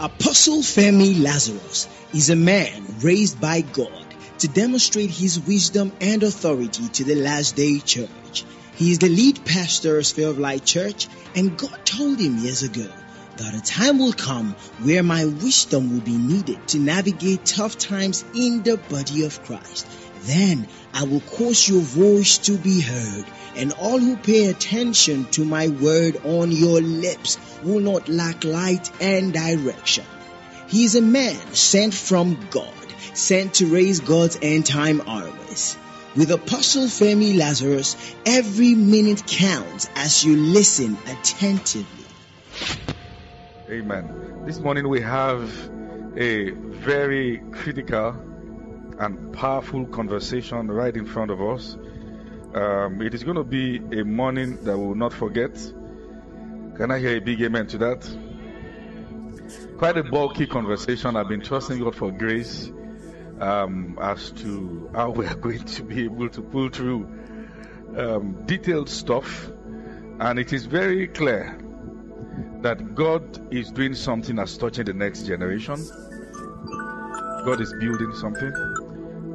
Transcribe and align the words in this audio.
Apostle 0.00 0.62
Femi 0.62 1.20
Lazarus 1.20 1.88
is 2.14 2.30
a 2.30 2.36
man 2.36 2.84
raised 3.00 3.40
by 3.40 3.62
God 3.62 4.06
to 4.38 4.46
demonstrate 4.46 5.10
his 5.10 5.40
wisdom 5.40 5.92
and 6.00 6.22
authority 6.22 6.86
to 6.90 7.02
the 7.02 7.16
last 7.16 7.56
day 7.56 7.80
church. 7.80 8.44
He 8.76 8.92
is 8.92 9.00
the 9.00 9.08
lead 9.08 9.44
pastor 9.44 9.98
of 9.98 10.06
Sphere 10.06 10.28
of 10.28 10.38
Light 10.38 10.64
Church, 10.64 11.08
and 11.34 11.58
God 11.58 11.84
told 11.84 12.20
him 12.20 12.38
years 12.38 12.62
ago 12.62 12.86
that 13.38 13.56
a 13.56 13.60
time 13.60 13.98
will 13.98 14.12
come 14.12 14.54
where 14.84 15.02
my 15.02 15.24
wisdom 15.26 15.92
will 15.92 16.02
be 16.02 16.16
needed 16.16 16.68
to 16.68 16.78
navigate 16.78 17.44
tough 17.44 17.76
times 17.76 18.24
in 18.36 18.62
the 18.62 18.76
body 18.76 19.24
of 19.24 19.42
Christ. 19.42 19.88
Then 20.22 20.68
I 20.92 21.04
will 21.04 21.20
cause 21.20 21.68
your 21.68 21.80
voice 21.80 22.38
to 22.38 22.58
be 22.58 22.80
heard, 22.80 23.24
and 23.56 23.72
all 23.72 23.98
who 23.98 24.16
pay 24.16 24.46
attention 24.46 25.26
to 25.32 25.44
my 25.44 25.68
word 25.68 26.20
on 26.24 26.50
your 26.50 26.80
lips 26.80 27.38
will 27.62 27.80
not 27.80 28.08
lack 28.08 28.44
light 28.44 28.90
and 29.00 29.32
direction. 29.32 30.04
He 30.68 30.84
is 30.84 30.96
a 30.96 31.02
man 31.02 31.54
sent 31.54 31.94
from 31.94 32.38
God, 32.50 32.74
sent 33.14 33.54
to 33.54 33.66
raise 33.66 34.00
God's 34.00 34.38
end 34.42 34.66
time 34.66 35.00
armies. 35.06 35.76
With 36.16 36.30
Apostle 36.30 36.86
Femi 36.86 37.36
Lazarus, 37.36 37.96
every 38.26 38.74
minute 38.74 39.26
counts 39.26 39.88
as 39.94 40.24
you 40.24 40.36
listen 40.36 40.98
attentively. 41.06 42.06
Amen. 43.70 44.44
This 44.46 44.58
morning 44.58 44.88
we 44.88 45.00
have 45.00 45.52
a 46.16 46.50
very 46.50 47.42
critical 47.52 48.27
and 48.98 49.32
powerful 49.32 49.86
conversation 49.86 50.70
right 50.70 50.96
in 50.96 51.06
front 51.06 51.30
of 51.30 51.40
us. 51.40 51.76
Um, 52.54 53.00
it 53.02 53.14
is 53.14 53.22
going 53.24 53.36
to 53.36 53.44
be 53.44 53.76
a 53.76 54.04
morning 54.04 54.62
that 54.64 54.76
we 54.76 54.86
will 54.86 54.94
not 54.94 55.12
forget. 55.12 55.54
Can 56.76 56.90
I 56.90 56.98
hear 56.98 57.16
a 57.16 57.20
big 57.20 57.40
amen 57.42 57.66
to 57.68 57.78
that? 57.78 58.08
Quite 59.78 59.96
a 59.96 60.02
bulky 60.02 60.46
conversation. 60.46 61.16
I've 61.16 61.28
been 61.28 61.42
trusting 61.42 61.78
God 61.78 61.94
for 61.94 62.10
grace 62.10 62.70
um, 63.40 63.98
as 64.00 64.30
to 64.32 64.90
how 64.94 65.10
we 65.16 65.26
are 65.26 65.36
going 65.36 65.64
to 65.64 65.82
be 65.82 66.04
able 66.04 66.28
to 66.30 66.42
pull 66.42 66.68
through 66.68 67.08
um, 67.96 68.42
detailed 68.46 68.88
stuff. 68.88 69.50
And 70.20 70.38
it 70.38 70.52
is 70.52 70.66
very 70.66 71.06
clear 71.06 71.58
that 72.62 72.94
God 72.94 73.54
is 73.54 73.70
doing 73.70 73.94
something 73.94 74.38
as 74.38 74.58
touching 74.58 74.84
the 74.84 74.94
next 74.94 75.22
generation. 75.22 75.76
God 77.44 77.60
is 77.60 77.72
building 77.78 78.12
something. 78.14 78.52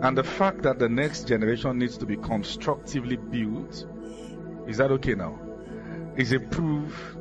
And 0.04 0.18
the 0.18 0.24
fact 0.24 0.64
that 0.64 0.80
the 0.80 0.90
next 0.90 1.30
generation 1.30 1.80
needs 1.80 1.98
to 2.00 2.06
be 2.06 2.18
constructively 2.18 3.16
built, 3.16 3.86
is 4.68 4.78
that 4.78 4.92
okay 4.92 5.16
now? 5.16 5.40
Is 6.18 6.34
a 6.34 6.42
proof 6.42 7.16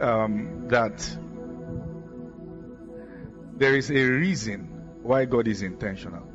um, 0.00 0.68
that 0.68 1.06
there 3.58 3.76
is 3.76 3.90
a 3.90 4.02
reason 4.02 5.00
why 5.02 5.26
God 5.26 5.48
is 5.48 5.60
intentional. 5.60 6.26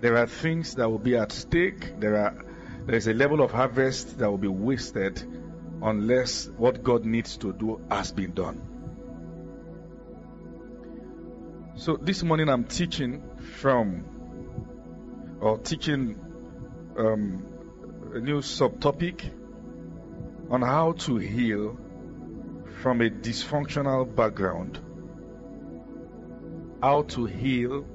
There 0.00 0.16
are 0.18 0.28
things 0.28 0.76
that 0.76 0.88
will 0.88 1.00
be 1.00 1.16
at 1.16 1.32
stake. 1.32 1.98
There 1.98 2.16
are 2.16 2.44
there 2.86 2.94
is 2.94 3.08
a 3.08 3.12
level 3.12 3.42
of 3.42 3.50
harvest 3.50 4.18
that 4.18 4.30
will 4.30 4.38
be 4.38 4.46
wasted 4.46 5.20
unless 5.82 6.46
what 6.46 6.84
God 6.84 7.04
needs 7.04 7.38
to 7.38 7.52
do 7.52 7.80
has 7.90 8.12
been 8.12 8.34
done. 8.34 8.62
So 11.74 11.96
this 11.96 12.22
morning 12.22 12.48
I'm 12.48 12.64
teaching 12.64 13.22
from 13.46 14.04
or 15.40 15.58
teaching 15.58 16.18
um, 16.98 17.46
a 18.14 18.20
new 18.20 18.40
subtopic 18.40 19.30
on 20.50 20.62
how 20.62 20.92
to 20.92 21.16
heal 21.16 21.78
from 22.82 23.00
a 23.00 23.10
dysfunctional 23.10 24.14
background. 24.14 24.78
How 26.82 27.02
to 27.02 27.24
heal 27.24 27.86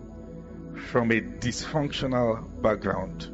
from 0.89 1.11
a 1.11 1.21
dysfunctional 1.21 2.61
background. 2.61 3.29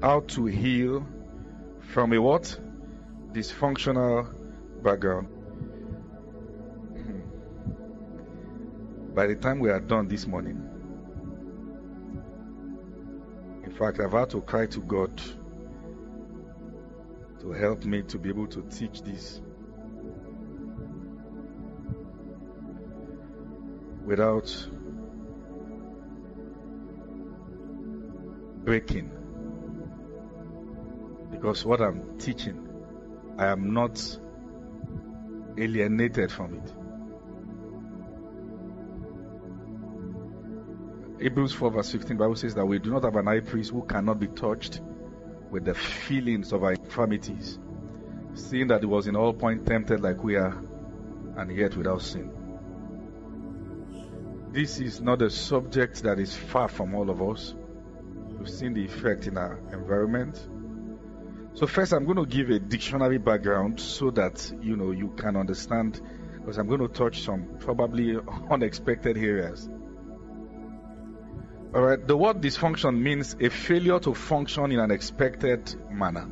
How 0.00 0.20
to 0.20 0.46
heal 0.46 1.06
from 1.92 2.12
a 2.12 2.20
what? 2.20 2.58
Dysfunctional 3.32 4.82
background. 4.82 5.35
By 9.16 9.26
the 9.26 9.34
time 9.34 9.60
we 9.60 9.70
are 9.70 9.80
done 9.80 10.08
this 10.08 10.26
morning, 10.26 10.62
in 13.64 13.70
fact, 13.70 13.98
I've 13.98 14.12
had 14.12 14.28
to 14.28 14.42
cry 14.42 14.66
to 14.66 14.80
God 14.82 15.10
to 17.40 17.50
help 17.50 17.86
me 17.86 18.02
to 18.02 18.18
be 18.18 18.28
able 18.28 18.46
to 18.48 18.60
teach 18.64 19.00
this 19.00 19.40
without 24.04 24.54
breaking. 28.64 29.10
Because 31.30 31.64
what 31.64 31.80
I'm 31.80 32.18
teaching, 32.18 32.68
I 33.38 33.46
am 33.46 33.72
not 33.72 33.98
alienated 35.56 36.30
from 36.30 36.56
it. 36.56 36.85
Hebrews 41.20 41.52
4 41.52 41.70
verse 41.70 41.92
15 41.92 42.16
Bible 42.16 42.36
says 42.36 42.54
that 42.54 42.66
we 42.66 42.78
do 42.78 42.90
not 42.90 43.04
have 43.04 43.16
an 43.16 43.26
high 43.26 43.40
priest 43.40 43.70
who 43.70 43.82
cannot 43.82 44.20
be 44.20 44.26
touched 44.26 44.80
with 45.50 45.64
the 45.64 45.74
feelings 45.74 46.52
of 46.52 46.62
our 46.62 46.72
infirmities, 46.72 47.58
seeing 48.34 48.68
that 48.68 48.80
he 48.80 48.86
was 48.86 49.06
in 49.06 49.16
all 49.16 49.32
point 49.32 49.66
tempted 49.66 50.00
like 50.00 50.22
we 50.22 50.36
are, 50.36 50.62
and 51.36 51.56
yet 51.56 51.76
without 51.76 52.02
sin. 52.02 52.30
This 54.50 54.80
is 54.80 55.00
not 55.00 55.22
a 55.22 55.30
subject 55.30 56.02
that 56.02 56.18
is 56.18 56.34
far 56.34 56.68
from 56.68 56.94
all 56.94 57.08
of 57.10 57.22
us. 57.22 57.54
We've 58.38 58.48
seen 58.48 58.74
the 58.74 58.84
effect 58.84 59.26
in 59.26 59.38
our 59.38 59.58
environment. 59.72 60.36
So 61.54 61.66
first 61.66 61.92
I'm 61.92 62.04
going 62.04 62.18
to 62.18 62.26
give 62.26 62.50
a 62.50 62.58
dictionary 62.58 63.18
background 63.18 63.80
so 63.80 64.10
that 64.10 64.52
you 64.60 64.76
know 64.76 64.90
you 64.90 65.08
can 65.16 65.36
understand 65.36 66.00
because 66.34 66.58
I'm 66.58 66.68
going 66.68 66.80
to 66.80 66.88
touch 66.88 67.22
some 67.22 67.56
probably 67.58 68.18
unexpected 68.50 69.16
areas. 69.16 69.68
All 71.74 71.82
right, 71.82 72.06
the 72.06 72.16
word 72.16 72.40
dysfunction 72.40 73.00
means 73.00 73.36
a 73.40 73.50
failure 73.50 73.98
to 74.00 74.14
function 74.14 74.72
in 74.72 74.78
an 74.78 74.90
expected 74.90 75.74
manner. 75.90 76.28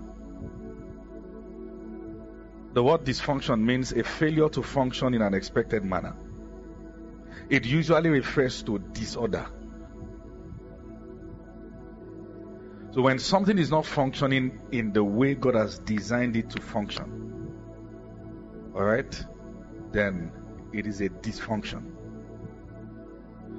The 2.73 2.83
word 2.83 3.05
dysfunction 3.05 3.61
means 3.61 3.93
a 3.93 4.03
failure 4.05 4.49
to 4.49 4.63
function 4.63 5.15
in 5.15 5.23
an 5.23 5.35
expected 5.35 5.85
manner. 5.85 6.17
It 7.51 7.67
usually 7.67 8.11
refers 8.11 8.63
to 8.65 8.79
disorder. 8.79 9.47
So 12.93 13.03
when 13.03 13.19
something 13.19 13.59
is 13.59 13.71
not 13.71 13.87
functioning 13.87 14.61
in 14.71 14.93
the 14.93 15.05
way 15.05 15.35
God 15.35 15.57
has 15.57 15.79
designed 15.81 16.37
it 16.37 16.51
to 16.51 16.63
function, 16.63 17.51
all 18.75 18.85
right, 18.85 19.25
then 19.93 20.33
it 20.73 20.87
is 20.87 21.01
a 21.01 21.09
dysfunction. 21.09 21.91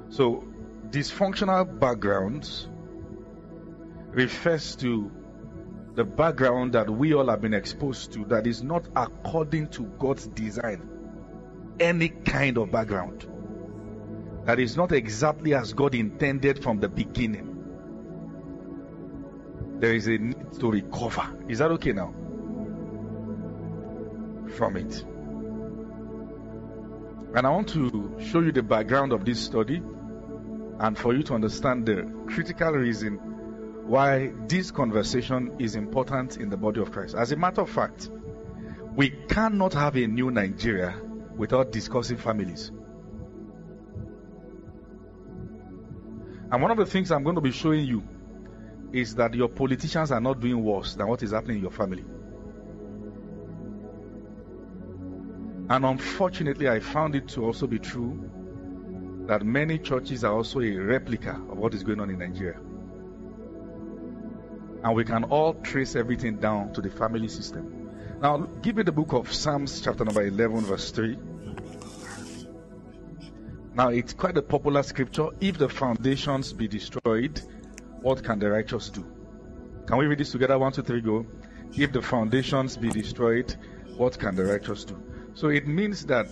So 0.09 0.45
dysfunctional 0.95 1.77
backgrounds 1.77 2.69
refers 4.11 4.77
to 4.77 5.11
the 5.93 6.05
background 6.05 6.71
that 6.71 6.89
we 6.89 7.13
all 7.13 7.27
have 7.27 7.41
been 7.41 7.53
exposed 7.53 8.13
to 8.13 8.23
that 8.25 8.47
is 8.47 8.63
not 8.63 8.85
according 8.95 9.67
to 9.67 9.83
God's 9.99 10.25
design. 10.27 10.89
Any 11.81 12.07
kind 12.07 12.57
of 12.57 12.71
background 12.71 13.27
that 14.45 14.57
is 14.57 14.77
not 14.77 14.93
exactly 14.93 15.53
as 15.53 15.73
God 15.73 15.95
intended 15.95 16.63
from 16.63 16.79
the 16.79 16.87
beginning. 16.87 17.51
There 19.79 19.93
is 19.93 20.07
a 20.07 20.17
need 20.17 20.53
to 20.61 20.71
recover. 20.71 21.27
Is 21.49 21.59
that 21.59 21.71
okay 21.71 21.91
now? 21.91 22.13
From 24.55 24.77
it. 24.77 25.03
And 27.35 27.45
I 27.45 27.49
want 27.49 27.67
to 27.69 28.15
show 28.31 28.39
you 28.39 28.53
the 28.53 28.63
background 28.63 29.11
of 29.11 29.25
this 29.25 29.41
study 29.41 29.81
and 30.79 30.97
for 30.97 31.13
you 31.13 31.23
to 31.23 31.33
understand 31.33 31.85
the 31.85 32.03
critical 32.27 32.71
reason 32.71 33.15
why 33.87 34.31
this 34.47 34.71
conversation 34.71 35.55
is 35.59 35.75
important 35.75 36.37
in 36.37 36.49
the 36.49 36.57
body 36.57 36.81
of 36.81 36.91
Christ. 36.91 37.15
As 37.15 37.31
a 37.31 37.35
matter 37.35 37.61
of 37.61 37.69
fact, 37.69 38.09
we 38.95 39.09
cannot 39.29 39.73
have 39.73 39.95
a 39.95 40.07
new 40.07 40.31
Nigeria 40.31 40.99
without 41.35 41.71
discussing 41.71 42.17
families. 42.17 42.71
And 46.51 46.61
one 46.61 46.71
of 46.71 46.77
the 46.77 46.85
things 46.85 47.11
I'm 47.11 47.23
going 47.23 47.35
to 47.35 47.41
be 47.41 47.51
showing 47.51 47.85
you 47.85 48.03
is 48.91 49.15
that 49.15 49.33
your 49.33 49.49
politicians 49.49 50.11
are 50.11 50.21
not 50.21 50.39
doing 50.39 50.63
worse 50.63 50.95
than 50.95 51.07
what 51.07 51.21
is 51.21 51.31
happening 51.31 51.57
in 51.57 51.61
your 51.61 51.71
family. 51.71 52.05
And 55.69 55.83
unfortunately, 55.83 56.69
I 56.69 56.79
found 56.79 57.15
it 57.15 57.27
to 57.29 57.43
also 57.43 57.65
be 57.67 57.79
true 57.79 58.29
that 59.27 59.43
many 59.43 59.77
churches 59.79 60.23
are 60.23 60.33
also 60.33 60.59
a 60.59 60.75
replica 60.75 61.31
of 61.49 61.57
what 61.57 61.73
is 61.73 61.83
going 61.83 61.99
on 61.99 62.09
in 62.09 62.19
Nigeria. 62.19 62.59
And 64.83 64.95
we 64.95 65.03
can 65.03 65.23
all 65.25 65.55
trace 65.55 65.95
everything 65.95 66.37
down 66.37 66.73
to 66.73 66.81
the 66.81 66.91
family 66.91 67.27
system. 67.27 67.89
Now, 68.21 68.37
give 68.61 68.75
me 68.75 68.83
the 68.83 68.91
book 68.91 69.13
of 69.13 69.33
Psalms, 69.33 69.81
chapter 69.81 70.05
number 70.05 70.25
11, 70.25 70.61
verse 70.61 70.91
3. 70.91 71.17
Now, 73.73 73.89
it's 73.89 74.13
quite 74.13 74.37
a 74.37 74.41
popular 74.41 74.83
scripture. 74.83 75.29
If 75.41 75.57
the 75.57 75.67
foundations 75.67 76.53
be 76.53 76.67
destroyed, 76.67 77.41
what 78.01 78.23
can 78.23 78.39
the 78.39 78.49
righteous 78.51 78.89
do? 78.89 79.05
Can 79.87 79.97
we 79.97 80.05
read 80.05 80.19
this 80.19 80.31
together? 80.31 80.57
One, 80.57 80.71
two, 80.71 80.83
three, 80.83 81.01
go. 81.01 81.25
If 81.73 81.91
the 81.91 82.01
foundations 82.01 82.77
be 82.77 82.89
destroyed, 82.89 83.53
what 83.97 84.17
can 84.17 84.35
the 84.35 84.45
righteous 84.45 84.85
do? 84.85 85.01
So 85.33 85.49
it 85.49 85.67
means 85.67 86.05
that 86.05 86.27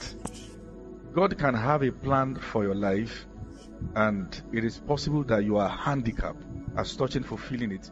God 1.13 1.37
can 1.37 1.53
have 1.53 1.83
a 1.83 1.91
plan 1.91 2.35
for 2.35 2.63
your 2.63 2.73
life, 2.73 3.27
and 3.95 4.41
it 4.51 4.65
is 4.65 4.79
possible 4.79 5.23
that 5.25 5.43
you 5.43 5.57
are 5.57 5.69
handicapped 5.69 6.43
as 6.75 6.95
touching 6.95 7.21
fulfilling 7.21 7.71
it 7.71 7.91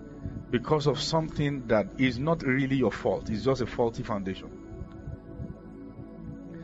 because 0.49 0.87
of 0.87 0.99
something 0.99 1.67
that 1.67 1.87
is 1.99 2.17
not 2.17 2.41
really 2.41 2.75
your 2.75 2.91
fault. 2.91 3.29
It's 3.29 3.45
just 3.45 3.61
a 3.61 3.67
faulty 3.67 4.01
foundation. 4.01 4.49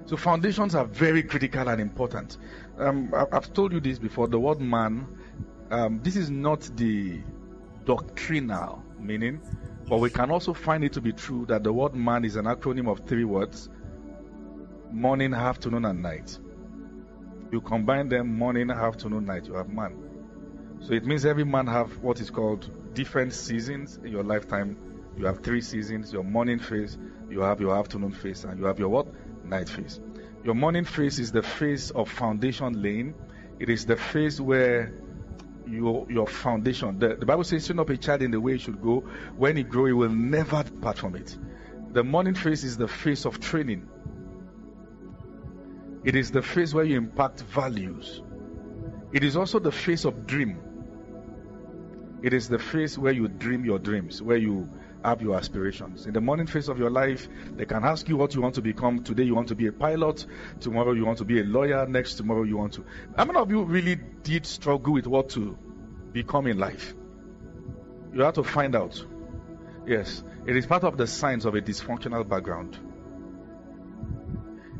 So 0.07 0.17
foundations 0.17 0.73
are 0.73 0.85
very 0.85 1.21
critical 1.21 1.67
and 1.67 1.79
important. 1.79 2.37
Um, 2.79 3.13
I've 3.31 3.53
told 3.53 3.73
you 3.73 3.79
this 3.79 3.99
before. 3.99 4.27
The 4.27 4.39
word 4.39 4.59
man, 4.59 5.07
um, 5.69 5.99
this 6.01 6.15
is 6.15 6.31
not 6.31 6.61
the 6.75 7.21
doctrinal 7.85 8.83
meaning, 8.99 9.41
but 9.87 9.99
we 9.99 10.09
can 10.09 10.31
also 10.31 10.53
find 10.53 10.83
it 10.83 10.93
to 10.93 11.01
be 11.01 11.13
true 11.13 11.45
that 11.47 11.63
the 11.63 11.71
word 11.71 11.93
man 11.93 12.25
is 12.25 12.35
an 12.35 12.45
acronym 12.45 12.89
of 12.89 13.05
three 13.07 13.25
words 13.25 13.69
morning, 14.91 15.33
afternoon, 15.33 15.85
and 15.85 16.01
night. 16.01 16.39
You 17.51 17.61
combine 17.61 18.09
them 18.09 18.37
morning, 18.37 18.69
afternoon, 18.69 19.25
night, 19.25 19.45
you 19.47 19.53
have 19.53 19.69
man. 19.69 19.95
So 20.81 20.93
it 20.93 21.05
means 21.05 21.25
every 21.25 21.45
man 21.45 21.67
have 21.67 21.97
what 22.03 22.19
is 22.19 22.29
called 22.29 22.93
different 22.93 23.33
seasons 23.33 23.97
in 24.03 24.11
your 24.11 24.23
lifetime. 24.23 24.77
You 25.17 25.25
have 25.25 25.43
three 25.43 25.61
seasons, 25.61 26.11
your 26.11 26.23
morning 26.23 26.59
phase, 26.59 26.97
you 27.29 27.39
have 27.41 27.61
your 27.61 27.77
afternoon 27.77 28.11
phase, 28.11 28.43
and 28.43 28.59
you 28.59 28.65
have 28.65 28.79
your 28.79 28.89
what? 28.89 29.07
Night 29.45 29.69
phase. 29.69 29.99
Your 30.43 30.55
morning 30.55 30.83
phase 30.83 31.19
is 31.19 31.31
the 31.31 31.41
phase 31.41 31.89
of 31.91 32.09
foundation 32.09 32.81
laying. 32.81 33.15
It 33.59 33.69
is 33.69 33.85
the 33.85 33.95
phase 33.97 34.39
where 34.41 34.93
your 35.65 36.05
your 36.09 36.27
foundation. 36.27 36.99
The, 36.99 37.15
the 37.15 37.25
Bible 37.25 37.43
says, 37.43 37.65
"Train 37.65 37.79
up 37.79 37.89
a 37.89 37.97
child 37.97 38.21
in 38.21 38.31
the 38.31 38.39
way 38.39 38.53
he 38.53 38.59
should 38.59 38.81
go. 38.81 38.99
When 39.35 39.57
he 39.57 39.63
grow, 39.63 39.85
he 39.85 39.93
will 39.93 40.09
never 40.09 40.63
depart 40.63 40.97
from 40.97 41.15
it." 41.15 41.37
The 41.91 42.03
morning 42.03 42.35
phase 42.35 42.63
is 42.63 42.77
the 42.77 42.87
phase 42.87 43.25
of 43.25 43.39
training. 43.39 43.87
It 46.03 46.15
is 46.15 46.31
the 46.31 46.41
phase 46.41 46.73
where 46.73 46.85
you 46.85 46.97
impact 46.97 47.41
values. 47.41 48.21
It 49.11 49.23
is 49.23 49.35
also 49.35 49.59
the 49.59 49.71
phase 49.71 50.05
of 50.05 50.25
dream. 50.25 50.59
It 52.21 52.33
is 52.33 52.49
the 52.49 52.59
phase 52.59 52.97
where 52.97 53.13
you 53.13 53.27
dream 53.27 53.63
your 53.63 53.79
dreams, 53.79 54.21
where 54.21 54.37
you 54.37 54.69
have 55.03 55.21
your 55.21 55.35
aspirations. 55.35 56.05
In 56.05 56.13
the 56.13 56.21
morning 56.21 56.47
phase 56.47 56.67
of 56.67 56.79
your 56.79 56.89
life, 56.89 57.27
they 57.55 57.65
can 57.65 57.83
ask 57.83 58.09
you 58.09 58.17
what 58.17 58.33
you 58.35 58.41
want 58.41 58.55
to 58.55 58.61
become. 58.61 59.03
Today 59.03 59.23
you 59.23 59.35
want 59.35 59.47
to 59.49 59.55
be 59.55 59.67
a 59.67 59.71
pilot. 59.71 60.25
Tomorrow 60.59 60.93
you 60.93 61.05
want 61.05 61.19
to 61.19 61.25
be 61.25 61.39
a 61.39 61.43
lawyer. 61.43 61.85
Next 61.87 62.15
tomorrow 62.15 62.43
you 62.43 62.57
want 62.57 62.73
to. 62.73 62.85
How 63.15 63.25
many 63.25 63.39
of 63.39 63.49
you 63.51 63.63
really 63.63 63.95
did 63.95 64.45
struggle 64.45 64.93
with 64.93 65.07
what 65.07 65.29
to 65.29 65.57
become 66.11 66.47
in 66.47 66.57
life? 66.57 66.95
You 68.13 68.21
have 68.21 68.33
to 68.35 68.43
find 68.43 68.75
out. 68.75 69.05
Yes, 69.85 70.23
it 70.45 70.57
is 70.57 70.65
part 70.65 70.83
of 70.83 70.97
the 70.97 71.07
signs 71.07 71.45
of 71.45 71.55
a 71.55 71.61
dysfunctional 71.61 72.27
background. 72.27 72.77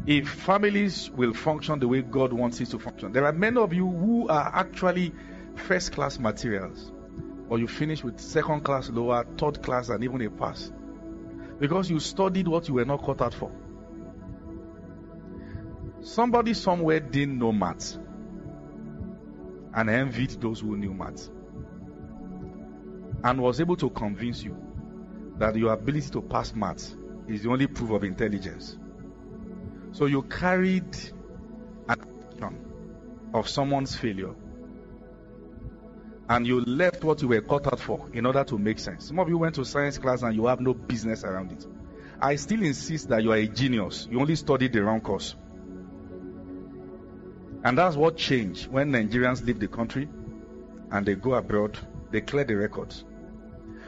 If 0.08 0.30
families 0.30 1.12
will 1.12 1.34
function 1.34 1.80
the 1.80 1.88
way 1.90 2.02
God 2.02 2.32
wants 2.32 2.62
it 2.62 2.70
to 2.70 2.80
function, 2.80 3.12
there 3.12 3.26
are 3.26 3.34
many 3.34 3.58
of 3.58 3.74
you 3.74 3.86
who 3.86 4.30
are 4.30 4.52
actually 4.56 5.14
first 5.56 5.92
class 5.92 6.18
materials 6.18 6.94
or 7.50 7.60
you 7.60 7.68
finish 7.68 8.06
with 8.06 8.18
second 8.18 8.62
class, 8.62 8.90
lower, 8.90 9.26
third 9.38 9.62
class, 9.62 9.90
and 9.90 10.02
even 10.06 10.22
a 10.22 10.30
pass. 10.30 10.72
Because 11.60 11.90
you 11.90 12.00
studied 12.00 12.48
what 12.48 12.70
you 12.70 12.76
were 12.76 12.86
not 12.86 13.06
cut 13.06 13.22
out 13.22 13.34
for. 13.34 13.52
Somebody 16.00 16.54
somewhere 16.54 17.02
didn't 17.02 17.38
know 17.38 17.52
maths 17.52 18.00
and 19.74 19.90
envied 19.90 20.40
those 20.40 20.62
who 20.62 20.78
knew 20.78 20.94
maths 20.94 21.30
and 23.26 23.42
was 23.42 23.60
able 23.60 23.76
to 23.76 23.90
convince 23.90 24.42
you 24.42 24.56
that 25.38 25.58
your 25.58 25.74
ability 25.74 26.10
to 26.12 26.22
pass 26.22 26.56
maths 26.56 26.96
is 27.28 27.44
the 27.44 27.50
only 27.50 27.68
proof 27.68 27.92
of 27.92 28.06
intelligence. 28.06 28.78
So 29.98 30.06
you 30.06 30.22
carried 30.22 30.96
an 31.90 32.00
action 32.00 32.60
of 33.34 33.50
someone's 33.50 33.96
failure 33.96 34.36
and 36.30 36.46
you 36.46 36.62
left 36.62 37.04
what 37.04 37.20
you 37.24 37.30
were 37.30 37.42
cut 37.42 37.66
out 37.66 37.80
for 37.80 38.08
in 38.14 38.28
order 38.28 38.44
to 38.44 38.60
make 38.60 38.78
sense. 38.78 39.08
Some 39.08 39.18
of 39.18 39.28
you 39.28 39.40
went 39.40 39.56
to 39.56 39.66
science 39.66 39.98
class 39.98 40.22
and 40.22 40.36
you 40.36 40.46
have 40.46 40.60
no 40.62 40.76
business 40.76 41.24
around 41.24 41.52
it. 41.52 41.66
I 42.22 42.36
still 42.36 42.62
insist 42.62 43.10
that 43.10 43.24
you 43.24 43.32
are 43.32 43.38
a 43.38 43.48
genius. 43.48 44.08
You 44.12 44.20
only 44.20 44.36
studied 44.36 44.74
the 44.74 44.84
wrong 44.84 45.02
course. 45.02 45.36
And 47.64 47.76
that's 47.76 47.96
what 47.96 48.18
changed 48.18 48.68
when 48.68 48.92
Nigerians 48.92 49.44
leave 49.44 49.60
the 49.60 49.68
country 49.68 50.08
and 50.92 51.08
they 51.08 51.16
go 51.16 51.34
abroad, 51.34 51.76
they 52.12 52.22
clear 52.22 52.44
the 52.44 52.56
records. 52.56 53.04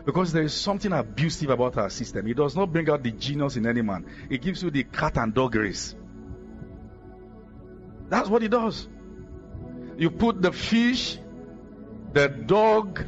Because 0.08 0.34
there 0.34 0.42
is 0.42 0.56
something 0.56 0.92
abusive 0.92 1.52
about 1.52 1.78
our 1.78 1.92
system. 1.92 2.28
It 2.28 2.36
does 2.38 2.56
not 2.56 2.74
bring 2.74 2.90
out 2.90 3.04
the 3.04 3.12
genius 3.12 3.58
in 3.58 3.68
any 3.68 3.84
man, 3.84 4.08
it 4.32 4.42
gives 4.42 4.64
you 4.64 4.72
the 4.72 4.86
cat 4.86 5.16
and 5.20 5.36
dog 5.36 5.54
race. 5.54 5.94
That's 8.10 8.28
what 8.28 8.42
he 8.42 8.48
does. 8.48 8.88
You 9.98 10.12
put 10.12 10.42
the 10.42 10.52
fish 10.52 11.20
the 12.14 12.28
dog, 12.28 13.06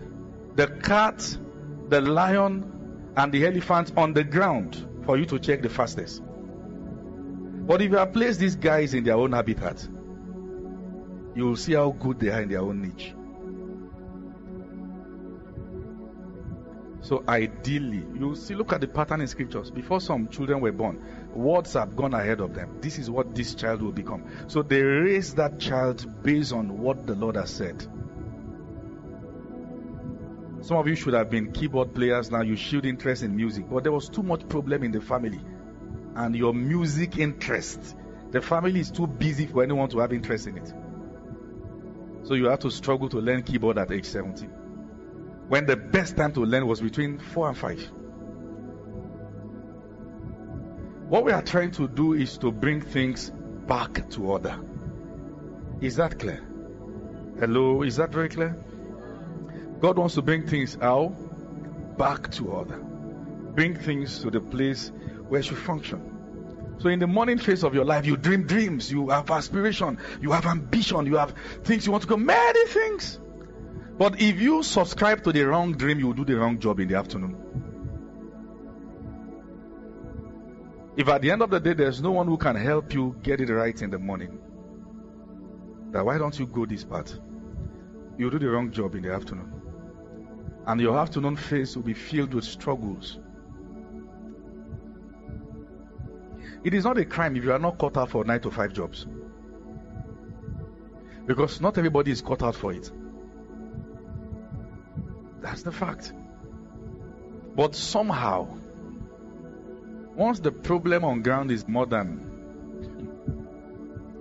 the 0.56 0.68
cat, 0.68 1.38
the 1.90 2.02
lion, 2.02 3.12
and 3.18 3.32
the 3.32 3.46
elephant 3.46 3.92
on 3.98 4.14
the 4.14 4.24
ground 4.24 4.88
for 5.06 5.18
you 5.18 5.26
to 5.26 5.40
check 5.40 5.62
the 5.62 5.70
fastest. 5.70 6.22
But 6.24 7.82
if 7.82 7.92
you 7.92 7.98
have 7.98 8.14
placed 8.14 8.40
these 8.40 8.56
guys 8.56 8.94
in 8.94 9.04
their 9.04 9.16
own 9.16 9.32
habitat, 9.32 9.88
you 11.36 11.46
will 11.46 11.56
see 11.56 11.74
how 11.74 11.92
good 11.92 12.20
they 12.20 12.30
are 12.30 12.42
in 12.42 12.50
their 12.50 12.62
own 12.62 12.82
niche. 12.82 13.14
So 17.02 17.24
ideally, 17.28 18.06
you 18.14 18.36
see, 18.36 18.54
look 18.54 18.74
at 18.74 18.82
the 18.82 18.88
pattern 18.88 19.22
in 19.22 19.28
scriptures. 19.28 19.72
Before 19.72 20.00
some 20.00 20.28
children 20.28 20.62
were 20.62 20.72
born, 20.72 21.04
words 21.34 21.74
have 21.74 21.96
gone 21.96 22.14
ahead 22.14 22.40
of 22.40 22.54
them. 22.54 22.78
This 22.80 23.00
is 23.00 23.10
what 23.10 23.34
this 23.34 23.56
child 23.56 23.82
will 23.82 23.92
become. 23.92 24.26
So 24.48 24.62
they 24.62 24.82
raise 24.82 25.34
that 25.36 25.60
child 25.60 26.24
based 26.24 26.54
on 26.54 26.78
what 26.78 27.08
the 27.08 27.16
Lord 27.16 27.38
has 27.38 27.50
said. 27.50 27.82
Some 30.62 30.78
of 30.78 30.88
you 30.88 30.96
should 30.96 31.16
have 31.16 31.32
been 31.32 31.52
keyboard 31.52 31.96
players 31.96 32.30
now. 32.30 32.42
You 32.42 32.56
showed 32.56 32.86
interest 32.86 33.24
in 33.24 33.36
music, 33.36 33.68
but 33.68 33.82
there 33.82 33.92
was 33.92 34.08
too 34.08 34.22
much 34.22 34.48
problem 34.48 34.84
in 34.84 34.92
the 34.92 35.02
family, 35.02 35.42
and 36.16 36.36
your 36.36 36.54
music 36.54 37.18
interest. 37.18 37.96
The 38.30 38.42
family 38.42 38.80
is 38.80 38.92
too 38.92 39.08
busy 39.08 39.48
for 39.48 39.64
anyone 39.64 39.90
to 39.90 40.00
have 40.00 40.14
interest 40.14 40.46
in 40.46 40.58
it. 40.58 40.72
So 42.24 42.36
you 42.36 42.46
have 42.46 42.60
to 42.60 42.70
struggle 42.70 43.10
to 43.10 43.18
learn 43.18 43.42
keyboard 43.42 43.80
at 43.80 43.92
age 43.92 44.06
17. 44.06 44.61
When 45.52 45.66
the 45.66 45.76
best 45.76 46.16
time 46.16 46.32
to 46.36 46.46
learn 46.46 46.66
was 46.66 46.80
between 46.80 47.20
4 47.20 47.50
and 47.50 47.58
5. 47.58 47.92
What 51.10 51.26
we 51.26 51.34
are 51.34 51.42
trying 51.42 51.72
to 51.72 51.90
do 51.90 52.14
is 52.14 52.38
to 52.38 52.54
bring 52.54 52.80
things 52.80 53.34
back 53.68 54.10
to 54.12 54.24
order. 54.28 54.58
Is 55.82 55.98
that 55.98 56.20
clear? 56.20 56.42
Hello, 57.38 57.82
is 57.82 57.98
that 57.98 58.14
very 58.14 58.30
clear? 58.30 58.56
God 59.82 59.98
wants 59.98 60.16
to 60.16 60.22
bring 60.22 60.48
things 60.48 60.78
out 60.82 61.12
back 61.98 62.32
to 62.32 62.48
order. 62.48 62.78
Bring 62.78 63.76
things 63.76 64.20
to 64.20 64.32
the 64.32 64.40
place 64.40 64.94
where 65.28 65.42
it 65.42 65.44
should 65.44 65.58
function. 65.58 66.78
So 66.78 66.88
in 66.88 67.00
the 67.00 67.08
morning 67.08 67.40
phase 67.40 67.66
of 67.66 67.76
your 67.76 67.84
life, 67.84 68.06
you 68.06 68.16
dream 68.16 68.48
dreams, 68.48 68.90
you 68.90 69.10
have 69.10 69.30
aspiration, 69.30 69.98
you 70.22 70.32
have 70.32 70.46
ambition, 70.46 71.08
you 71.08 71.18
have 71.18 71.34
things 71.66 71.86
you 71.86 71.92
want 71.92 72.04
to 72.04 72.08
go, 72.08 72.16
many 72.16 72.68
things. 72.68 73.20
But 73.98 74.22
if 74.22 74.42
you 74.42 74.64
subscribe 74.64 75.24
to 75.24 75.32
the 75.32 75.44
wrong 75.44 75.74
dream, 75.74 76.00
you 76.00 76.08
will 76.08 76.14
do 76.14 76.26
the 76.26 76.38
wrong 76.38 76.60
job 76.60 76.80
in 76.80 76.88
the 76.88 76.96
afternoon. 76.96 77.36
If 80.98 81.08
at 81.08 81.22
the 81.22 81.32
end 81.32 81.42
of 81.42 81.50
the 81.50 81.60
day 81.60 81.74
there's 81.74 82.02
no 82.02 82.12
one 82.12 82.28
who 82.28 82.38
can 82.38 82.56
help 82.56 82.94
you 82.94 83.16
get 83.24 83.40
it 83.42 83.50
right 83.50 83.80
in 83.82 83.90
the 83.90 84.00
morning, 84.00 84.40
then 85.92 86.06
why 86.06 86.18
don't 86.18 86.38
you 86.38 86.48
go 86.48 86.66
this 86.66 86.84
path? 86.84 87.18
You 88.18 88.30
do 88.30 88.40
the 88.40 88.50
wrong 88.50 88.72
job 88.72 88.96
in 88.96 89.04
the 89.04 89.14
afternoon 89.14 89.62
and 90.68 90.80
your 90.80 90.98
afternoon 90.98 91.36
phase 91.36 91.76
will 91.76 91.84
be 91.84 91.94
filled 91.94 92.34
with 92.34 92.44
struggles. 92.44 93.20
It 96.64 96.74
is 96.74 96.84
not 96.84 96.98
a 96.98 97.06
crime 97.06 97.36
if 97.36 97.44
you 97.44 97.52
are 97.52 97.60
not 97.60 97.80
caught 97.80 97.98
out 97.98 98.12
for 98.12 98.24
nine 98.24 98.42
to 98.42 98.52
five 98.52 98.74
jobs. 98.74 99.08
Because 101.26 101.60
not 101.62 101.78
everybody 101.78 102.12
is 102.12 102.22
caught 102.22 102.44
out 102.44 102.56
for 102.56 102.74
it. 102.74 102.92
That's 105.42 105.64
the 105.64 105.72
fact. 105.72 106.14
But 107.56 107.76
somehow, 107.76 108.48
once 110.16 110.40
the 110.40 110.52
problem 110.52 111.04
on 111.04 111.22
ground 111.22 111.52
is 111.52 111.68
more 111.68 111.86
than 111.86 112.18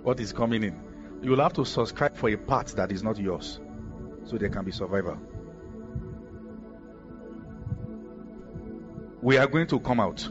what 0.03 0.19
is 0.19 0.33
coming 0.33 0.63
in, 0.63 0.81
you 1.21 1.31
will 1.31 1.41
have 1.41 1.53
to 1.53 1.65
subscribe 1.65 2.17
for 2.17 2.29
a 2.29 2.35
part 2.35 2.67
that 2.75 2.91
is 2.91 3.03
not 3.03 3.17
yours 3.17 3.59
so 4.25 4.37
there 4.37 4.49
can 4.49 4.65
be 4.65 4.71
survival. 4.71 5.17
we 9.21 9.37
are 9.37 9.47
going 9.47 9.67
to 9.67 9.79
come 9.79 9.99
out. 9.99 10.27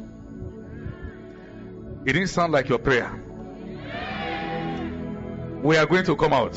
It 2.04 2.12
didn't 2.12 2.28
sound 2.28 2.52
like 2.52 2.68
your 2.68 2.78
prayer. 2.78 3.10
we 5.62 5.76
are 5.76 5.86
going 5.86 6.04
to 6.06 6.16
come 6.16 6.32
out. 6.32 6.56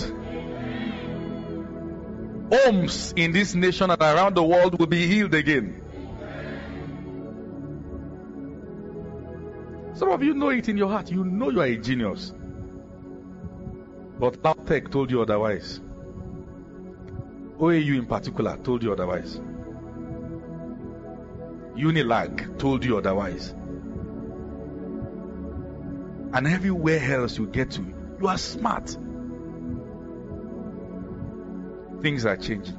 Homes 2.53 3.13
in 3.15 3.31
this 3.31 3.55
nation 3.55 3.89
and 3.89 3.99
around 3.99 4.35
the 4.35 4.43
world 4.43 4.77
will 4.77 4.85
be 4.85 5.07
healed 5.07 5.33
again. 5.33 5.81
Some 9.95 10.11
of 10.11 10.21
you 10.21 10.35
know 10.35 10.49
it 10.49 10.69
in 10.69 10.77
your 10.77 10.89
heart. 10.89 11.09
You 11.09 11.23
know 11.23 11.49
you 11.49 11.61
are 11.61 11.65
a 11.65 11.77
genius. 11.77 12.31
But 14.19 14.43
LAUTECH 14.43 14.91
told 14.91 15.09
you 15.09 15.23
otherwise. 15.23 15.81
OAU 17.57 17.97
in 17.97 18.05
particular 18.05 18.55
told 18.57 18.83
you 18.83 18.91
otherwise. 18.91 19.41
Unilag 21.75 22.59
told 22.59 22.85
you 22.85 22.99
otherwise. 22.99 23.49
And 26.33 26.45
everywhere 26.45 26.99
else 27.15 27.35
you 27.39 27.47
get 27.47 27.71
to, 27.71 27.81
you 28.21 28.27
are 28.27 28.37
smart. 28.37 28.95
Things 32.03 32.25
are 32.25 32.35
changing. 32.35 32.77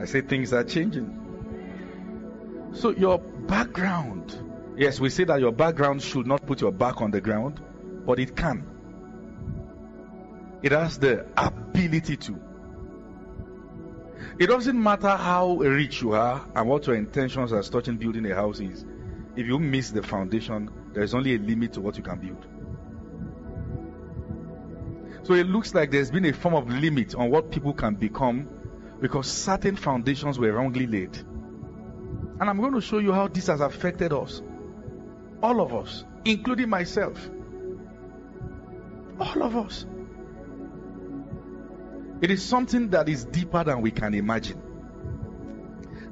I 0.00 0.06
say 0.06 0.22
things 0.22 0.54
are 0.54 0.64
changing. 0.64 2.70
So 2.72 2.90
your 2.90 3.18
background, 3.18 4.34
yes, 4.78 4.98
we 4.98 5.10
say 5.10 5.24
that 5.24 5.38
your 5.38 5.52
background 5.52 6.00
should 6.00 6.26
not 6.26 6.46
put 6.46 6.62
your 6.62 6.72
back 6.72 7.02
on 7.02 7.10
the 7.10 7.20
ground, 7.20 7.60
but 8.06 8.18
it 8.18 8.34
can. 8.34 8.66
It 10.62 10.72
has 10.72 10.98
the 10.98 11.26
ability 11.36 12.16
to. 12.16 12.40
It 14.38 14.46
doesn't 14.46 14.82
matter 14.82 15.10
how 15.10 15.56
rich 15.56 16.00
you 16.00 16.12
are 16.12 16.48
and 16.54 16.66
what 16.66 16.86
your 16.86 16.96
intentions 16.96 17.52
as 17.52 17.68
touching 17.68 17.98
building 17.98 18.24
a 18.30 18.34
house 18.34 18.60
is. 18.60 18.86
If 19.36 19.46
you 19.46 19.58
miss 19.58 19.90
the 19.90 20.02
foundation, 20.02 20.70
there 20.94 21.02
is 21.02 21.14
only 21.14 21.34
a 21.34 21.38
limit 21.38 21.74
to 21.74 21.82
what 21.82 21.98
you 21.98 22.02
can 22.02 22.18
build. 22.18 22.46
So 25.24 25.34
it 25.34 25.46
looks 25.46 25.74
like 25.74 25.90
there's 25.90 26.10
been 26.10 26.24
a 26.24 26.32
form 26.32 26.54
of 26.54 26.68
limit 26.68 27.14
on 27.14 27.30
what 27.30 27.50
people 27.50 27.72
can 27.72 27.94
become 27.94 28.48
because 29.00 29.30
certain 29.30 29.76
foundations 29.76 30.38
were 30.38 30.52
wrongly 30.52 30.86
laid. 30.86 31.16
And 31.16 32.50
I'm 32.50 32.58
going 32.58 32.74
to 32.74 32.80
show 32.80 32.98
you 32.98 33.12
how 33.12 33.28
this 33.28 33.46
has 33.46 33.60
affected 33.60 34.12
us. 34.12 34.42
All 35.42 35.60
of 35.60 35.74
us, 35.74 36.04
including 36.24 36.68
myself. 36.68 37.30
All 39.20 39.42
of 39.42 39.56
us. 39.56 39.86
It 42.20 42.30
is 42.30 42.44
something 42.44 42.90
that 42.90 43.08
is 43.08 43.24
deeper 43.24 43.62
than 43.64 43.80
we 43.80 43.90
can 43.90 44.14
imagine. 44.14 44.60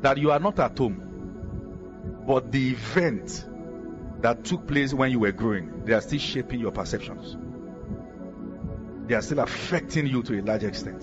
That 0.03 0.19
you 0.19 0.31
are 0.31 0.41
not 0.41 0.59
at 0.59 0.79
home, 0.79 2.23
but 2.27 2.51
the 2.51 2.71
event 2.71 3.45
that 4.21 4.45
took 4.45 4.67
place 4.67 4.95
when 4.95 5.11
you 5.11 5.21
were 5.21 5.33
growing, 5.33 5.85
they 5.85 5.95
are 5.95 6.01
still 6.01 6.19
shaping 6.19 6.61
your 6.61 6.73
perceptions. 6.73 7.37
They 9.11 9.17
are 9.17 9.23
still 9.23 9.41
affecting 9.41 10.07
you 10.07 10.23
to 10.23 10.39
a 10.39 10.41
large 10.41 10.63
extent. 10.63 11.03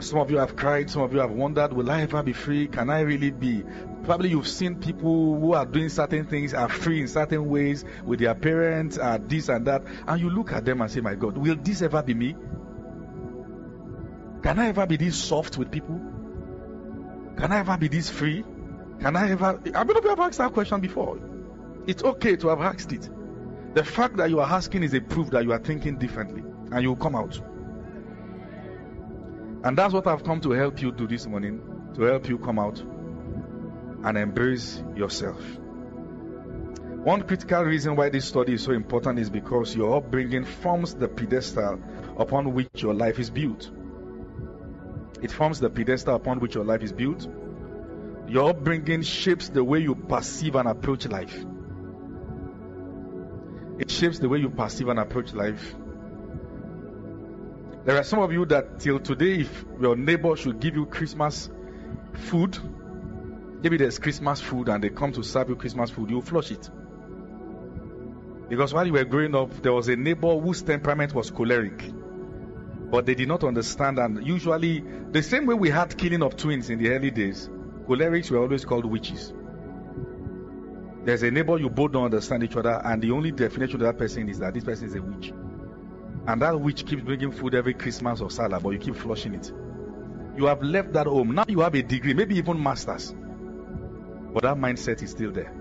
Some 0.00 0.18
of 0.18 0.30
you 0.30 0.36
have 0.36 0.54
cried, 0.54 0.90
some 0.90 1.00
of 1.00 1.14
you 1.14 1.20
have 1.20 1.30
wondered, 1.30 1.72
will 1.72 1.90
I 1.90 2.02
ever 2.02 2.22
be 2.22 2.34
free? 2.34 2.68
Can 2.68 2.90
I 2.90 3.00
really 3.00 3.30
be? 3.30 3.64
Probably 4.02 4.28
you've 4.28 4.46
seen 4.46 4.74
people 4.74 5.40
who 5.40 5.54
are 5.54 5.64
doing 5.64 5.88
certain 5.88 6.26
things, 6.26 6.52
are 6.52 6.68
free 6.68 7.00
in 7.00 7.08
certain 7.08 7.48
ways 7.48 7.86
with 8.04 8.20
their 8.20 8.34
parents, 8.34 8.98
are 8.98 9.16
this 9.16 9.48
and 9.48 9.66
that, 9.66 9.82
and 10.06 10.20
you 10.20 10.28
look 10.28 10.52
at 10.52 10.66
them 10.66 10.82
and 10.82 10.90
say, 10.90 11.00
My 11.00 11.14
God, 11.14 11.38
will 11.38 11.56
this 11.56 11.80
ever 11.80 12.02
be 12.02 12.12
me? 12.12 12.36
Can 14.42 14.58
I 14.58 14.68
ever 14.68 14.86
be 14.86 14.98
this 14.98 15.16
soft 15.16 15.56
with 15.56 15.70
people? 15.70 15.98
Can 17.38 17.50
I 17.50 17.60
ever 17.60 17.78
be 17.78 17.88
this 17.88 18.10
free? 18.10 18.44
Can 19.00 19.16
I 19.16 19.30
ever? 19.30 19.58
I 19.74 19.84
mean, 19.84 20.02
have 20.02 20.20
asked 20.20 20.36
that 20.36 20.52
question 20.52 20.82
before. 20.82 21.18
It's 21.86 22.04
okay 22.04 22.36
to 22.36 22.48
have 22.48 22.60
asked 22.60 22.92
it. 22.92 23.08
The 23.74 23.84
fact 23.84 24.16
that 24.16 24.30
you 24.30 24.40
are 24.40 24.50
asking 24.50 24.82
is 24.82 24.94
a 24.94 25.00
proof 25.00 25.30
that 25.30 25.44
you 25.44 25.52
are 25.52 25.58
thinking 25.58 25.96
differently 25.96 26.42
and 26.72 26.82
you 26.82 26.88
will 26.88 26.96
come 26.96 27.14
out. 27.14 27.40
And 29.62 29.76
that's 29.76 29.92
what 29.92 30.06
I've 30.06 30.24
come 30.24 30.40
to 30.40 30.50
help 30.50 30.82
you 30.82 30.90
do 30.90 31.06
this 31.06 31.26
morning 31.26 31.62
to 31.94 32.02
help 32.02 32.28
you 32.28 32.38
come 32.38 32.58
out 32.58 32.80
and 32.80 34.16
embrace 34.16 34.82
yourself. 34.96 35.40
One 37.02 37.22
critical 37.22 37.62
reason 37.62 37.96
why 37.96 38.08
this 38.10 38.26
study 38.26 38.54
is 38.54 38.62
so 38.62 38.72
important 38.72 39.18
is 39.18 39.30
because 39.30 39.74
your 39.74 39.96
upbringing 39.96 40.44
forms 40.44 40.94
the 40.94 41.08
pedestal 41.08 41.80
upon 42.18 42.52
which 42.52 42.82
your 42.82 42.94
life 42.94 43.18
is 43.18 43.30
built. 43.30 43.70
It 45.22 45.30
forms 45.30 45.60
the 45.60 45.70
pedestal 45.70 46.16
upon 46.16 46.40
which 46.40 46.54
your 46.54 46.64
life 46.64 46.82
is 46.82 46.92
built. 46.92 47.28
Your 48.28 48.50
upbringing 48.50 49.02
shapes 49.02 49.48
the 49.48 49.62
way 49.62 49.80
you 49.80 49.94
perceive 49.94 50.56
and 50.56 50.68
approach 50.68 51.06
life. 51.06 51.44
It 53.80 53.90
shapes 53.90 54.18
the 54.18 54.28
way 54.28 54.38
you 54.38 54.50
perceive 54.50 54.88
and 54.88 54.98
approach 55.00 55.32
life. 55.32 55.74
There 57.86 57.96
are 57.96 58.04
some 58.04 58.18
of 58.18 58.30
you 58.30 58.44
that 58.44 58.78
till 58.78 59.00
today, 59.00 59.40
if 59.40 59.64
your 59.80 59.96
neighbor 59.96 60.36
should 60.36 60.60
give 60.60 60.74
you 60.74 60.84
Christmas 60.84 61.48
food, 62.12 62.58
maybe 63.62 63.78
there's 63.78 63.98
Christmas 63.98 64.38
food 64.38 64.68
and 64.68 64.84
they 64.84 64.90
come 64.90 65.12
to 65.12 65.22
serve 65.22 65.48
you 65.48 65.56
Christmas 65.56 65.88
food, 65.88 66.10
you 66.10 66.20
flush 66.20 66.50
it. 66.50 66.68
Because 68.50 68.74
while 68.74 68.86
you 68.86 68.92
were 68.92 69.04
growing 69.04 69.34
up, 69.34 69.50
there 69.62 69.72
was 69.72 69.88
a 69.88 69.96
neighbor 69.96 70.38
whose 70.38 70.60
temperament 70.60 71.14
was 71.14 71.30
choleric. 71.30 71.82
But 72.90 73.06
they 73.06 73.14
did 73.14 73.28
not 73.28 73.44
understand, 73.44 73.98
and 73.98 74.26
usually, 74.26 74.84
the 75.10 75.22
same 75.22 75.46
way 75.46 75.54
we 75.54 75.70
had 75.70 75.96
killing 75.96 76.22
of 76.22 76.36
twins 76.36 76.68
in 76.68 76.78
the 76.78 76.90
early 76.90 77.10
days, 77.10 77.48
cholerics 77.86 78.30
were 78.30 78.40
always 78.40 78.66
called 78.66 78.84
witches. 78.84 79.32
There's 81.04 81.22
a 81.22 81.30
neighbor 81.30 81.58
you 81.58 81.70
both 81.70 81.92
don't 81.92 82.04
understand 82.04 82.42
each 82.44 82.56
other, 82.56 82.80
and 82.84 83.02
the 83.02 83.10
only 83.10 83.30
definition 83.30 83.76
of 83.76 83.80
that 83.82 83.98
person 83.98 84.28
is 84.28 84.38
that 84.40 84.52
this 84.52 84.64
person 84.64 84.86
is 84.86 84.94
a 84.94 85.02
witch. 85.02 85.32
And 86.26 86.42
that 86.42 86.60
witch 86.60 86.84
keeps 86.84 87.02
bringing 87.02 87.32
food 87.32 87.54
every 87.54 87.72
Christmas 87.72 88.20
or 88.20 88.30
Salah, 88.30 88.60
but 88.60 88.70
you 88.70 88.78
keep 88.78 88.96
flushing 88.96 89.34
it. 89.34 89.50
You 90.36 90.46
have 90.46 90.62
left 90.62 90.92
that 90.92 91.06
home. 91.06 91.34
Now 91.34 91.44
you 91.48 91.60
have 91.60 91.74
a 91.74 91.82
degree, 91.82 92.12
maybe 92.12 92.36
even 92.36 92.62
masters. 92.62 93.14
But 94.32 94.42
that 94.42 94.56
mindset 94.56 95.02
is 95.02 95.10
still 95.10 95.32
there. 95.32 95.52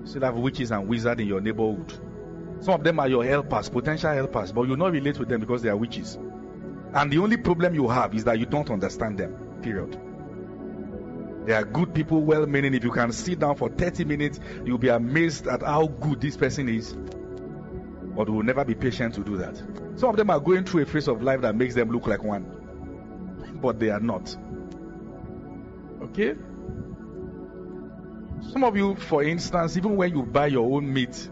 You 0.00 0.06
still 0.06 0.22
have 0.22 0.34
witches 0.34 0.72
and 0.72 0.88
wizards 0.88 1.20
in 1.20 1.28
your 1.28 1.40
neighborhood. 1.40 1.92
Some 2.60 2.74
of 2.74 2.84
them 2.84 2.98
are 2.98 3.08
your 3.08 3.24
helpers, 3.24 3.68
potential 3.68 4.12
helpers, 4.12 4.50
but 4.50 4.68
you 4.68 4.76
not 4.76 4.92
relate 4.92 5.18
with 5.18 5.28
them 5.28 5.40
because 5.40 5.62
they 5.62 5.68
are 5.68 5.76
witches. 5.76 6.18
And 6.92 7.12
the 7.12 7.18
only 7.18 7.36
problem 7.36 7.74
you 7.74 7.88
have 7.88 8.14
is 8.14 8.24
that 8.24 8.38
you 8.38 8.46
don't 8.46 8.70
understand 8.70 9.18
them. 9.18 9.36
Period. 9.62 10.07
They 11.48 11.54
are 11.54 11.64
good 11.64 11.94
people, 11.94 12.20
well 12.20 12.44
meaning. 12.46 12.74
If 12.74 12.84
you 12.84 12.90
can 12.90 13.10
sit 13.10 13.38
down 13.38 13.56
for 13.56 13.70
30 13.70 14.04
minutes, 14.04 14.38
you'll 14.66 14.76
be 14.76 14.88
amazed 14.88 15.46
at 15.46 15.62
how 15.62 15.86
good 15.86 16.20
this 16.20 16.36
person 16.36 16.68
is 16.68 16.94
but 18.18 18.28
we'll 18.28 18.42
never 18.42 18.64
be 18.64 18.74
patient 18.74 19.14
to 19.14 19.22
do 19.22 19.36
that. 19.36 19.56
Some 19.94 20.10
of 20.10 20.16
them 20.16 20.28
are 20.28 20.40
going 20.40 20.64
through 20.64 20.82
a 20.82 20.86
phase 20.86 21.06
of 21.06 21.22
life 21.22 21.40
that 21.42 21.54
makes 21.54 21.76
them 21.76 21.92
look 21.92 22.08
like 22.08 22.20
one, 22.20 22.42
but 23.62 23.78
they 23.78 23.90
are 23.90 24.00
not. 24.00 24.36
Okay? 26.02 26.34
Some 28.50 28.64
of 28.64 28.76
you, 28.76 28.96
for 28.96 29.22
instance, 29.22 29.76
even 29.76 29.94
when 29.94 30.16
you 30.16 30.24
buy 30.24 30.48
your 30.48 30.68
own 30.76 30.92
meat 30.92 31.30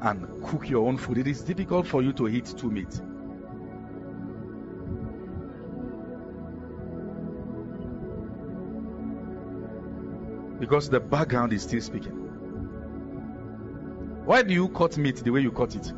and 0.00 0.42
cook 0.44 0.68
your 0.68 0.88
own 0.88 0.98
food, 0.98 1.18
it 1.18 1.28
is 1.28 1.40
difficult 1.42 1.86
for 1.86 2.02
you 2.02 2.12
to 2.14 2.26
eat 2.26 2.52
two 2.58 2.72
meat. 2.72 3.00
Because 10.64 10.88
the 10.88 10.98
background 10.98 11.52
is 11.52 11.62
still 11.62 11.82
speaking. 11.82 12.12
Why 14.24 14.40
do 14.40 14.54
you 14.54 14.70
cut 14.70 14.96
meat 14.96 15.16
the 15.16 15.28
way 15.28 15.40
you 15.40 15.52
cut 15.52 15.76
it? 15.76 15.92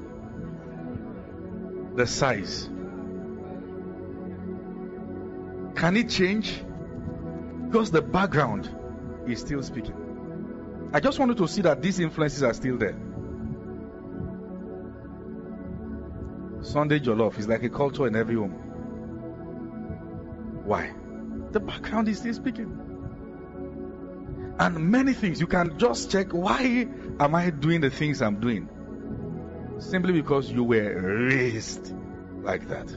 The 1.94 2.04
size. 2.04 2.68
Can 5.76 5.96
it 5.96 6.11
change? 6.11 6.64
Because 7.66 7.92
the 7.92 8.02
background 8.02 8.68
is 9.28 9.38
still 9.38 9.62
speaking. 9.62 10.90
I 10.92 10.99
just 10.99 11.20
wanted 11.20 11.37
to 11.37 11.46
see 11.46 11.62
that 11.62 11.80
these 11.80 12.00
influences 12.00 12.42
are 12.42 12.52
still 12.52 12.76
there. 12.76 12.96
Sunday 16.61 16.99
Jollof 16.99 17.38
is 17.38 17.46
like 17.46 17.62
a 17.62 17.68
culture 17.68 18.08
in 18.08 18.16
every 18.16 18.35
home. 18.35 18.50
Why? 20.64 20.92
The 21.52 21.61
background 21.61 22.08
is 22.08 22.18
still 22.18 22.35
speaking. 22.35 22.86
And 24.59 24.91
many 24.91 25.13
things 25.13 25.41
you 25.41 25.47
can 25.47 25.79
just 25.79 26.11
check 26.11 26.33
why 26.33 26.89
am 27.21 27.35
I 27.35 27.51
doing 27.51 27.83
the 27.83 27.91
things 27.91 28.23
I'm 28.23 28.41
doing? 28.41 28.69
Simply 29.79 30.15
because 30.15 30.51
you 30.51 30.65
were 30.65 31.29
raised 31.29 31.95
like 32.43 32.69
that. 32.69 32.91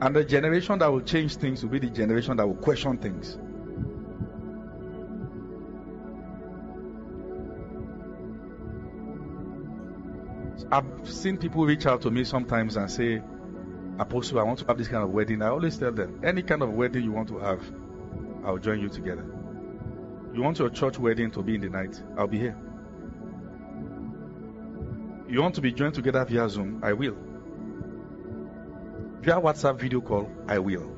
And 0.00 0.16
the 0.16 0.24
generation 0.24 0.78
that 0.78 0.92
will 0.92 1.00
change 1.00 1.36
things 1.36 1.62
will 1.62 1.70
be 1.70 1.80
the 1.80 1.90
generation 1.90 2.36
that 2.36 2.46
will 2.46 2.54
question 2.54 2.98
things. 2.98 3.38
I've 10.70 10.84
seen 11.04 11.36
people 11.36 11.66
reach 11.66 11.86
out 11.86 12.02
to 12.02 12.10
me 12.10 12.24
sometimes 12.24 12.76
and 12.76 12.90
say, 12.90 13.22
Apostle, 13.98 14.40
I 14.40 14.42
want 14.42 14.60
to 14.60 14.64
have 14.66 14.78
this 14.78 14.88
kind 14.88 15.04
of 15.04 15.10
wedding. 15.10 15.42
I 15.42 15.48
always 15.48 15.76
tell 15.76 15.92
them, 15.92 16.20
any 16.24 16.42
kind 16.42 16.62
of 16.62 16.70
wedding 16.70 17.04
you 17.04 17.12
want 17.12 17.28
to 17.28 17.38
have, 17.38 17.60
I'll 18.44 18.58
join 18.58 18.80
you 18.80 18.88
together. 18.88 19.24
You 20.34 20.42
want 20.42 20.58
your 20.58 20.70
church 20.70 20.98
wedding 20.98 21.30
to 21.32 21.42
be 21.42 21.54
in 21.54 21.60
the 21.60 21.68
night? 21.68 22.02
I'll 22.16 22.26
be 22.26 22.38
here. 22.38 22.56
You 25.28 25.40
want 25.40 25.54
to 25.54 25.60
be 25.60 25.72
joined 25.72 25.94
together 25.94 26.24
via 26.24 26.48
Zoom? 26.48 26.80
I 26.82 26.92
will. 26.92 27.16
Via 29.20 29.40
WhatsApp 29.40 29.78
video 29.78 30.00
call? 30.00 30.30
I 30.48 30.58
will. 30.58 30.90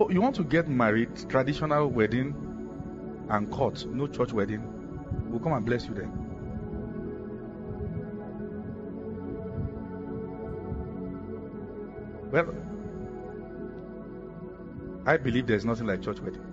Oh, 0.00 0.08
you 0.08 0.22
want 0.22 0.36
to 0.36 0.44
get 0.44 0.66
married, 0.68 1.28
traditional 1.28 1.88
wedding 1.88 2.34
and 3.28 3.50
court, 3.50 3.84
no 3.86 4.06
church 4.06 4.32
wedding? 4.32 4.62
We'll 5.28 5.40
come 5.40 5.52
and 5.52 5.66
bless 5.66 5.86
you 5.86 5.94
then. 5.94 6.10
Well, 12.32 12.54
I 15.06 15.16
believe 15.16 15.46
there's 15.46 15.64
nothing 15.64 15.86
like 15.86 16.02
church 16.02 16.20
wedding. 16.20 16.44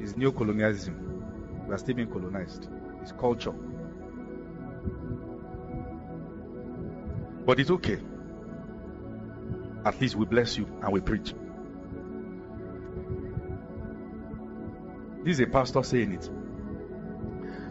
It's 0.00 0.16
neo 0.16 0.32
colonialism. 0.32 1.66
We 1.66 1.74
are 1.74 1.78
still 1.78 1.94
being 1.94 2.10
colonized. 2.10 2.68
It's 3.02 3.12
culture. 3.12 3.52
But 7.44 7.60
it's 7.60 7.70
okay. 7.70 7.98
At 9.84 10.00
least 10.00 10.16
we 10.16 10.24
bless 10.26 10.56
you 10.56 10.66
and 10.82 10.92
we 10.92 11.00
preach. 11.00 11.34
This 15.24 15.34
is 15.34 15.40
a 15.40 15.46
pastor 15.46 15.82
saying 15.82 16.12
it. 16.12 16.30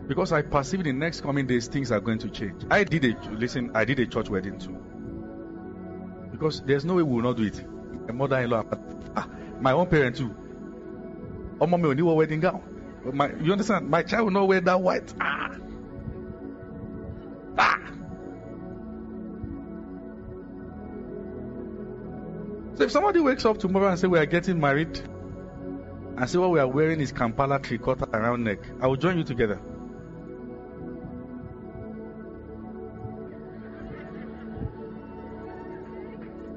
Because 0.07 0.31
I 0.31 0.41
perceive 0.41 0.81
in 0.81 0.85
the 0.85 0.93
next 0.93 1.21
coming 1.21 1.47
days 1.47 1.67
things 1.67 1.91
are 1.91 1.99
going 1.99 2.19
to 2.19 2.29
change. 2.29 2.63
I 2.69 2.83
did 2.83 3.03
a 3.03 3.31
listen, 3.31 3.71
I 3.73 3.83
did 3.83 3.99
a 3.99 4.05
church 4.05 4.29
wedding 4.29 4.59
too. 4.59 4.77
Because 6.31 6.61
there's 6.61 6.85
no 6.85 6.95
way 6.95 7.03
we 7.03 7.15
will 7.15 7.23
not 7.23 7.37
do 7.37 7.43
it. 7.43 7.65
My 8.07 8.13
mother-in-law, 8.13 8.63
ah, 9.15 9.27
my 9.59 9.71
own 9.73 9.87
parent 9.87 10.15
too. 10.15 10.35
Oh, 11.59 11.67
mommy, 11.67 11.89
only 11.89 12.03
wedding 12.03 12.39
gown. 12.39 12.61
My, 13.03 13.33
you 13.33 13.51
understand? 13.51 13.89
My 13.89 14.03
child 14.03 14.25
will 14.25 14.31
not 14.31 14.47
wear 14.47 14.61
that 14.61 14.81
white. 14.81 15.13
Ah. 15.19 15.55
Ah. 17.57 17.79
So 22.75 22.83
if 22.83 22.91
somebody 22.91 23.19
wakes 23.19 23.43
up 23.45 23.57
tomorrow 23.57 23.89
and 23.89 23.99
say 23.99 24.07
we 24.07 24.19
are 24.19 24.25
getting 24.25 24.59
married, 24.59 24.99
and 26.17 26.29
say 26.29 26.37
what 26.37 26.51
we 26.51 26.59
are 26.59 26.67
wearing 26.67 26.99
is 26.99 27.11
Kampala 27.11 27.59
quarter 27.59 28.05
around 28.13 28.43
neck, 28.43 28.59
I 28.81 28.87
will 28.87 28.97
join 28.97 29.17
you 29.17 29.23
together. 29.23 29.59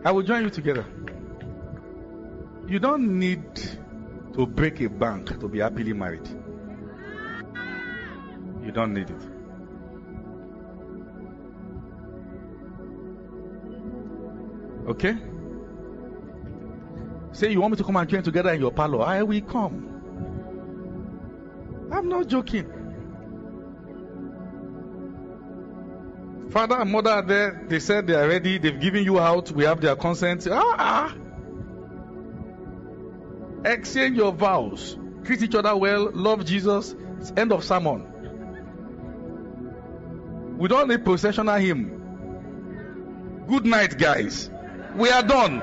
I 0.04 0.12
will 0.12 0.22
join 0.22 0.44
you 0.44 0.50
together. 0.50 0.86
You 2.70 2.78
don't 2.78 3.18
need 3.18 3.56
to 4.34 4.46
break 4.46 4.80
a 4.80 4.88
bank 4.88 5.40
to 5.40 5.48
be 5.48 5.58
happily 5.58 5.92
married. 5.92 6.28
You 8.64 8.70
don't 8.70 8.94
need 8.94 9.10
it. 9.10 9.22
Okay? 14.86 15.16
Say 17.32 17.50
you 17.50 17.60
want 17.60 17.72
me 17.72 17.76
to 17.78 17.82
come 17.82 17.96
and 17.96 18.08
join 18.08 18.22
together 18.22 18.52
in 18.52 18.60
your 18.60 18.70
parlor. 18.70 19.02
I 19.02 19.24
will 19.24 19.40
come. 19.40 19.88
I'm 21.90 22.08
not 22.08 22.28
joking. 22.28 22.70
Father 26.50 26.76
and 26.76 26.92
mother 26.92 27.10
are 27.10 27.22
there. 27.26 27.66
They 27.68 27.80
said 27.80 28.06
they 28.06 28.14
are 28.14 28.28
ready. 28.28 28.58
They've 28.58 28.80
given 28.80 29.02
you 29.02 29.18
out. 29.18 29.50
We 29.50 29.64
have 29.64 29.80
their 29.80 29.96
consent. 29.96 30.46
Ah, 30.48 30.76
ah. 30.78 31.14
Exchange 33.64 34.16
your 34.16 34.32
vows. 34.32 34.96
Treat 35.24 35.42
each 35.42 35.54
other 35.54 35.76
well. 35.76 36.10
Love 36.12 36.44
Jesus. 36.44 36.94
It's 37.18 37.32
end 37.36 37.52
of 37.52 37.62
sermon. 37.64 38.06
We 40.58 40.68
don't 40.68 40.88
need 40.88 41.04
processional 41.04 41.56
hymn. 41.56 43.44
Good 43.48 43.66
night, 43.66 43.98
guys. 43.98 44.50
We 44.94 45.10
are 45.10 45.22
done. 45.22 45.62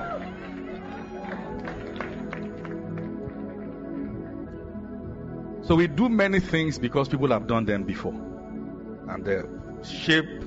So 5.63 5.75
we 5.75 5.87
do 5.87 6.07
many 6.07 6.39
things 6.39 6.79
because 6.79 7.09
people 7.09 7.29
have 7.29 7.45
done 7.47 7.65
them 7.65 7.83
before. 7.83 8.13
And 8.13 9.25
they 9.25 9.41
shape 9.83 10.43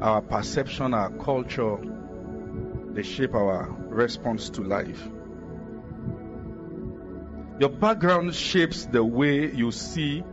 our 0.00 0.20
perception, 0.22 0.92
our 0.92 1.10
culture, 1.10 1.76
they 2.92 3.02
shape 3.02 3.34
our 3.34 3.70
response 3.88 4.50
to 4.50 4.62
life. 4.62 5.08
Your 7.60 7.68
background 7.68 8.34
shapes 8.34 8.84
the 8.86 9.04
way 9.04 9.52
you 9.52 9.70
see 9.70 10.24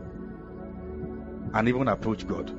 and 1.54 1.68
even 1.68 1.86
approach 1.86 2.26
God. 2.26 2.50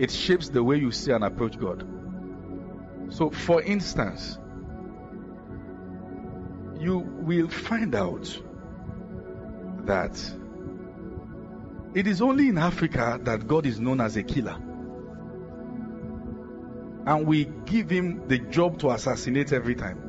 It 0.00 0.10
shapes 0.10 0.48
the 0.48 0.62
way 0.62 0.76
you 0.76 0.90
see 0.90 1.12
and 1.12 1.22
approach 1.22 1.58
God. 1.58 1.86
So, 3.10 3.30
for 3.30 3.62
instance, 3.62 4.38
you 6.78 6.98
will 6.98 7.48
find 7.48 7.94
out 7.94 8.40
that 9.86 10.20
it 11.94 12.06
is 12.06 12.20
only 12.20 12.48
in 12.48 12.58
Africa 12.58 13.20
that 13.22 13.46
God 13.46 13.66
is 13.66 13.80
known 13.80 14.00
as 14.00 14.16
a 14.16 14.22
killer. 14.22 14.56
And 17.06 17.26
we 17.26 17.46
give 17.64 17.88
him 17.88 18.28
the 18.28 18.38
job 18.38 18.80
to 18.80 18.90
assassinate 18.90 19.52
every 19.52 19.74
time. 19.74 20.07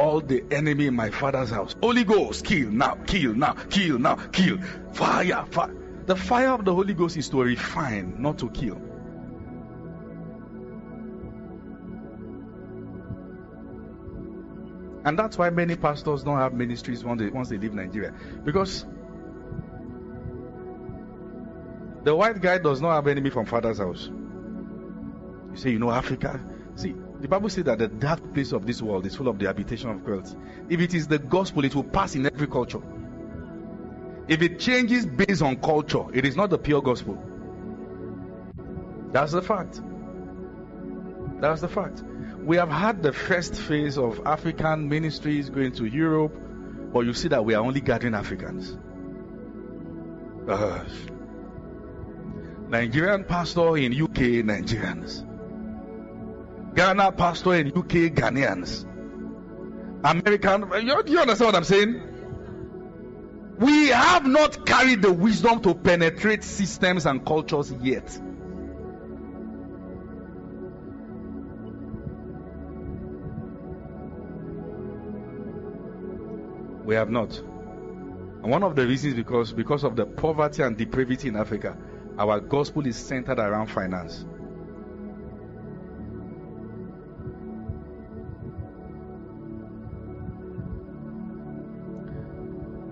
All 0.00 0.22
the 0.22 0.42
enemy 0.50 0.86
in 0.86 0.96
my 0.96 1.10
father's 1.10 1.50
house. 1.50 1.76
Holy 1.82 2.04
Ghost, 2.04 2.46
kill 2.46 2.70
now, 2.70 2.94
kill 3.06 3.34
now, 3.34 3.52
kill 3.52 3.98
now, 3.98 4.14
kill. 4.32 4.56
Fire, 4.94 5.44
fire. 5.50 5.76
The 6.06 6.16
fire 6.16 6.48
of 6.48 6.64
the 6.64 6.74
Holy 6.74 6.94
Ghost 6.94 7.18
is 7.18 7.28
to 7.28 7.42
refine, 7.42 8.14
not 8.18 8.38
to 8.38 8.48
kill. 8.48 8.80
And 15.04 15.18
that's 15.18 15.36
why 15.36 15.50
many 15.50 15.76
pastors 15.76 16.22
don't 16.22 16.38
have 16.38 16.54
ministries 16.54 17.04
once 17.04 17.20
they, 17.20 17.28
once 17.28 17.50
they 17.50 17.58
leave 17.58 17.74
Nigeria. 17.74 18.14
Because 18.42 18.86
the 22.04 22.14
white 22.14 22.40
guy 22.40 22.56
does 22.56 22.80
not 22.80 22.94
have 22.94 23.06
enemy 23.06 23.28
from 23.28 23.44
father's 23.44 23.78
house. 23.78 24.08
You 25.50 25.56
say, 25.56 25.70
you 25.70 25.78
know, 25.78 25.90
Africa. 25.90 26.40
See, 26.76 26.94
the 27.20 27.28
Bible 27.28 27.50
says 27.50 27.64
that 27.64 27.78
the 27.78 27.88
dark 27.88 28.32
place 28.32 28.52
of 28.52 28.66
this 28.66 28.80
world 28.80 29.04
is 29.04 29.14
full 29.14 29.28
of 29.28 29.38
the 29.38 29.46
habitation 29.46 29.90
of 29.90 30.02
cruelty. 30.04 30.34
If 30.70 30.80
it 30.80 30.94
is 30.94 31.06
the 31.06 31.18
gospel, 31.18 31.64
it 31.64 31.74
will 31.74 31.84
pass 31.84 32.14
in 32.14 32.24
every 32.24 32.46
culture. 32.46 32.80
If 34.26 34.40
it 34.42 34.58
changes 34.58 35.04
based 35.04 35.42
on 35.42 35.56
culture, 35.56 36.04
it 36.14 36.24
is 36.24 36.36
not 36.36 36.50
the 36.50 36.58
pure 36.58 36.80
gospel. 36.80 37.22
That's 39.12 39.32
the 39.32 39.42
fact. 39.42 39.80
That's 41.40 41.60
the 41.60 41.68
fact. 41.68 42.02
We 42.38 42.56
have 42.56 42.70
had 42.70 43.02
the 43.02 43.12
first 43.12 43.54
phase 43.54 43.98
of 43.98 44.22
African 44.24 44.88
ministries 44.88 45.50
going 45.50 45.72
to 45.72 45.84
Europe, 45.84 46.34
but 46.92 47.00
you 47.00 47.12
see 47.12 47.28
that 47.28 47.44
we 47.44 47.54
are 47.54 47.62
only 47.62 47.80
gathering 47.80 48.14
Africans. 48.14 48.78
Uh, 50.48 50.84
Nigerian 52.68 53.24
pastor 53.24 53.76
in 53.76 53.92
UK, 53.92 54.42
Nigerians. 54.46 55.26
Ghana 56.74 57.12
pastor 57.12 57.54
in 57.54 57.68
UK, 57.68 58.14
Ghanaians. 58.14 58.86
American, 60.04 60.70
you, 60.86 61.02
you 61.06 61.18
understand 61.20 61.46
what 61.46 61.54
I'm 61.54 61.64
saying? 61.64 62.02
We 63.58 63.88
have 63.88 64.26
not 64.26 64.64
carried 64.64 65.02
the 65.02 65.12
wisdom 65.12 65.60
to 65.62 65.74
penetrate 65.74 66.44
systems 66.44 67.04
and 67.04 67.24
cultures 67.26 67.70
yet. 67.72 68.18
We 76.84 76.94
have 76.94 77.10
not. 77.10 77.38
And 77.38 78.50
one 78.50 78.62
of 78.62 78.74
the 78.74 78.86
reasons 78.86 79.14
because 79.14 79.52
because 79.52 79.84
of 79.84 79.94
the 79.94 80.06
poverty 80.06 80.62
and 80.62 80.76
depravity 80.76 81.28
in 81.28 81.36
Africa, 81.36 81.76
our 82.18 82.40
gospel 82.40 82.86
is 82.86 82.96
centered 82.96 83.38
around 83.38 83.66
finance. 83.66 84.24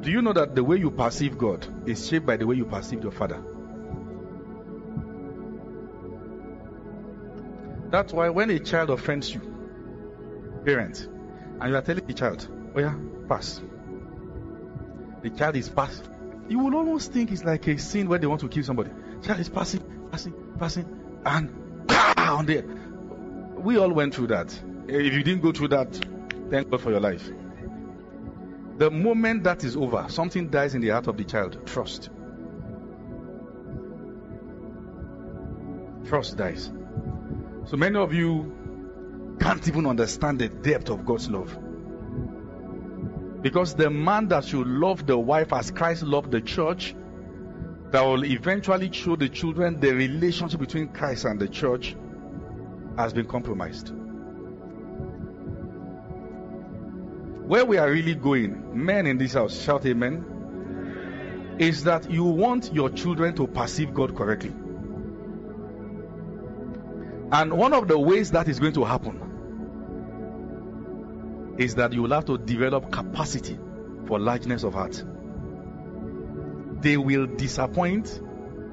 Do 0.08 0.14
you 0.14 0.22
know 0.22 0.32
that 0.32 0.54
the 0.54 0.64
way 0.64 0.78
you 0.78 0.90
perceive 0.90 1.36
God 1.36 1.66
is 1.86 2.08
shaped 2.08 2.24
by 2.24 2.38
the 2.38 2.46
way 2.46 2.56
you 2.56 2.64
perceive 2.64 3.02
your 3.02 3.12
father? 3.12 3.42
That's 7.90 8.14
why 8.14 8.30
when 8.30 8.48
a 8.48 8.58
child 8.58 8.88
offends 8.88 9.34
you, 9.34 9.42
parent, 10.64 11.06
and 11.60 11.70
you 11.70 11.76
are 11.76 11.82
telling 11.82 12.06
the 12.06 12.14
child, 12.14 12.48
Oh 12.74 12.80
yeah, 12.80 12.94
pass. 13.28 13.60
The 15.20 15.28
child 15.28 15.56
is 15.56 15.68
passing. 15.68 16.06
You 16.48 16.60
will 16.60 16.74
almost 16.74 17.12
think 17.12 17.30
it's 17.30 17.44
like 17.44 17.66
a 17.66 17.76
scene 17.76 18.08
where 18.08 18.18
they 18.18 18.26
want 18.26 18.40
to 18.40 18.48
kill 18.48 18.64
somebody. 18.64 18.90
Child 19.22 19.40
is 19.40 19.50
passing, 19.50 20.08
passing, 20.10 20.32
passing, 20.58 20.86
and 21.26 21.86
on 22.16 22.46
there. 22.46 22.64
We 23.58 23.76
all 23.76 23.92
went 23.92 24.14
through 24.14 24.28
that. 24.28 24.58
If 24.86 25.12
you 25.12 25.22
didn't 25.22 25.42
go 25.42 25.52
through 25.52 25.68
that, 25.68 25.92
thank 26.48 26.70
God 26.70 26.80
for 26.80 26.92
your 26.92 27.00
life. 27.00 27.30
The 28.78 28.90
moment 28.92 29.42
that 29.42 29.64
is 29.64 29.76
over, 29.76 30.06
something 30.08 30.48
dies 30.50 30.74
in 30.76 30.80
the 30.80 30.90
heart 30.90 31.08
of 31.08 31.16
the 31.16 31.24
child. 31.24 31.66
Trust. 31.66 32.10
Trust 36.06 36.36
dies. 36.36 36.70
So 37.66 37.76
many 37.76 37.96
of 37.98 38.14
you 38.14 39.36
can't 39.40 39.66
even 39.66 39.84
understand 39.84 40.38
the 40.38 40.48
depth 40.48 40.90
of 40.90 41.04
God's 41.04 41.28
love. 41.28 41.58
Because 43.42 43.74
the 43.74 43.90
man 43.90 44.28
that 44.28 44.44
should 44.44 44.66
love 44.66 45.06
the 45.06 45.18
wife 45.18 45.52
as 45.52 45.72
Christ 45.72 46.04
loved 46.04 46.30
the 46.30 46.40
church, 46.40 46.94
that 47.90 48.02
will 48.02 48.24
eventually 48.24 48.92
show 48.92 49.16
the 49.16 49.28
children 49.28 49.80
the 49.80 49.92
relationship 49.92 50.60
between 50.60 50.88
Christ 50.88 51.24
and 51.24 51.40
the 51.40 51.48
church, 51.48 51.96
has 52.96 53.12
been 53.12 53.26
compromised. 53.26 53.92
Where 57.48 57.64
we 57.64 57.78
are 57.78 57.90
really 57.90 58.14
going, 58.14 58.84
men 58.84 59.06
in 59.06 59.16
this 59.16 59.32
house, 59.32 59.58
shout 59.58 59.86
amen, 59.86 61.56
is 61.58 61.84
that 61.84 62.10
you 62.10 62.24
want 62.24 62.74
your 62.74 62.90
children 62.90 63.34
to 63.36 63.46
perceive 63.46 63.94
God 63.94 64.14
correctly. 64.14 64.52
And 67.32 67.54
one 67.54 67.72
of 67.72 67.88
the 67.88 67.98
ways 67.98 68.32
that 68.32 68.48
is 68.48 68.60
going 68.60 68.74
to 68.74 68.84
happen 68.84 69.16
is 71.56 71.76
that 71.76 71.94
you 71.94 72.02
will 72.02 72.10
have 72.10 72.26
to 72.26 72.36
develop 72.36 72.92
capacity 72.92 73.58
for 74.04 74.18
largeness 74.18 74.62
of 74.62 74.74
heart. 74.74 75.02
They 76.82 76.98
will 76.98 77.24
disappoint 77.24 78.20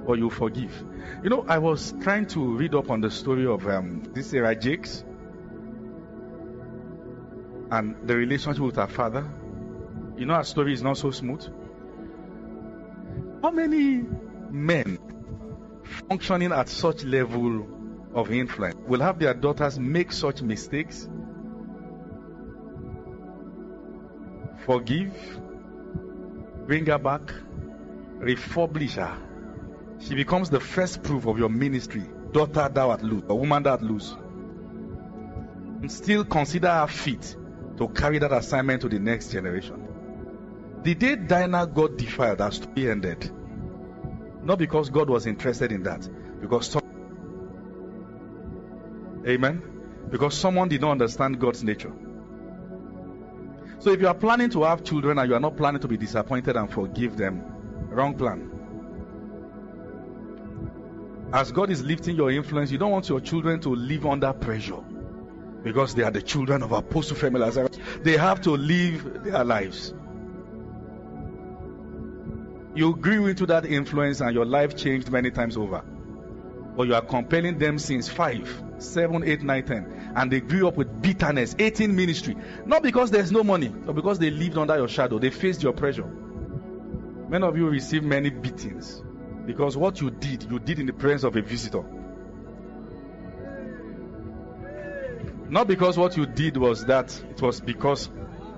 or 0.06 0.18
you 0.18 0.30
forgive. 0.30 0.84
You 1.24 1.30
know, 1.30 1.46
I 1.48 1.60
was 1.60 1.94
trying 2.02 2.26
to 2.28 2.58
read 2.58 2.76
up 2.76 2.90
on 2.90 3.00
the 3.00 3.10
story 3.10 3.48
of 3.48 3.66
um, 3.68 4.04
this 4.14 4.32
Sarah 4.32 4.54
Jakes 4.54 5.06
and 7.72 8.08
the 8.08 8.16
relationship 8.16 8.62
with 8.62 8.76
her 8.76 8.88
father. 8.88 9.30
You 10.18 10.26
know, 10.26 10.36
her 10.36 10.44
story 10.44 10.74
is 10.74 10.82
not 10.82 10.98
so 10.98 11.12
smooth. 11.12 11.46
How 13.42 13.52
many 13.52 14.06
men 14.50 14.98
functioning 16.08 16.52
at 16.52 16.70
such 16.70 17.04
level 17.04 17.68
of 18.14 18.32
influence 18.32 18.76
will 18.88 19.02
have 19.02 19.20
their 19.20 19.34
daughters 19.34 19.78
make 19.78 20.12
such 20.12 20.42
mistakes 20.42 21.08
forgive, 24.66 25.14
bring 26.66 26.86
her 26.88 26.98
back, 26.98 27.32
refurbish 28.20 28.96
her. 28.96 29.18
She 30.00 30.16
becomes 30.16 30.50
the 30.50 30.60
first 30.60 31.04
proof 31.04 31.26
of 31.28 31.38
your 31.38 31.50
ministry. 31.50 32.04
Daughter 32.32 32.70
thou 32.74 32.90
art 32.90 33.04
loose, 33.04 33.24
a 33.30 33.36
woman 33.36 33.64
that 33.64 33.82
lose. 33.82 34.16
And 35.82 35.92
still 35.92 36.26
consider 36.26 36.70
her 36.70 36.88
fit 36.88 37.36
to 37.78 37.88
carry 37.90 38.20
that 38.20 38.32
assignment 38.32 38.82
to 38.82 38.90
the 38.90 39.00
next 39.00 39.32
generation. 39.32 39.88
The 40.84 40.96
day 40.96 41.16
Dinah 41.16 41.68
got 41.68 41.98
defiled, 41.98 42.38
that 42.38 42.54
story 42.54 42.90
ended. 42.90 43.32
Not 44.44 44.60
because 44.60 44.90
God 44.90 45.10
was 45.10 45.26
interested 45.26 45.72
in 45.72 45.84
that, 45.84 46.08
because 46.40 46.68
some... 46.68 46.82
Amen. 49.28 49.62
Because 50.10 50.36
someone 50.36 50.70
did 50.70 50.82
not 50.82 50.92
understand 50.92 51.40
God's 51.40 51.64
nature. 51.64 51.92
So 53.80 53.92
if 53.92 54.00
you 54.00 54.08
are 54.08 54.14
planning 54.14 54.52
to 54.52 54.64
have 54.64 54.84
children 54.84 55.18
and 55.18 55.28
you 55.28 55.36
are 55.36 55.40
not 55.40 55.58
planning 55.58 55.82
to 55.82 55.88
be 55.88 55.98
disappointed 55.98 56.56
and 56.56 56.72
forgive 56.72 57.18
them, 57.18 57.44
wrong 57.90 58.16
plan. 58.16 58.52
As 61.34 61.52
God 61.52 61.72
is 61.72 61.84
lifting 61.84 62.16
your 62.16 62.32
influence, 62.32 62.72
you 62.72 62.78
don't 62.78 62.92
want 62.92 63.10
your 63.10 63.20
children 63.20 63.60
to 63.62 63.70
live 63.76 64.06
under 64.06 64.32
pressure 64.32 64.84
because 65.66 65.96
they 65.96 66.04
are 66.04 66.12
the 66.12 66.22
children 66.22 66.62
of 66.62 66.72
Apostle 66.72 67.18
Femi 67.18 67.40
Lazarus. 67.40 67.76
They 68.04 68.18
have 68.18 68.40
to 68.42 68.52
live 68.52 69.24
their 69.24 69.44
lives. 69.44 69.96
You 72.76 72.96
grew 72.96 73.26
into 73.26 73.48
that 73.48 73.66
influence 73.66 74.22
and 74.22 74.36
your 74.36 74.46
life 74.46 74.78
changed 74.78 75.10
many 75.10 75.32
times 75.32 75.58
over. 75.58 75.84
But 76.78 76.84
you 76.84 76.94
are 76.94 77.02
compelling 77.02 77.58
them 77.58 77.80
since 77.80 78.08
5, 78.08 78.64
7, 78.78 79.24
8, 79.24 79.42
9, 79.42 79.66
10. 79.66 80.12
And 80.16 80.32
they 80.32 80.40
grew 80.40 80.68
up 80.68 80.78
with 80.78 81.02
bitterness, 81.02 81.56
18 81.58 81.96
ministry. 81.96 82.38
Not 82.68 82.84
because 82.84 83.10
there's 83.10 83.32
no 83.32 83.44
money, 83.44 83.70
but 83.70 83.96
because 83.96 84.20
they 84.20 84.30
lived 84.30 84.60
under 84.60 84.78
your 84.78 84.88
shadow. 84.88 85.18
They 85.18 85.32
faced 85.32 85.64
your 85.64 85.74
pressure. 85.74 86.06
Many 86.06 87.44
of 87.44 87.58
you 87.58 87.68
received 87.68 88.06
many 88.06 88.30
beatings 88.30 89.02
because 89.48 89.76
what 89.76 90.00
you 90.00 90.12
did, 90.12 90.44
you 90.44 90.60
did 90.60 90.78
in 90.78 90.86
the 90.86 90.94
presence 90.94 91.24
of 91.24 91.36
a 91.36 91.42
visitor. 91.42 91.84
Not 95.50 95.68
because 95.68 95.98
what 95.98 96.18
you 96.18 96.26
did 96.26 96.58
was 96.58 96.86
that, 96.86 97.24
it 97.30 97.42
was 97.42 97.62
because 97.62 98.10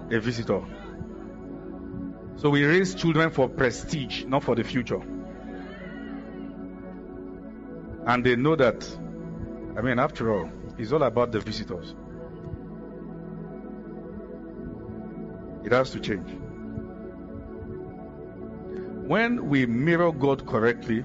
a 0.10 0.20
visitor. 0.20 0.64
So 2.38 2.50
we 2.50 2.64
raise 2.64 2.96
children 2.96 3.32
for 3.32 3.50
prestige, 3.50 4.24
not 4.26 4.44
for 4.44 4.56
the 4.56 4.64
future. 4.64 5.02
And 8.06 8.24
they 8.24 8.36
know 8.36 8.56
that, 8.56 8.88
I 9.78 9.82
mean, 9.82 10.00
after 10.00 10.34
all, 10.34 10.50
it's 10.78 10.92
all 10.92 11.04
about 11.04 11.32
the 11.32 11.40
visitors. 11.40 11.94
It 15.66 15.74
has 15.74 15.92
to 15.92 16.00
change. 16.00 16.30
When 19.08 19.50
we 19.50 19.66
mirror 19.66 20.12
God 20.12 20.46
correctly, 20.48 21.04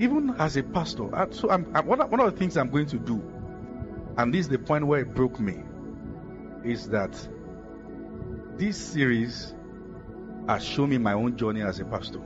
even 0.00 0.34
as 0.38 0.56
a 0.56 0.62
pastor, 0.62 1.08
so 1.30 1.50
I'm, 1.50 1.70
I'm, 1.74 1.86
one, 1.86 2.00
of, 2.00 2.10
one 2.10 2.20
of 2.20 2.32
the 2.32 2.38
things 2.38 2.56
I'm 2.56 2.70
going 2.70 2.86
to 2.86 2.98
do, 2.98 3.22
and 4.18 4.34
this 4.34 4.40
is 4.40 4.48
the 4.48 4.58
point 4.58 4.84
where 4.84 5.00
it 5.00 5.14
broke 5.14 5.38
me, 5.38 5.62
is 6.64 6.88
that 6.88 7.16
this 8.56 8.76
series 8.76 9.54
has 10.48 10.64
shown 10.64 10.90
me 10.90 10.98
my 10.98 11.12
own 11.12 11.36
journey 11.36 11.62
as 11.62 11.78
a 11.78 11.84
pastor. 11.84 12.20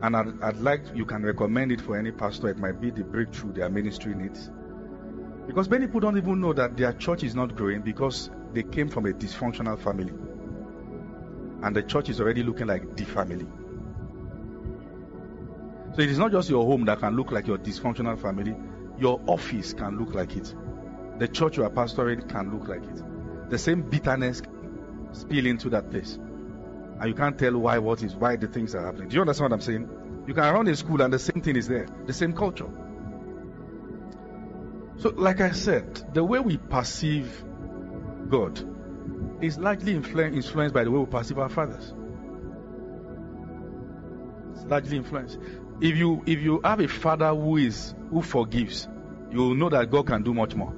And 0.00 0.16
I'd, 0.16 0.42
I'd, 0.42 0.56
like 0.56 0.80
you 0.94 1.04
can 1.04 1.22
recommend 1.22 1.70
it 1.70 1.82
for 1.82 1.98
any 1.98 2.12
pastor. 2.12 2.48
It 2.48 2.56
might 2.56 2.80
be 2.80 2.90
the 2.90 3.04
breakthrough 3.04 3.52
their 3.52 3.68
ministry 3.68 4.14
needs. 4.14 4.50
Because 5.46 5.68
many 5.68 5.86
people 5.86 6.00
don't 6.00 6.16
even 6.16 6.40
know 6.40 6.54
that 6.54 6.78
their 6.78 6.94
church 6.94 7.22
is 7.22 7.34
not 7.34 7.54
growing 7.54 7.82
because 7.82 8.30
they 8.54 8.62
came 8.62 8.88
from 8.88 9.04
a 9.04 9.10
dysfunctional 9.10 9.78
family. 9.78 10.12
And 11.62 11.76
the 11.76 11.82
church 11.82 12.08
is 12.08 12.20
already 12.22 12.42
looking 12.42 12.68
like 12.68 12.96
the 12.96 13.04
family. 13.04 13.46
So 15.94 16.00
it 16.00 16.08
is 16.08 16.18
not 16.18 16.32
just 16.32 16.48
your 16.48 16.64
home 16.64 16.86
that 16.86 17.00
can 17.00 17.16
look 17.16 17.30
like 17.32 17.46
your 17.46 17.58
dysfunctional 17.58 18.18
family, 18.18 18.56
your 18.98 19.20
office 19.26 19.72
can 19.72 19.98
look 19.98 20.14
like 20.14 20.36
it. 20.36 20.54
The 21.18 21.28
church 21.28 21.56
you 21.56 21.64
are 21.64 21.70
pastoring 21.70 22.28
can 22.28 22.52
look 22.52 22.68
like 22.68 22.84
it. 22.84 23.50
The 23.50 23.58
same 23.58 23.82
bitterness 23.82 24.42
spill 25.12 25.46
into 25.46 25.70
that 25.70 25.90
place 25.90 26.18
and 27.00 27.08
you 27.08 27.14
can't 27.14 27.38
tell 27.38 27.56
why 27.58 27.78
what 27.78 28.02
is 28.02 28.14
why 28.14 28.36
the 28.36 28.46
things 28.46 28.74
are 28.74 28.84
happening. 28.84 29.08
Do 29.08 29.16
you 29.16 29.20
understand 29.20 29.50
what 29.50 29.56
I'm 29.56 29.60
saying? 29.60 29.88
You 30.26 30.34
can 30.34 30.54
run 30.54 30.66
a 30.68 30.76
school 30.76 31.02
and 31.02 31.12
the 31.12 31.18
same 31.18 31.42
thing 31.42 31.56
is 31.56 31.68
there, 31.68 31.86
the 32.06 32.12
same 32.12 32.32
culture. 32.32 32.70
So, 34.96 35.10
like 35.10 35.40
I 35.40 35.50
said, 35.50 36.14
the 36.14 36.22
way 36.24 36.38
we 36.38 36.56
perceive 36.56 37.44
God 38.28 38.58
is 39.42 39.58
largely 39.58 39.94
influenced 39.94 40.72
by 40.72 40.84
the 40.84 40.90
way 40.90 41.00
we 41.00 41.06
perceive 41.06 41.38
our 41.38 41.48
fathers. 41.48 41.92
It's 44.54 44.64
largely 44.64 44.96
influenced. 44.96 45.38
If 45.84 45.98
you 45.98 46.22
if 46.24 46.40
you 46.40 46.62
have 46.64 46.80
a 46.80 46.88
father 46.88 47.28
who 47.34 47.58
is 47.58 47.94
who 48.08 48.22
forgives, 48.22 48.88
you 49.30 49.36
will 49.36 49.54
know 49.54 49.68
that 49.68 49.90
God 49.90 50.06
can 50.06 50.22
do 50.22 50.32
much 50.32 50.54
more. 50.54 50.74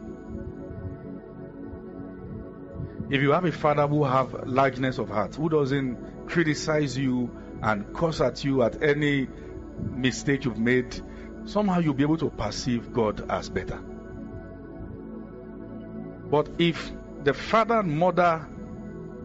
If 3.08 3.22
you 3.22 3.30
have 3.30 3.44
a 3.44 3.52
father 3.52 3.86
who 3.86 4.02
have 4.02 4.48
largeness 4.48 4.98
of 4.98 5.08
heart, 5.08 5.36
who 5.36 5.48
doesn't 5.48 6.26
criticize 6.26 6.98
you 6.98 7.30
and 7.62 7.94
curse 7.94 8.20
at 8.20 8.42
you 8.42 8.64
at 8.64 8.82
any 8.82 9.28
mistake 9.78 10.44
you've 10.44 10.58
made, 10.58 11.00
somehow 11.44 11.78
you'll 11.78 11.94
be 11.94 12.02
able 12.02 12.18
to 12.18 12.28
perceive 12.28 12.92
God 12.92 13.30
as 13.30 13.48
better. 13.48 13.78
But 16.28 16.48
if 16.58 16.90
the 17.22 17.32
father 17.32 17.78
and 17.78 17.96
mother 17.96 18.44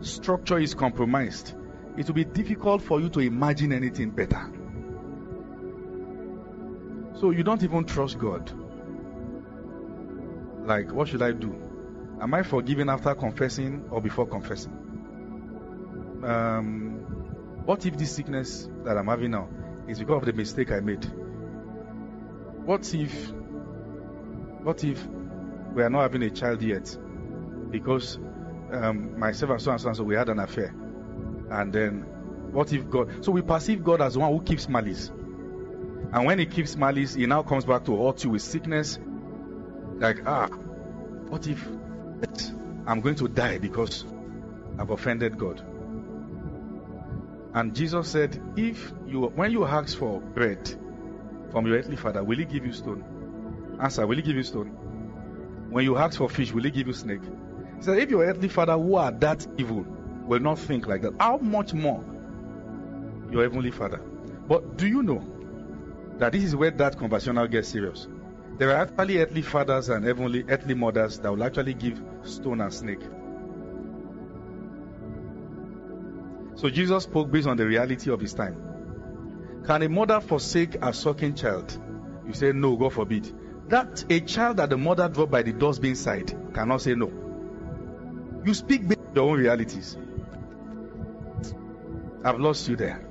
structure 0.01 0.59
is 0.59 0.75
compromised, 0.75 1.55
it 1.97 2.05
will 2.05 2.13
be 2.13 2.25
difficult 2.25 2.83
for 2.83 3.01
you 3.01 3.09
to 3.09 3.19
imagine 3.21 3.73
anything 3.73 4.11
better. 4.11 4.60
So 7.21 7.29
you 7.29 7.43
don't 7.43 7.61
even 7.61 7.85
trust 7.85 8.17
God. 8.17 8.51
Like, 10.65 10.91
what 10.91 11.07
should 11.07 11.21
I 11.21 11.31
do? 11.33 11.55
Am 12.19 12.33
I 12.33 12.41
forgiven 12.41 12.89
after 12.89 13.13
confessing 13.13 13.85
or 13.91 14.01
before 14.01 14.25
confessing? 14.25 14.71
Um, 16.23 17.05
what 17.63 17.85
if 17.85 17.95
this 17.95 18.15
sickness 18.15 18.67
that 18.85 18.97
I'm 18.97 19.05
having 19.05 19.29
now 19.29 19.49
is 19.87 19.99
because 19.99 20.17
of 20.17 20.25
the 20.25 20.33
mistake 20.33 20.71
I 20.71 20.79
made? 20.79 21.05
What 22.65 22.91
if, 22.91 23.31
what 24.63 24.83
if 24.83 25.07
we 25.75 25.83
are 25.83 25.91
not 25.91 26.01
having 26.01 26.23
a 26.23 26.31
child 26.31 26.63
yet 26.63 26.97
because 27.69 28.17
um, 28.71 29.19
myself 29.19 29.51
and 29.51 29.61
so 29.61 29.71
and 29.71 29.79
so 29.79 29.87
and 29.89 29.97
so 29.97 30.03
we 30.03 30.15
had 30.15 30.29
an 30.29 30.39
affair, 30.39 30.73
and 31.51 31.71
then 31.71 32.01
what 32.51 32.73
if 32.73 32.89
God? 32.89 33.23
So 33.23 33.31
we 33.31 33.43
perceive 33.43 33.83
God 33.83 34.01
as 34.01 34.17
one 34.17 34.31
who 34.31 34.41
keeps 34.41 34.67
malice, 34.67 35.11
and 36.13 36.25
when 36.25 36.39
He 36.39 36.45
keeps 36.45 36.75
malice, 36.75 37.13
He 37.13 37.25
now 37.25 37.43
comes 37.43 37.65
back 37.65 37.85
to 37.85 38.05
hurt 38.05 38.23
you 38.23 38.31
with 38.31 38.41
sickness. 38.41 38.99
Like 39.97 40.21
ah, 40.25 40.47
what 40.47 41.47
if 41.47 41.65
I'm 42.87 43.01
going 43.01 43.15
to 43.15 43.27
die 43.27 43.57
because 43.57 44.05
I've 44.77 44.89
offended 44.89 45.37
God. 45.37 45.61
And 47.53 47.75
Jesus 47.75 48.07
said, 48.07 48.41
if 48.55 48.91
you 49.07 49.21
when 49.27 49.51
you 49.51 49.65
ask 49.65 49.97
for 49.97 50.21
bread 50.21 50.73
from 51.51 51.67
your 51.67 51.77
earthly 51.77 51.97
father, 51.97 52.23
will 52.23 52.37
he 52.37 52.45
give 52.45 52.65
you 52.65 52.73
stone? 52.73 53.77
Answer, 53.81 54.07
will 54.07 54.15
he 54.15 54.21
give 54.21 54.35
you 54.35 54.43
stone? 54.43 54.67
When 55.69 55.83
you 55.83 55.97
ask 55.97 56.17
for 56.17 56.29
fish, 56.29 56.51
will 56.51 56.63
he 56.63 56.71
give 56.71 56.87
you 56.87 56.93
snake? 56.93 57.23
He 57.77 57.83
said, 57.83 57.97
if 57.97 58.09
your 58.09 58.25
earthly 58.25 58.47
father 58.47 58.73
who 58.73 58.95
are 58.95 59.11
that 59.11 59.45
evil 59.57 59.85
will 60.25 60.39
not 60.39 60.59
think 60.59 60.87
like 60.87 61.01
that, 61.01 61.13
how 61.19 61.37
much 61.37 61.73
more 61.73 62.03
your 63.31 63.43
heavenly 63.43 63.71
father? 63.71 63.97
But 64.47 64.77
do 64.77 64.87
you 64.87 65.03
know 65.03 65.19
that 66.21 66.33
this 66.33 66.43
is 66.43 66.55
where 66.55 66.69
that 66.69 66.99
conversation 66.99 67.33
now 67.33 67.47
gets 67.47 67.69
serious? 67.69 68.07
There 68.59 68.69
are 68.69 68.83
actually 68.83 69.17
earthly 69.17 69.41
fathers 69.41 69.89
and 69.89 70.05
heavenly 70.05 70.45
earthly 70.47 70.75
mothers 70.75 71.17
that 71.17 71.31
will 71.31 71.43
actually 71.43 71.73
give 71.73 71.99
stone 72.21 72.61
and 72.61 72.71
snake. 72.71 73.01
So 76.57 76.69
Jesus 76.69 77.05
spoke 77.05 77.31
based 77.31 77.47
on 77.47 77.57
the 77.57 77.65
reality 77.65 78.11
of 78.11 78.21
his 78.21 78.35
time. 78.35 79.63
Can 79.65 79.81
a 79.81 79.89
mother 79.89 80.21
forsake 80.21 80.75
a 80.75 80.93
sucking 80.93 81.33
child? 81.33 81.75
You 82.27 82.33
say 82.33 82.51
no, 82.51 82.75
God 82.75 82.93
forbid. 82.93 83.33
That 83.69 84.05
a 84.11 84.19
child 84.19 84.57
that 84.57 84.69
the 84.69 84.77
mother 84.77 85.09
dropped 85.09 85.31
by 85.31 85.41
the 85.41 85.53
dustbin 85.53 85.95
side 85.95 86.37
cannot 86.53 86.83
say 86.83 86.93
no. 86.93 87.11
You 88.45 88.53
speak 88.53 88.87
based 88.87 88.99
on 88.99 89.15
your 89.15 89.23
own 89.31 89.39
realities. 89.39 89.97
I've 92.23 92.39
lost 92.39 92.69
you 92.69 92.75
there. 92.75 93.10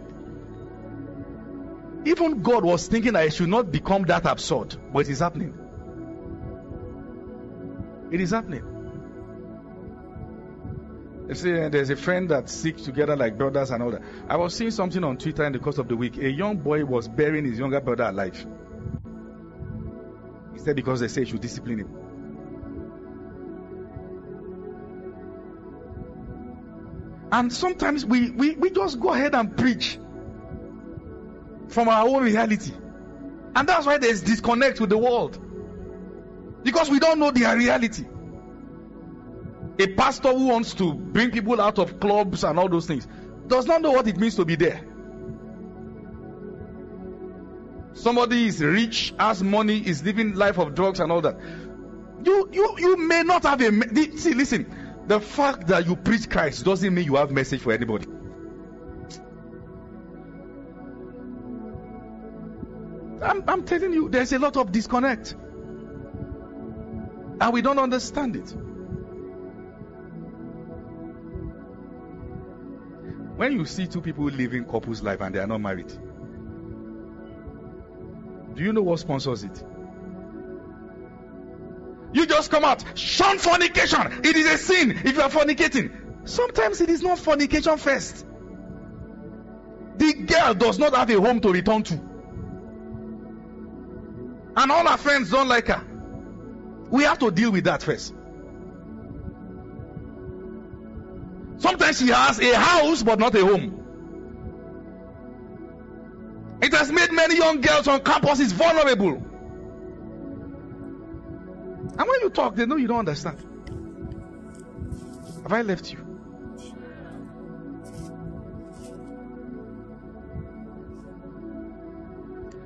Even 2.04 2.42
God 2.42 2.64
was 2.64 2.88
thinking 2.88 3.12
that 3.12 3.26
it 3.26 3.34
should 3.34 3.48
not 3.48 3.70
become 3.70 4.02
that 4.04 4.24
absurd, 4.26 4.76
but 4.92 5.00
it 5.00 5.10
is 5.10 5.18
happening. 5.18 5.54
It 8.10 8.20
is 8.20 8.30
happening. 8.30 8.64
You 11.28 11.34
see, 11.34 11.52
eh, 11.52 11.68
there's 11.68 11.90
a 11.90 11.96
friend 11.96 12.28
that 12.30 12.48
seeks 12.48 12.82
together 12.82 13.14
like 13.14 13.38
brothers 13.38 13.70
and 13.70 13.82
all 13.82 13.92
that. 13.92 14.02
I 14.28 14.36
was 14.36 14.54
seeing 14.54 14.72
something 14.72 15.04
on 15.04 15.16
Twitter 15.16 15.44
in 15.44 15.52
the 15.52 15.60
course 15.60 15.78
of 15.78 15.86
the 15.86 15.96
week. 15.96 16.16
A 16.16 16.28
young 16.28 16.56
boy 16.56 16.84
was 16.84 17.06
burying 17.06 17.44
his 17.44 17.58
younger 17.58 17.80
brother 17.80 18.04
alive. 18.04 18.44
He 20.54 20.58
said 20.58 20.74
because 20.74 21.00
they 21.00 21.08
say 21.08 21.20
he 21.20 21.30
should 21.30 21.40
discipline 21.40 21.78
him. 21.80 21.96
And 27.30 27.52
sometimes 27.52 28.04
we, 28.04 28.30
we, 28.30 28.56
we 28.56 28.70
just 28.70 28.98
go 28.98 29.12
ahead 29.12 29.36
and 29.36 29.56
preach 29.56 30.00
from 31.70 31.88
our 31.88 32.06
own 32.06 32.22
reality. 32.22 32.72
And 33.54 33.68
that's 33.68 33.87
why 33.87 33.98
there's 33.98 34.20
disconnect 34.22 34.80
with 34.80 34.90
the 34.90 34.98
world. 34.98 35.38
Because 36.62 36.90
we 36.90 36.98
don't 36.98 37.18
know 37.18 37.30
their 37.30 37.56
reality. 37.56 38.04
A 39.78 39.87
pastor 39.94 40.33
who 40.33 40.48
wants 40.48 40.74
to 40.74 40.92
bring 40.92 41.30
people 41.30 41.61
out 41.61 41.78
of 41.78 42.00
clubs 42.00 42.44
and 42.44 42.59
all 42.59 42.68
those 42.68 42.87
things 42.87 43.09
does 43.46 43.66
not 43.66 43.80
know 43.80 43.92
what 43.92 44.06
it 44.06 44.16
means 44.16 44.37
to 44.37 44.44
be 44.44 44.56
there. 44.56 44.85
Somebody 47.94 48.46
is 48.46 48.61
rich, 48.61 49.14
has 49.18 49.42
money, 49.42 49.78
is 49.78 50.02
living 50.04 50.35
life 50.35 50.59
of 50.59 50.74
drugs 50.74 51.00
and 51.00 51.11
all 51.11 51.22
that. 51.22 51.38
You 52.24 52.48
you 52.52 52.74
you 52.78 52.96
may 52.96 53.22
not 53.22 53.42
have 53.44 53.61
a 53.61 54.16
see. 54.16 54.35
Listen, 54.35 55.02
the 55.06 55.20
fact 55.20 55.68
that 55.68 55.87
you 55.87 55.96
preach 55.96 56.28
Christ 56.28 56.64
doesn't 56.64 56.94
mean 56.94 57.04
you 57.04 57.16
have 57.16 57.30
message 57.30 57.62
for 57.62 57.72
anybody. 57.72 58.06
I'm, 63.22 63.44
I'm 63.46 63.64
telling 63.64 63.92
you, 63.92 64.09
there's 64.09 64.33
a 64.33 64.38
lot 64.38 64.56
of 64.56 64.72
disconnect. 64.72 65.35
And 67.40 67.52
we 67.52 67.62
don't 67.62 67.78
understand 67.78 68.37
it. 68.37 68.54
When 73.37 73.52
you 73.52 73.64
see 73.64 73.87
two 73.87 74.02
people 74.02 74.24
living 74.24 74.64
couples 74.64 75.02
life 75.02 75.20
and 75.22 75.35
they 75.35 75.38
are 75.38 75.46
not 75.46 75.61
married, 75.61 75.88
do 78.54 78.62
you 78.62 78.72
know 78.72 78.83
what 78.83 79.00
sponsors 79.00 79.44
it? 79.44 79.64
You 82.12 82.26
just 82.26 82.50
come 82.50 82.64
out, 82.64 82.85
shun 82.98 83.38
fornication. 83.38 84.20
It 84.24 84.37
is 84.37 84.46
a 84.46 84.59
sin 84.59 84.90
if 84.90 85.14
you 85.14 85.22
are 85.22 85.30
fornicating. 85.30 86.28
Sometimes 86.28 86.80
it 86.80 86.90
is 86.90 87.02
not 87.02 87.18
fornication 87.18 87.78
first. 87.78 88.26
The 89.96 90.12
girl 90.14 90.54
does 90.54 90.78
not 90.78 90.94
have 90.94 91.09
a 91.11 91.20
home 91.20 91.40
to 91.40 91.50
return 91.50 91.83
to. 91.85 92.10
And 94.56 94.72
all 94.72 94.86
her 94.86 94.96
friends 94.96 95.30
don't 95.30 95.48
like 95.48 95.68
her. 95.68 95.84
We 96.90 97.04
have 97.04 97.18
to 97.20 97.30
deal 97.30 97.52
with 97.52 97.64
that 97.64 97.82
first. 97.82 98.14
Sometimes 101.58 101.98
she 101.98 102.08
has 102.08 102.40
a 102.40 102.56
house 102.56 103.02
but 103.02 103.18
not 103.18 103.34
a 103.34 103.44
home. 103.44 103.76
It 106.62 106.74
has 106.74 106.90
made 106.90 107.12
many 107.12 107.36
young 107.36 107.60
girls 107.60 107.88
on 107.88 108.00
campuses 108.00 108.52
vulnerable. 108.52 109.14
And 111.98 112.08
when 112.08 112.20
you 112.22 112.30
talk, 112.30 112.56
they 112.56 112.66
know 112.66 112.76
you 112.76 112.88
don't 112.88 113.00
understand. 113.00 113.38
Have 115.42 115.52
I 115.52 115.62
left 115.62 115.92
you? 115.92 116.10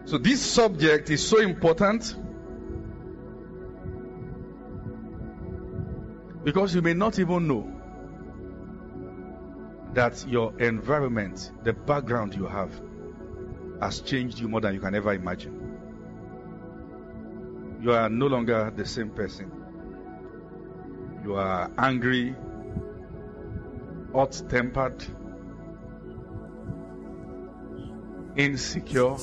So, 0.06 0.18
this 0.18 0.44
subject 0.44 1.08
is 1.08 1.26
so 1.26 1.40
important 1.40 2.14
because 6.44 6.74
you 6.74 6.82
may 6.82 6.92
not 6.92 7.18
even 7.18 7.48
know 7.48 7.70
that 9.94 10.26
your 10.28 10.52
environment, 10.60 11.52
the 11.62 11.72
background 11.72 12.34
you 12.34 12.46
have, 12.46 12.70
has 13.80 14.00
changed 14.00 14.38
you 14.38 14.48
more 14.48 14.60
than 14.60 14.74
you 14.74 14.80
can 14.80 14.94
ever 14.94 15.14
imagine. 15.14 15.60
You 17.80 17.92
are 17.92 18.10
no 18.10 18.26
longer 18.26 18.72
the 18.76 18.84
same 18.84 19.10
person. 19.10 19.50
You 21.24 21.36
are 21.36 21.70
angry, 21.78 22.34
hot 24.12 24.42
tempered, 24.50 25.02
insecure, 28.36 29.16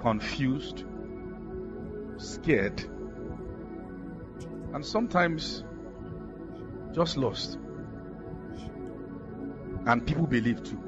confused, 0.00 0.84
scared, 2.16 2.80
and 4.74 4.84
sometimes 4.84 5.64
just 6.92 7.16
lost. 7.16 7.58
And 9.86 10.06
people 10.06 10.26
believe 10.26 10.62
too. 10.64 10.82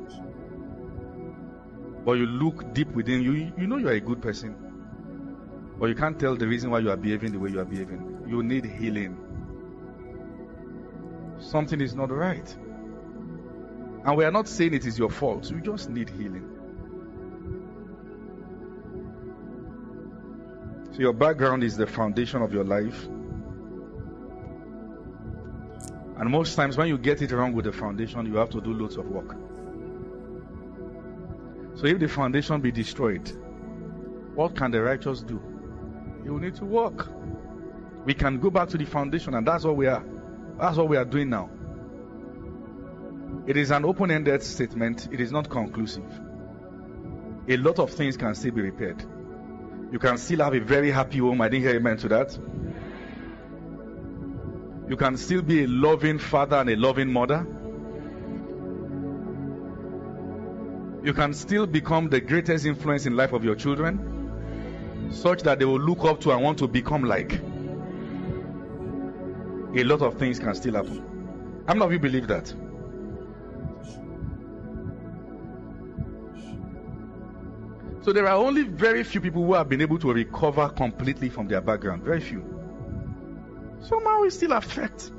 But 2.05 2.13
you 2.13 2.27
look 2.27 2.75
deep 2.75 2.91
within 2.93 3.23
you, 3.23 3.53
you 3.57 3.67
know 3.67 3.77
you 3.77 3.89
are 3.89 3.93
a 3.93 4.01
good 4.01 4.23
person. 4.23 4.57
But 5.79 5.87
you 5.87 5.95
can't 5.95 6.19
tell 6.19 6.35
the 6.37 6.47
reason 6.47 6.71
why 6.71 6.81
you 6.81 6.91
are 6.91 6.97
behaving 6.97 7.33
the 7.33 7.39
way 7.39 7.51
you 7.51 7.61
are 7.61 7.65
behaving. 7.65 8.25
You 8.27 8.43
need 8.43 8.65
healing. 8.65 9.17
Something 11.39 11.81
is 11.81 11.95
not 11.95 12.11
right. 12.11 12.57
And 14.05 14.17
we 14.17 14.25
are 14.25 14.31
not 14.31 14.49
saying 14.49 14.75
it 14.75 14.87
is 14.87 14.99
your 14.99 15.11
fault. 15.11 15.51
You 15.51 15.61
just 15.61 15.91
need 15.91 16.09
healing. 16.09 16.58
So 20.99 21.03
your 21.03 21.13
background 21.13 21.63
is 21.63 21.77
the 21.77 21.87
foundation 21.87 22.43
of 22.43 22.53
your 22.53 22.65
life. 22.65 23.05
And 26.17 26.29
most 26.29 26.57
times 26.57 26.77
when 26.77 26.89
you 26.89 26.99
get 26.99 27.23
it 27.23 27.31
wrong 27.31 27.53
with 27.53 27.67
the 27.67 27.73
foundation, 27.73 28.27
you 28.27 28.35
have 28.35 28.51
to 28.51 28.61
do 28.61 28.73
loads 28.73 28.97
of 28.97 29.07
work. 29.07 29.37
So 31.77 31.87
if 31.87 32.01
the 32.01 32.09
foundation 32.09 32.61
be 32.61 32.73
destroyed, 32.73 33.31
what 34.35 34.57
can 34.57 34.73
the 34.73 34.83
righteous 34.83 35.21
do? 35.21 35.41
You 36.25 36.41
need 36.41 36.57
to 36.57 36.65
work. 36.65 37.09
We 38.05 38.15
can 38.15 38.41
go 38.41 38.51
back 38.51 38.69
to 38.71 38.77
the 38.77 38.85
foundation, 38.85 39.35
and 39.35 39.47
that's 39.47 39.63
what 39.63 39.77
we 39.77 39.87
are. 39.87 40.05
That's 40.59 40.79
what 40.79 40.89
we 40.89 40.97
are 40.97 41.05
doing 41.05 41.31
now. 41.31 41.49
It 43.47 43.57
is 43.57 43.71
an 43.71 43.85
open-ended 43.85 44.43
statement. 44.43 45.11
It 45.13 45.21
is 45.21 45.31
not 45.31 45.49
conclusive. 45.49 46.11
A 47.47 47.57
lot 47.57 47.79
of 47.79 47.93
things 47.93 48.17
can 48.17 48.35
still 48.35 48.51
be 48.51 48.63
repaired. 48.63 49.05
You 49.91 49.99
can 49.99 50.19
still 50.19 50.41
have 50.41 50.55
a 50.55 50.61
very 50.61 50.91
happy 50.91 51.19
home. 51.19 51.41
I 51.41 51.49
didn't 51.49 51.63
hear 51.67 51.77
amen 51.77 51.97
to 51.99 52.09
that. 52.09 52.39
You 54.89 54.97
can 54.97 55.17
still 55.17 55.43
be 55.43 55.65
a 55.65 55.67
loving 55.67 56.19
father 56.19 56.57
and 56.57 56.71
a 56.71 56.77
loving 56.77 57.13
mother. 57.13 57.47
You 61.03 61.15
can 61.15 61.33
still 61.33 61.67
become 61.67 62.09
the 62.09 62.21
greatest 62.21 62.67
influence 62.67 63.07
in 63.07 63.17
life 63.17 63.33
of 63.33 63.45
your 63.45 63.55
children, 63.55 65.09
such 65.11 65.43
that 65.43 65.59
they 65.59 65.65
will 65.65 65.81
look 65.81 66.05
up 66.05 66.21
to 66.23 66.33
and 66.33 66.43
want 66.43 66.59
to 66.59 66.69
become 66.69 67.05
like. 67.05 67.41
A 69.75 69.85
lot 69.85 70.03
of 70.03 70.19
things 70.19 70.39
can 70.39 70.55
still 70.55 70.75
happen. 70.75 71.65
How 71.67 71.75
many 71.75 71.85
of 71.87 71.93
you 71.93 71.99
believe 71.99 72.27
that? 72.29 72.53
So 78.09 78.15
there 78.15 78.27
are 78.27 78.39
only 78.39 78.63
very 78.63 79.05
few 79.05 79.21
people 79.21 79.45
who 79.45 79.53
have 79.53 79.69
been 79.69 79.83
able 79.83 79.99
to 79.99 80.11
recover 80.11 80.71
completely 80.71 81.29
from 81.29 81.47
their 81.47 81.61
background. 81.61 82.03
Very 82.03 82.23
few. 82.23 82.43
Somehow 83.83 84.23
it 84.23 84.31
still 84.31 84.53
affects. 84.53 85.13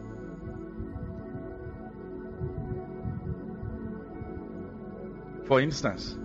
For 5.45 5.61
instance, 5.61 6.17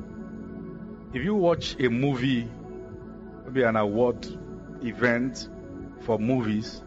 if 1.13 1.23
you 1.23 1.35
watch 1.35 1.77
a 1.79 1.91
movie, 1.91 2.49
maybe 3.45 3.63
an 3.65 3.77
award 3.77 4.27
event 4.83 5.51
for 6.01 6.19
movies, 6.19 6.83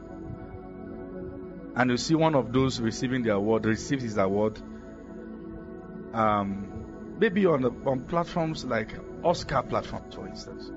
and 1.75 1.91
you 1.91 1.97
see 1.97 2.15
one 2.15 2.33
of 2.33 2.51
those 2.51 2.79
receiving 2.79 3.21
the 3.21 3.35
award 3.35 3.67
receives 3.67 4.01
his 4.01 4.17
award, 4.17 4.59
um, 6.13 6.76
maybe 7.19 7.45
on 7.45 7.61
the, 7.61 7.71
on 7.85 8.01
platforms 8.01 8.65
like 8.65 8.93
Oscar 9.23 9.63
platforms, 9.63 10.15
for 10.15 10.27
instance, 10.27 10.71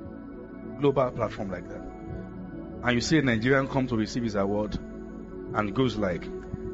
global 0.81 1.11
platform 1.11 1.51
like 1.51 1.69
that, 1.69 1.83
and 2.85 2.95
you 2.95 3.01
see 3.01 3.19
a 3.19 3.23
Nigerian 3.23 3.69
come 3.69 3.87
to 3.87 3.97
receive 3.97 4.23
his 4.23 4.35
award, 4.35 4.79
and 5.55 5.75
goes 5.75 5.97
like, 5.97 6.23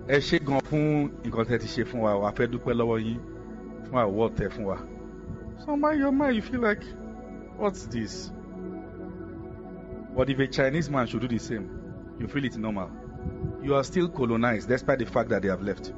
ẹ 0.08 0.20
fún 0.62 1.10
nǹkan 1.24 2.20
wa 2.20 2.32
fún 2.32 3.18
tẹ́ 4.36 4.48
fún 4.50 4.64
wa. 4.64 4.78
So 5.64 5.76
my 5.76 5.92
your 5.94 6.12
mind 6.12 6.36
you 6.36 6.42
feel 6.42 6.60
like, 6.60 6.82
what's 7.56 7.86
this? 7.86 8.30
But 10.14 10.30
if 10.30 10.38
a 10.38 10.46
Chinese 10.46 10.90
man 10.90 11.06
should 11.06 11.22
do 11.22 11.28
the 11.28 11.38
same, 11.38 11.68
you 12.18 12.26
feel 12.28 12.44
it 12.44 12.56
normal. 12.56 12.90
You 13.62 13.74
are 13.74 13.84
still 13.84 14.08
colonized 14.08 14.68
despite 14.68 14.98
the 14.98 15.06
fact 15.06 15.28
that 15.30 15.42
they 15.42 15.48
have 15.48 15.62
left. 15.62 15.92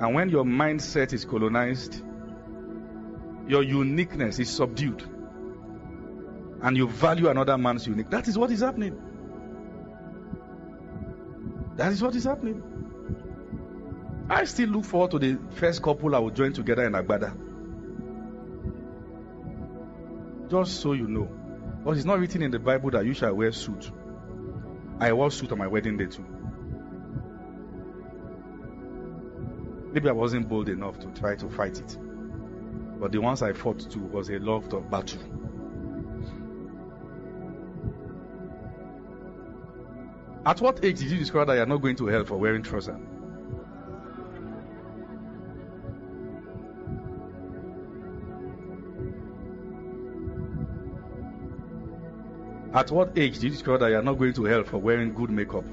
And 0.00 0.14
when 0.14 0.28
your 0.28 0.44
mindset 0.44 1.12
is 1.12 1.24
colonized, 1.24 2.02
your 3.48 3.62
uniqueness 3.62 4.38
is 4.38 4.48
subdued. 4.50 5.02
And 6.62 6.76
you 6.76 6.88
value 6.88 7.28
another 7.28 7.56
man's 7.58 7.86
unique. 7.86 8.10
That 8.10 8.28
is 8.28 8.38
what 8.38 8.50
is 8.50 8.60
happening. 8.60 9.00
That 11.76 11.92
is 11.92 12.02
what 12.02 12.14
is 12.14 12.24
happening. 12.24 12.62
I 14.30 14.44
still 14.44 14.68
look 14.68 14.84
forward 14.84 15.12
to 15.12 15.18
the 15.18 15.38
first 15.52 15.82
couple 15.82 16.14
I 16.14 16.18
will 16.18 16.30
join 16.30 16.52
together 16.52 16.84
in 16.84 16.92
Agbada. 16.92 17.34
Just 20.50 20.80
so 20.80 20.92
you 20.92 21.08
know. 21.08 21.28
But 21.84 21.96
it's 21.96 22.04
not 22.04 22.18
written 22.18 22.42
in 22.42 22.50
the 22.50 22.58
Bible 22.58 22.90
that 22.90 23.04
you 23.06 23.14
shall 23.14 23.34
wear 23.34 23.52
suit. 23.52 23.90
I 25.00 25.12
wore 25.12 25.30
suit 25.30 25.52
on 25.52 25.58
my 25.58 25.66
wedding 25.66 25.96
day 25.96 26.06
too. 26.06 26.37
Maybe 29.92 30.08
I 30.08 30.12
wasn't 30.12 30.48
bold 30.48 30.68
enough 30.68 30.98
to 31.00 31.06
try 31.08 31.34
to 31.36 31.48
fight 31.48 31.78
it. 31.78 31.98
But 33.00 33.12
the 33.12 33.20
ones 33.20 33.42
I 33.42 33.52
fought 33.52 33.78
to 33.90 33.98
was 33.98 34.28
a 34.28 34.38
love 34.38 34.72
of 34.72 34.90
battle. 34.90 35.20
At 40.44 40.60
what 40.60 40.84
age 40.84 40.98
did 40.98 41.10
you 41.10 41.18
discover 41.18 41.44
that 41.46 41.54
you're 41.54 41.66
not 41.66 41.82
going 41.82 41.96
to 41.96 42.06
hell 42.06 42.24
for 42.24 42.36
wearing 42.36 42.62
trousers? 42.62 42.96
At 52.72 52.90
what 52.90 53.18
age 53.18 53.34
did 53.34 53.44
you 53.44 53.50
discover 53.50 53.78
that 53.78 53.90
you're 53.90 54.02
not 54.02 54.18
going 54.18 54.34
to 54.34 54.44
hell 54.44 54.62
for 54.62 54.78
wearing 54.78 55.12
good 55.12 55.30
makeup 55.30 55.64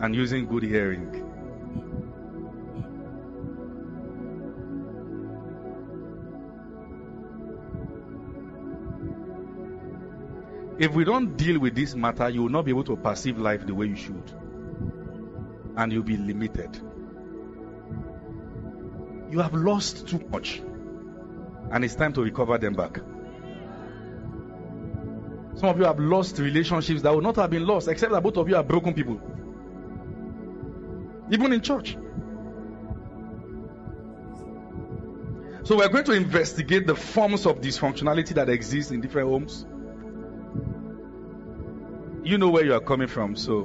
and 0.00 0.14
using 0.14 0.46
good 0.46 0.64
hearing? 0.64 1.23
If 10.78 10.92
we 10.92 11.04
don't 11.04 11.36
deal 11.36 11.60
with 11.60 11.74
this 11.74 11.94
matter, 11.94 12.28
you 12.28 12.42
will 12.42 12.48
not 12.48 12.64
be 12.64 12.72
able 12.72 12.84
to 12.84 12.96
perceive 12.96 13.38
life 13.38 13.64
the 13.66 13.74
way 13.74 13.86
you 13.86 13.96
should. 13.96 14.32
And 15.76 15.92
you'll 15.92 16.02
be 16.02 16.16
limited. 16.16 16.76
You 19.30 19.38
have 19.40 19.54
lost 19.54 20.08
too 20.08 20.18
much. 20.30 20.60
And 21.70 21.84
it's 21.84 21.94
time 21.94 22.12
to 22.14 22.22
recover 22.22 22.58
them 22.58 22.74
back. 22.74 22.98
Some 25.56 25.68
of 25.68 25.78
you 25.78 25.84
have 25.84 26.00
lost 26.00 26.38
relationships 26.38 27.02
that 27.02 27.14
would 27.14 27.22
not 27.22 27.36
have 27.36 27.50
been 27.50 27.66
lost, 27.66 27.86
except 27.86 28.12
that 28.12 28.22
both 28.22 28.36
of 28.36 28.48
you 28.48 28.56
are 28.56 28.64
broken 28.64 28.94
people. 28.94 29.20
Even 31.30 31.52
in 31.52 31.60
church. 31.60 31.96
So 35.62 35.76
we're 35.78 35.88
going 35.88 36.04
to 36.04 36.12
investigate 36.12 36.86
the 36.86 36.96
forms 36.96 37.46
of 37.46 37.60
dysfunctionality 37.60 38.34
that 38.34 38.48
exist 38.48 38.90
in 38.90 39.00
different 39.00 39.28
homes. 39.28 39.64
You 42.24 42.38
know 42.38 42.48
where 42.48 42.64
you 42.64 42.72
are 42.72 42.80
coming 42.80 43.06
from, 43.06 43.36
so 43.36 43.64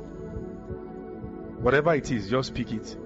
whatever 1.62 1.95
it 1.95 2.12
is, 2.12 2.30
just 2.30 2.54
pick 2.54 2.74
it. 2.74 2.98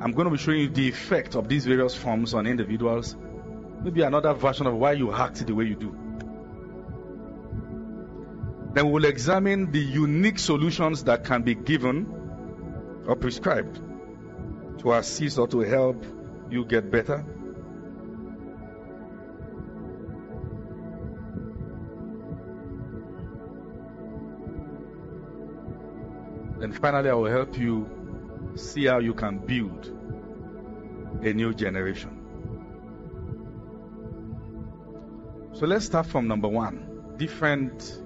I'm 0.00 0.12
going 0.12 0.24
to 0.24 0.30
be 0.30 0.38
showing 0.38 0.60
you 0.60 0.68
the 0.70 0.88
effect 0.88 1.34
of 1.34 1.46
these 1.46 1.66
various 1.66 1.94
forms 1.94 2.32
on 2.32 2.46
individuals. 2.46 3.14
Maybe 3.82 4.00
another 4.00 4.32
version 4.32 4.66
of 4.66 4.74
why 4.74 4.92
you 4.92 5.12
act 5.12 5.46
the 5.46 5.54
way 5.54 5.66
you 5.66 5.74
do. 5.74 5.94
Then 8.72 8.90
we'll 8.90 9.04
examine 9.04 9.72
the 9.72 9.80
unique 9.80 10.38
solutions 10.38 11.04
that 11.04 11.24
can 11.24 11.42
be 11.42 11.54
given 11.54 13.04
or 13.06 13.14
prescribed 13.14 13.80
to 14.78 14.92
assist 14.94 15.38
or 15.38 15.48
to 15.48 15.60
help 15.60 16.02
you 16.50 16.64
get 16.64 16.90
better. 16.90 17.26
Then 26.68 26.78
finally, 26.78 27.08
I 27.08 27.14
will 27.14 27.30
help 27.30 27.56
you 27.56 27.88
see 28.54 28.84
how 28.84 28.98
you 28.98 29.14
can 29.14 29.38
build 29.38 29.86
a 31.22 31.32
new 31.32 31.54
generation. 31.54 32.10
So 35.54 35.64
let's 35.66 35.86
start 35.86 36.06
from 36.06 36.28
number 36.28 36.48
one 36.48 36.84
different 37.16 38.00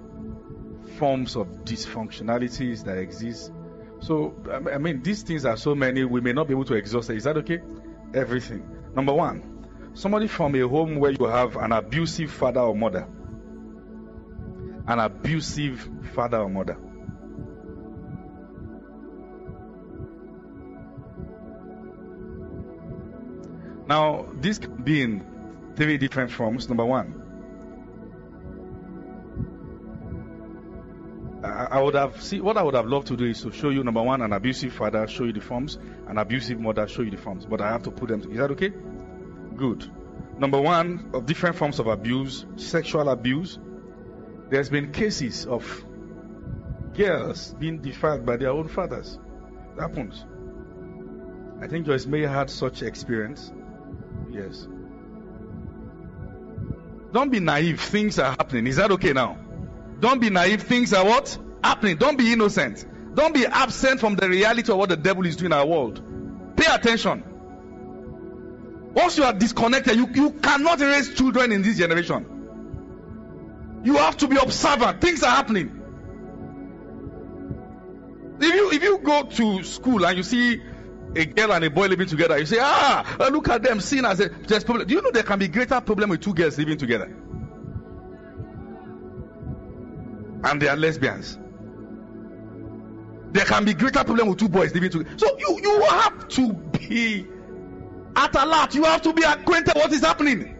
forms 0.97 1.35
of 1.35 1.47
dysfunctionalities 1.65 2.85
that 2.85 2.97
exist. 2.97 3.51
So, 3.99 4.33
um, 4.49 4.67
I 4.67 4.77
mean, 4.77 5.03
these 5.03 5.23
things 5.23 5.45
are 5.45 5.57
so 5.57 5.75
many, 5.75 6.05
we 6.05 6.21
may 6.21 6.33
not 6.33 6.47
be 6.47 6.53
able 6.53 6.65
to 6.65 6.75
exhaust 6.75 7.09
it. 7.09 7.17
Is 7.17 7.25
that 7.25 7.37
okay? 7.37 7.59
Everything. 8.13 8.65
Number 8.95 9.13
one, 9.13 9.67
somebody 9.93 10.27
from 10.27 10.55
a 10.55 10.67
home 10.67 10.95
where 10.95 11.11
you 11.11 11.25
have 11.25 11.57
an 11.57 11.73
abusive 11.73 12.31
father 12.31 12.61
or 12.61 12.75
mother. 12.75 13.07
An 14.87 14.99
abusive 14.99 15.87
father 16.13 16.37
or 16.37 16.49
mother. 16.49 16.77
Now, 23.93 24.25
this 24.33 24.57
can 24.57 24.81
be 24.81 25.03
in 25.03 25.23
three 25.75 25.99
different 25.99 26.31
forms. 26.31 26.67
Number 26.67 26.83
one, 26.83 27.13
I 31.43 31.79
would 31.79 31.93
have 31.93 32.19
see 32.19 32.41
what 32.41 32.57
I 32.57 32.63
would 32.63 32.73
have 32.73 32.87
loved 32.87 33.09
to 33.09 33.15
do 33.15 33.25
is 33.25 33.43
to 33.43 33.51
show 33.51 33.69
you 33.69 33.83
number 33.83 34.01
one 34.01 34.23
an 34.23 34.33
abusive 34.33 34.73
father, 34.73 35.05
show 35.05 35.25
you 35.25 35.33
the 35.33 35.41
forms, 35.41 35.77
an 36.07 36.17
abusive 36.17 36.59
mother, 36.59 36.87
show 36.87 37.03
you 37.03 37.11
the 37.11 37.17
forms. 37.17 37.45
But 37.45 37.61
I 37.61 37.69
have 37.71 37.83
to 37.83 37.91
put 37.91 38.09
them. 38.09 38.31
Is 38.31 38.37
that 38.39 38.49
okay? 38.53 38.73
Good. 39.55 39.87
Number 40.39 40.59
one 40.59 41.11
of 41.13 41.27
different 41.27 41.55
forms 41.55 41.77
of 41.77 41.85
abuse, 41.85 42.47
sexual 42.55 43.09
abuse. 43.09 43.59
There's 44.49 44.71
been 44.71 44.91
cases 44.91 45.45
of 45.45 45.85
girls 46.95 47.53
being 47.59 47.77
defiled 47.77 48.25
by 48.25 48.37
their 48.37 48.49
own 48.49 48.69
fathers. 48.69 49.19
It 49.77 49.81
happens. 49.81 50.25
I 51.61 51.67
think 51.67 51.85
Joyce 51.85 52.07
Meyer 52.07 52.27
had 52.27 52.49
such 52.49 52.81
experience. 52.81 53.53
Yes. 54.33 54.67
Don't 57.11 57.31
be 57.31 57.39
naive. 57.39 57.79
Things 57.79 58.17
are 58.17 58.31
happening. 58.31 58.65
Is 58.65 58.77
that 58.77 58.89
okay 58.91 59.13
now? 59.13 59.37
Don't 59.99 60.19
be 60.19 60.31
naive. 60.31 60.63
Things 60.63 60.91
are 60.93 61.05
what? 61.05 61.37
Happening. 61.63 61.97
Don't 61.97 62.17
be 62.17 62.33
innocent. 62.33 62.85
Don't 63.13 63.33
be 63.33 63.45
absent 63.45 63.99
from 63.99 64.15
the 64.15 64.27
reality 64.27 64.71
of 64.71 64.79
what 64.79 64.89
the 64.89 64.97
devil 64.97 65.25
is 65.25 65.35
doing 65.35 65.51
in 65.51 65.53
our 65.53 65.67
world. 65.67 66.01
Pay 66.57 66.73
attention. 66.73 67.23
Once 68.95 69.17
you 69.17 69.23
are 69.23 69.33
disconnected, 69.33 69.95
you, 69.95 70.09
you 70.13 70.31
cannot 70.31 70.79
raise 70.79 71.13
children 71.13 71.51
in 71.51 71.61
this 71.61 71.77
generation. 71.77 73.81
You 73.83 73.97
have 73.97 74.17
to 74.17 74.27
be 74.27 74.37
observant. 74.37 74.99
Things 74.99 75.21
are 75.21 75.35
happening. 75.35 75.79
If 78.39 78.55
you 78.55 78.71
if 78.71 78.83
you 78.83 78.97
go 78.97 79.23
to 79.23 79.63
school 79.63 80.05
and 80.05 80.17
you 80.17 80.23
see 80.23 80.61
a 81.15 81.25
girl 81.25 81.53
and 81.53 81.63
a 81.63 81.69
boy 81.69 81.87
living 81.87 82.07
together, 82.07 82.37
you 82.39 82.45
say, 82.45 82.57
ah, 82.59 83.17
look 83.31 83.49
at 83.49 83.63
them, 83.63 83.79
seen 83.79 84.05
as 84.05 84.19
a 84.19 84.29
there's 84.29 84.63
problem. 84.63 84.87
Do 84.87 84.93
you 84.95 85.01
know 85.01 85.11
there 85.11 85.23
can 85.23 85.39
be 85.39 85.47
greater 85.47 85.79
problem 85.81 86.09
with 86.09 86.21
two 86.21 86.33
girls 86.33 86.57
living 86.57 86.77
together? 86.77 87.05
And 90.43 90.61
they 90.61 90.67
are 90.67 90.75
lesbians. 90.75 91.37
There 93.31 93.45
can 93.45 93.65
be 93.65 93.73
greater 93.73 94.03
problem 94.03 94.29
with 94.29 94.39
two 94.39 94.49
boys 94.49 94.73
living 94.73 94.89
together. 94.89 95.17
So 95.17 95.37
you 95.37 95.59
you 95.61 95.81
have 95.83 96.27
to 96.29 96.53
be 96.53 97.27
at 98.15 98.35
alert. 98.35 98.75
You 98.75 98.83
have 98.83 99.01
to 99.03 99.13
be 99.13 99.23
acquainted 99.23 99.75
what 99.75 99.91
is 99.91 100.01
happening. 100.01 100.57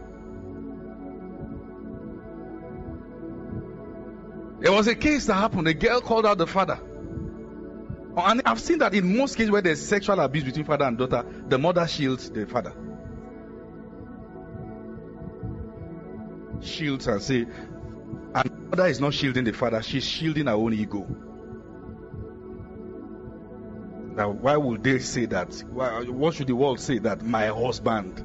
There 4.60 4.72
was 4.72 4.88
a 4.88 4.96
case 4.96 5.26
that 5.26 5.34
happened. 5.34 5.68
A 5.68 5.74
girl 5.74 6.00
called 6.00 6.26
out 6.26 6.38
the 6.38 6.48
father 6.48 6.80
Oh, 8.16 8.22
and 8.24 8.42
I've 8.46 8.60
seen 8.62 8.78
that 8.80 8.94
in 8.94 9.18
most 9.18 9.36
cases 9.36 9.50
where 9.50 9.62
there's 9.62 9.82
sexual 9.82 10.20
abuse 10.20 10.44
between 10.44 10.66
father 10.66 10.86
and 10.86 10.98
daughter, 10.98 11.26
the 11.48 11.58
mother 11.58 11.88
shields 11.88 12.30
the 12.30 12.46
father. 12.46 12.74
Shields 16.62 17.08
and 17.08 17.22
say, 17.22 17.48
and 18.36 18.50
the 18.50 18.52
mother 18.70 18.86
is 18.86 19.00
not 19.00 19.14
shielding 19.16 19.46
the 19.46 19.52
father, 19.52 19.82
she's 19.82 20.06
shielding 20.06 20.46
her 20.46 20.54
own 20.54 20.74
ego. 20.74 21.08
Now, 24.16 24.30
why 24.30 24.58
would 24.58 24.84
they 24.84 25.00
say 25.00 25.26
that? 25.26 25.52
Why, 25.72 26.04
what 26.04 26.36
should 26.36 26.46
the 26.46 26.56
world 26.56 26.80
say 26.80 27.00
that 27.00 27.24
my 27.24 27.48
husband? 27.48 28.24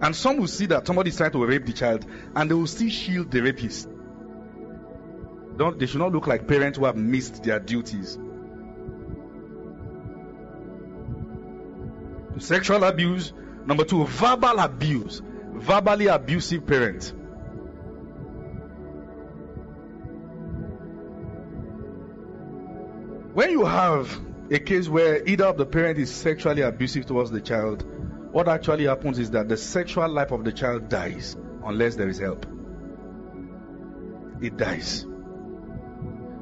And 0.00 0.16
some 0.16 0.38
will 0.38 0.46
see 0.46 0.66
that 0.66 0.86
somebody 0.86 1.10
is 1.10 1.16
trying 1.18 1.32
to 1.32 1.44
rape 1.44 1.66
the 1.66 1.74
child 1.74 2.06
and 2.34 2.50
they 2.50 2.54
will 2.54 2.66
still 2.66 2.88
shield 2.88 3.30
the 3.30 3.42
rapist. 3.42 3.88
Don't, 5.56 5.78
they 5.78 5.86
should 5.86 6.00
not 6.00 6.12
look 6.12 6.26
like 6.26 6.48
parents 6.48 6.78
who 6.78 6.84
have 6.84 6.96
missed 6.96 7.42
their 7.44 7.60
duties. 7.60 8.18
Sexual 12.38 12.82
abuse. 12.84 13.32
Number 13.64 13.84
two, 13.84 14.04
verbal 14.04 14.58
abuse. 14.58 15.22
Verbally 15.52 16.08
abusive 16.08 16.66
parents. 16.66 17.12
When 23.34 23.50
you 23.50 23.64
have 23.64 24.20
a 24.50 24.58
case 24.58 24.88
where 24.88 25.24
either 25.26 25.46
of 25.46 25.56
the 25.56 25.66
parent 25.66 25.98
is 25.98 26.12
sexually 26.12 26.62
abusive 26.62 27.06
towards 27.06 27.30
the 27.30 27.40
child, 27.40 27.84
what 28.32 28.48
actually 28.48 28.86
happens 28.86 29.18
is 29.18 29.30
that 29.30 29.48
the 29.48 29.56
sexual 29.56 30.08
life 30.08 30.32
of 30.32 30.44
the 30.44 30.52
child 30.52 30.88
dies 30.88 31.36
unless 31.64 31.94
there 31.94 32.08
is 32.08 32.18
help. 32.18 32.46
It 34.40 34.56
dies. 34.56 35.06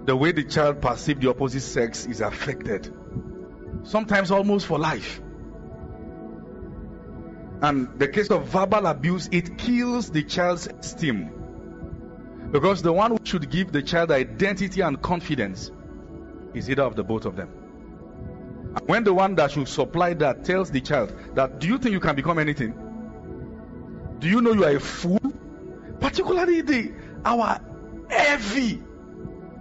The 0.04 0.16
way 0.16 0.32
the 0.32 0.44
child 0.44 0.80
perceives 0.80 1.20
the 1.20 1.30
opposite 1.30 1.60
sex 1.60 2.06
is 2.06 2.20
affected, 2.20 2.92
sometimes 3.84 4.32
almost 4.32 4.66
for 4.66 4.78
life. 4.78 5.20
And 7.62 7.96
the 8.00 8.08
case 8.08 8.28
of 8.30 8.48
verbal 8.48 8.86
abuse, 8.86 9.28
it 9.30 9.56
kills 9.56 10.10
the 10.10 10.24
child's 10.24 10.66
esteem. 10.66 11.30
Because 12.50 12.82
the 12.82 12.92
one 12.92 13.12
who 13.12 13.18
should 13.22 13.48
give 13.48 13.70
the 13.70 13.82
child 13.82 14.10
identity 14.10 14.80
and 14.80 15.00
confidence 15.00 15.70
is 16.52 16.68
either 16.68 16.82
of 16.82 16.96
the 16.96 17.04
both 17.04 17.24
of 17.24 17.36
them. 17.36 17.48
And 18.74 18.88
when 18.88 19.04
the 19.04 19.14
one 19.14 19.36
that 19.36 19.52
should 19.52 19.68
supply 19.68 20.14
that 20.14 20.44
tells 20.44 20.72
the 20.72 20.80
child 20.80 21.14
that, 21.36 21.60
do 21.60 21.68
you 21.68 21.78
think 21.78 21.92
you 21.92 22.00
can 22.00 22.16
become 22.16 22.40
anything? 22.40 22.74
Do 24.18 24.28
you 24.28 24.40
know 24.40 24.52
you 24.52 24.64
are 24.64 24.76
a 24.76 24.80
fool? 24.80 25.20
Particularly 26.00 26.62
the 26.62 26.92
our 27.24 27.60
heavy 28.10 28.82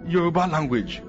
Yoruba 0.06 0.48
language. 0.50 1.02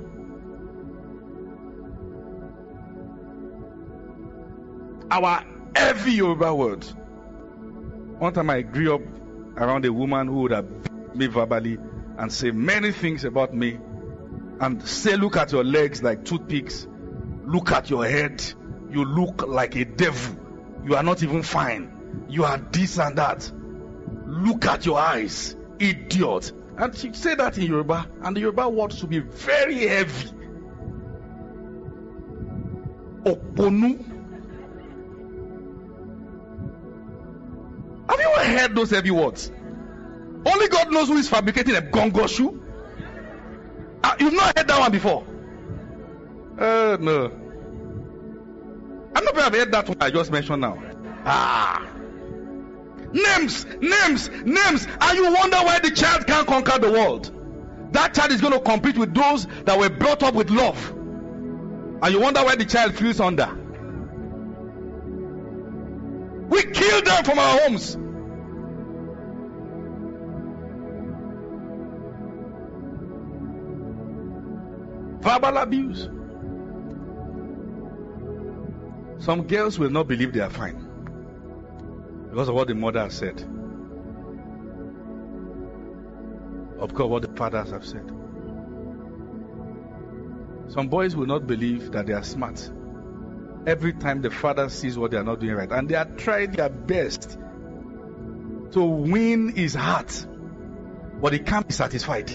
Our 5.11 5.43
heavy 5.75 6.11
Yoruba 6.13 6.53
words. 6.53 6.93
One 8.19 8.33
time 8.33 8.49
I 8.49 8.61
grew 8.61 8.95
up 8.95 9.01
around 9.57 9.85
a 9.85 9.93
woman 9.93 10.27
who 10.27 10.41
would 10.41 10.51
have 10.51 10.67
me 11.15 11.27
verbally 11.27 11.77
and 12.17 12.31
say 12.31 12.51
many 12.51 12.91
things 12.91 13.23
about 13.25 13.53
me 13.53 13.79
and 14.59 14.87
say, 14.87 15.15
Look 15.15 15.37
at 15.37 15.51
your 15.51 15.63
legs 15.63 16.01
like 16.01 16.25
toothpicks, 16.25 16.87
look 17.45 17.71
at 17.71 17.89
your 17.89 18.05
head, 18.05 18.43
you 18.91 19.05
look 19.05 19.47
like 19.47 19.75
a 19.75 19.85
devil, 19.85 20.37
you 20.85 20.95
are 20.95 21.03
not 21.03 21.23
even 21.23 21.43
fine, 21.43 22.25
you 22.29 22.43
are 22.45 22.57
this 22.57 22.97
and 22.99 23.17
that. 23.17 23.51
Look 24.25 24.65
at 24.65 24.85
your 24.85 24.99
eyes, 24.99 25.55
idiot. 25.79 26.51
And 26.77 26.95
she 26.95 27.13
said 27.13 27.37
that 27.39 27.57
in 27.57 27.65
Yoruba, 27.67 28.07
and 28.23 28.35
the 28.35 28.41
Yoruba 28.41 28.67
word 28.69 28.93
should 28.93 29.09
be 29.09 29.19
very 29.19 29.87
heavy. 29.87 30.29
Oponu. 33.23 34.09
Have 38.09 38.19
you 38.19 38.27
ever 38.35 38.59
heard 38.59 38.75
those 38.75 38.89
heavy 38.89 39.11
words? 39.11 39.51
Only 40.45 40.67
God 40.67 40.91
knows 40.91 41.07
who 41.07 41.17
is 41.17 41.29
fabricating 41.29 41.75
a 41.75 41.81
gongoshu. 41.81 42.59
Uh, 44.03 44.15
you've 44.19 44.33
not 44.33 44.57
heard 44.57 44.67
that 44.67 44.79
one 44.79 44.91
before. 44.91 45.25
Uh, 46.57 46.97
no. 46.99 47.25
I'm 49.15 49.23
not 49.23 49.35
sure 49.35 49.43
I've 49.43 49.53
heard 49.53 49.71
that 49.71 49.87
one 49.87 49.97
I 50.01 50.09
just 50.09 50.31
mentioned 50.31 50.61
now. 50.61 50.77
Ah. 51.25 51.87
Names, 53.13 53.65
names, 53.79 54.29
names. 54.43 54.87
And 54.99 55.17
you 55.17 55.31
wonder 55.31 55.57
why 55.57 55.79
the 55.79 55.91
child 55.91 56.25
can't 56.25 56.47
conquer 56.47 56.79
the 56.79 56.91
world. 56.91 57.31
That 57.93 58.15
child 58.15 58.31
is 58.31 58.41
going 58.41 58.53
to 58.53 58.59
compete 58.59 58.97
with 58.97 59.13
those 59.13 59.45
that 59.65 59.77
were 59.77 59.89
brought 59.89 60.23
up 60.23 60.33
with 60.33 60.49
love. 60.49 60.89
And 60.91 62.11
you 62.11 62.19
wonder 62.19 62.43
why 62.43 62.55
the 62.55 62.65
child 62.65 62.95
feels 62.95 63.19
under. 63.19 63.47
We 66.49 66.63
kill 66.63 67.01
them 67.03 67.23
from 67.23 67.37
our 67.37 67.59
homes. 67.59 67.97
Verbal 75.23 75.57
abuse. 75.57 76.09
Some 79.23 79.43
girls 79.47 79.77
will 79.77 79.91
not 79.91 80.07
believe 80.07 80.33
they 80.33 80.41
are 80.41 80.49
fine 80.49 80.92
because 82.33 82.49
of 82.49 82.55
what 82.55 82.67
the 82.67 82.73
mother 82.73 82.99
has 82.99 83.13
said. 83.13 83.39
Of 86.79 86.95
course, 86.95 87.07
what 87.07 87.21
the 87.21 87.27
fathers 87.27 87.69
have 87.69 87.85
said. 87.85 88.11
Some 90.69 90.87
boys 90.87 91.15
will 91.15 91.27
not 91.27 91.45
believe 91.45 91.91
that 91.91 92.07
they 92.07 92.13
are 92.13 92.23
smart. 92.23 92.71
Every 93.67 93.93
time 93.93 94.23
the 94.23 94.31
father 94.31 94.69
sees 94.69 94.97
what 94.97 95.11
they 95.11 95.17
are 95.17 95.23
not 95.23 95.41
doing 95.41 95.53
right, 95.53 95.71
and 95.71 95.87
they 95.87 95.93
are 95.93 96.05
trying 96.05 96.53
their 96.53 96.69
best 96.69 97.37
to 98.71 98.83
win 98.83 99.55
his 99.55 99.75
heart, 99.75 100.25
but 101.21 101.33
he 101.33 101.39
can't 101.39 101.67
be 101.67 101.73
satisfied. 101.75 102.29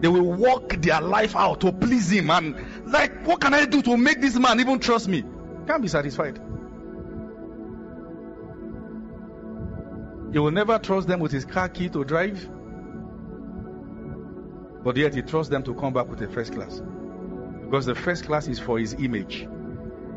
They 0.00 0.06
will 0.06 0.34
work 0.34 0.80
their 0.80 1.00
life 1.00 1.34
out 1.34 1.62
to 1.62 1.72
please 1.72 2.12
him, 2.12 2.30
and 2.30 2.54
like, 2.92 3.26
what 3.26 3.40
can 3.40 3.54
I 3.54 3.64
do 3.64 3.82
to 3.82 3.96
make 3.96 4.20
this 4.20 4.38
man 4.38 4.60
even 4.60 4.78
trust 4.78 5.08
me? 5.08 5.24
Can't 5.66 5.82
be 5.82 5.88
satisfied. 5.88 6.38
You 10.32 10.42
will 10.42 10.50
never 10.50 10.78
trust 10.78 11.08
them 11.08 11.20
with 11.20 11.30
his 11.30 11.44
car 11.44 11.68
key 11.68 11.90
to 11.90 12.04
drive. 12.04 12.48
But 14.82 14.96
yet 14.96 15.14
he 15.14 15.22
trusts 15.22 15.50
them 15.50 15.62
to 15.64 15.74
come 15.74 15.92
back 15.92 16.08
with 16.08 16.22
a 16.22 16.28
first 16.28 16.54
class. 16.54 16.80
Because 17.64 17.84
the 17.86 17.94
first 17.94 18.24
class 18.24 18.48
is 18.48 18.58
for 18.58 18.78
his 18.78 18.94
image, 18.94 19.46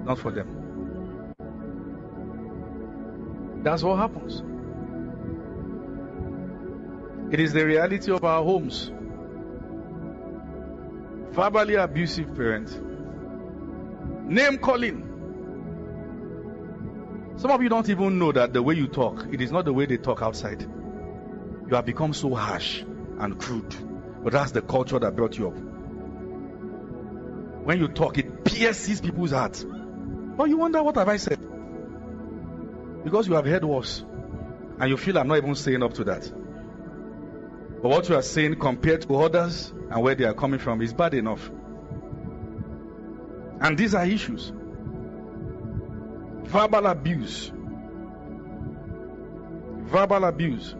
not 0.05 0.17
for 0.17 0.31
them. 0.31 0.47
That's 3.63 3.83
what 3.83 3.97
happens. 3.97 4.41
It 7.33 7.39
is 7.39 7.51
the 7.51 7.65
reality 7.65 8.11
of 8.11 8.23
our 8.23 8.43
homes. 8.43 8.91
Verbally 11.31 11.75
abusive 11.75 12.33
parents. 12.35 12.79
Name 14.23 14.59
calling. 14.59 15.14
Some 17.37 17.51
of 17.51 17.61
you 17.61 17.67
don't 17.67 17.89
even 17.89 18.17
know 18.17 18.31
that 18.31 18.53
the 18.53 18.63
way 18.63 18.75
you 18.75 18.87
talk, 18.87 19.27
it 19.31 19.41
is 19.41 19.51
not 19.51 19.65
the 19.65 19.73
way 19.73 19.85
they 19.85 19.97
talk 19.97 20.21
outside. 20.21 20.61
You 20.61 21.75
have 21.75 21.85
become 21.85 22.13
so 22.13 22.33
harsh 22.33 22.81
and 23.19 23.37
crude. 23.39 23.75
But 24.23 24.33
that's 24.33 24.51
the 24.51 24.61
culture 24.61 24.99
that 24.99 25.15
brought 25.15 25.37
you 25.37 25.49
up. 25.49 25.57
When 27.65 27.79
you 27.79 27.89
talk, 27.89 28.17
it 28.17 28.45
pierces 28.45 29.01
people's 29.01 29.31
hearts. 29.31 29.65
But 29.65 30.45
you 30.49 30.57
wonder, 30.57 30.81
what 30.81 30.95
have 30.95 31.09
I 31.09 31.17
said? 31.17 31.39
Because 33.03 33.27
you 33.27 33.33
have 33.33 33.45
heard 33.45 33.65
worse. 33.65 34.05
And 34.79 34.89
you 34.89 34.97
feel 34.97 35.17
I'm 35.17 35.27
not 35.27 35.37
even 35.37 35.55
saying 35.55 35.83
up 35.83 35.93
to 35.95 36.05
that. 36.05 36.31
But 37.81 37.89
what 37.89 38.07
you 38.09 38.15
are 38.15 38.21
saying 38.21 38.59
compared 38.59 39.01
to 39.03 39.15
others 39.17 39.73
and 39.89 40.01
where 40.01 40.15
they 40.15 40.23
are 40.23 40.33
coming 40.33 40.59
from 40.59 40.81
is 40.81 40.93
bad 40.93 41.13
enough. 41.13 41.51
And 43.59 43.77
these 43.77 43.93
are 43.93 44.05
issues 44.05 44.51
verbal 46.45 46.85
abuse. 46.87 47.51
Verbal 49.83 50.25
abuse. 50.25 50.75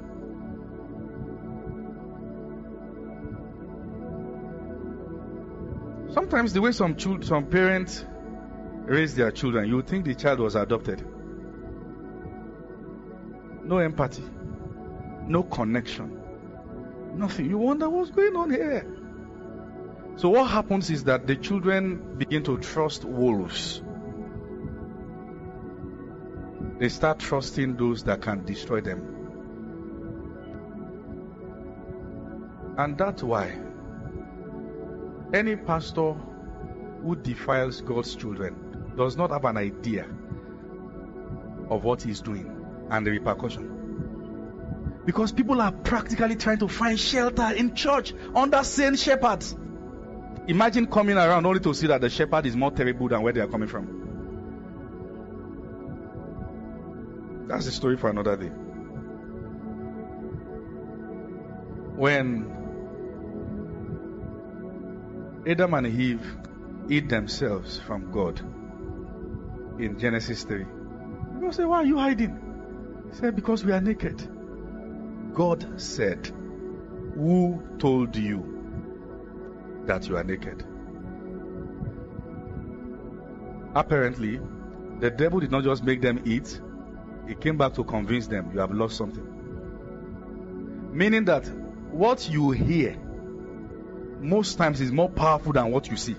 Sometimes 6.13 6.53
the 6.53 6.61
way 6.61 6.71
some 6.71 6.95
children, 6.95 7.23
some 7.23 7.45
parents 7.47 8.05
raise 8.85 9.15
their 9.15 9.31
children, 9.31 9.67
you 9.67 9.81
think 9.81 10.05
the 10.05 10.15
child 10.15 10.39
was 10.39 10.55
adopted. 10.55 11.05
No 13.63 13.79
empathy, 13.79 14.23
no 15.27 15.43
connection, 15.43 16.21
nothing. 17.15 17.49
You 17.49 17.57
wonder 17.57 17.89
what's 17.89 18.11
going 18.11 18.35
on 18.35 18.51
here. 18.51 18.85
So 20.17 20.29
what 20.29 20.49
happens 20.49 20.89
is 20.89 21.03
that 21.05 21.27
the 21.27 21.35
children 21.35 22.15
begin 22.17 22.43
to 22.43 22.57
trust 22.59 23.03
wolves. 23.03 23.81
They 26.77 26.89
start 26.89 27.19
trusting 27.19 27.77
those 27.77 28.03
that 28.03 28.21
can 28.21 28.43
destroy 28.43 28.81
them. 28.81 29.15
And 32.77 32.97
that's 32.97 33.23
why 33.23 33.57
any 35.33 35.55
pastor 35.55 36.13
who 37.01 37.15
defiles 37.15 37.81
God's 37.81 38.15
children 38.15 38.93
does 38.97 39.15
not 39.15 39.31
have 39.31 39.45
an 39.45 39.57
idea 39.57 40.05
of 41.69 41.83
what 41.83 42.01
he's 42.01 42.19
doing 42.19 42.51
and 42.89 43.05
the 43.05 43.11
repercussion. 43.11 43.71
Because 45.05 45.31
people 45.31 45.61
are 45.61 45.71
practically 45.71 46.35
trying 46.35 46.57
to 46.57 46.67
find 46.67 46.99
shelter 46.99 47.51
in 47.55 47.75
church 47.75 48.13
under 48.35 48.63
sane 48.63 48.95
shepherds. 48.95 49.55
Imagine 50.47 50.87
coming 50.87 51.15
around 51.15 51.45
only 51.45 51.59
to 51.61 51.73
see 51.73 51.87
that 51.87 52.01
the 52.01 52.09
shepherd 52.09 52.45
is 52.45 52.55
more 52.55 52.71
terrible 52.71 53.07
than 53.07 53.21
where 53.21 53.31
they 53.31 53.41
are 53.41 53.47
coming 53.47 53.67
from. 53.67 54.04
That's 57.47 57.67
a 57.67 57.71
story 57.71 57.97
for 57.97 58.09
another 58.09 58.35
day. 58.35 58.51
When 61.95 62.51
Adam 65.47 65.73
and 65.75 65.87
Eve 65.87 66.37
hid 66.89 67.09
themselves 67.09 67.79
from 67.79 68.11
God 68.11 68.39
in 69.79 69.99
Genesis 69.99 70.43
3, 70.43 70.65
people 71.33 71.51
say, 71.53 71.65
Why 71.65 71.77
are 71.77 71.85
you 71.85 71.97
hiding? 71.97 73.07
He 73.11 73.17
said, 73.17 73.35
Because 73.35 73.63
we 73.63 73.71
are 73.71 73.81
naked. 73.81 74.27
God 75.33 75.79
said, 75.79 76.31
Who 77.15 77.61
told 77.77 78.15
you 78.15 79.83
that 79.85 80.07
you 80.07 80.17
are 80.17 80.23
naked? 80.23 80.65
Apparently, 83.75 84.39
the 84.99 85.11
devil 85.11 85.39
did 85.41 85.51
not 85.51 85.63
just 85.63 85.83
make 85.83 86.01
them 86.01 86.23
eat, 86.25 86.59
he 87.27 87.35
came 87.35 87.57
back 87.57 87.73
to 87.73 87.83
convince 87.83 88.27
them 88.27 88.51
you 88.53 88.59
have 88.59 88.71
lost 88.71 88.97
something. 88.97 89.25
Meaning 90.93 91.25
that 91.25 91.47
what 91.91 92.29
you 92.29 92.51
hear 92.51 92.97
most 94.19 94.57
times 94.57 94.81
is 94.81 94.91
more 94.91 95.09
powerful 95.09 95.53
than 95.53 95.71
what 95.71 95.89
you 95.89 95.97
see. 95.97 96.15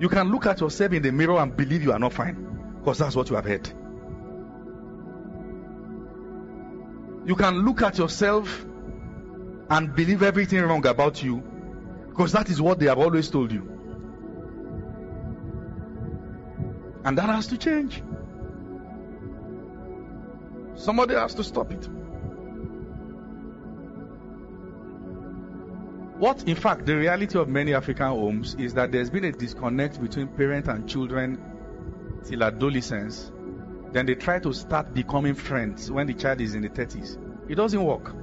You 0.00 0.08
can 0.08 0.30
look 0.30 0.46
at 0.46 0.60
yourself 0.60 0.92
in 0.92 1.02
the 1.02 1.10
mirror 1.10 1.38
and 1.38 1.56
believe 1.56 1.82
you 1.82 1.92
are 1.92 1.98
not 1.98 2.12
fine 2.12 2.76
because 2.78 2.98
that's 2.98 3.16
what 3.16 3.28
you 3.30 3.36
have 3.36 3.44
heard. 3.44 3.68
You 7.26 7.34
can 7.34 7.64
look 7.64 7.82
at 7.82 7.98
yourself 7.98 8.64
and 9.70 9.94
believe 9.94 10.22
everything 10.22 10.62
wrong 10.62 10.86
about 10.86 11.22
you 11.22 11.42
because 12.08 12.32
that 12.32 12.48
is 12.48 12.60
what 12.60 12.78
they 12.78 12.86
have 12.86 12.98
always 12.98 13.28
told 13.28 13.52
you. 13.52 13.68
And 17.04 17.18
that 17.18 17.28
has 17.28 17.46
to 17.48 17.58
change. 17.58 18.02
Somebody 20.78 21.14
has 21.14 21.34
to 21.34 21.42
stop 21.42 21.72
it. 21.72 21.88
What, 26.18 26.44
in 26.44 26.54
fact, 26.54 26.86
the 26.86 26.96
reality 26.96 27.36
of 27.36 27.48
many 27.48 27.74
African 27.74 28.06
homes 28.06 28.54
is 28.54 28.74
that 28.74 28.92
there's 28.92 29.10
been 29.10 29.24
a 29.24 29.32
disconnect 29.32 30.00
between 30.00 30.28
parent 30.28 30.68
and 30.68 30.88
children 30.88 31.42
till 32.24 32.44
adolescence. 32.44 33.32
Then 33.90 34.06
they 34.06 34.14
try 34.14 34.38
to 34.38 34.52
start 34.52 34.94
becoming 34.94 35.34
friends 35.34 35.90
when 35.90 36.06
the 36.06 36.14
child 36.14 36.40
is 36.40 36.54
in 36.54 36.62
the 36.62 36.68
30s. 36.68 37.18
It 37.50 37.56
doesn't 37.56 37.82
work. 37.82 38.14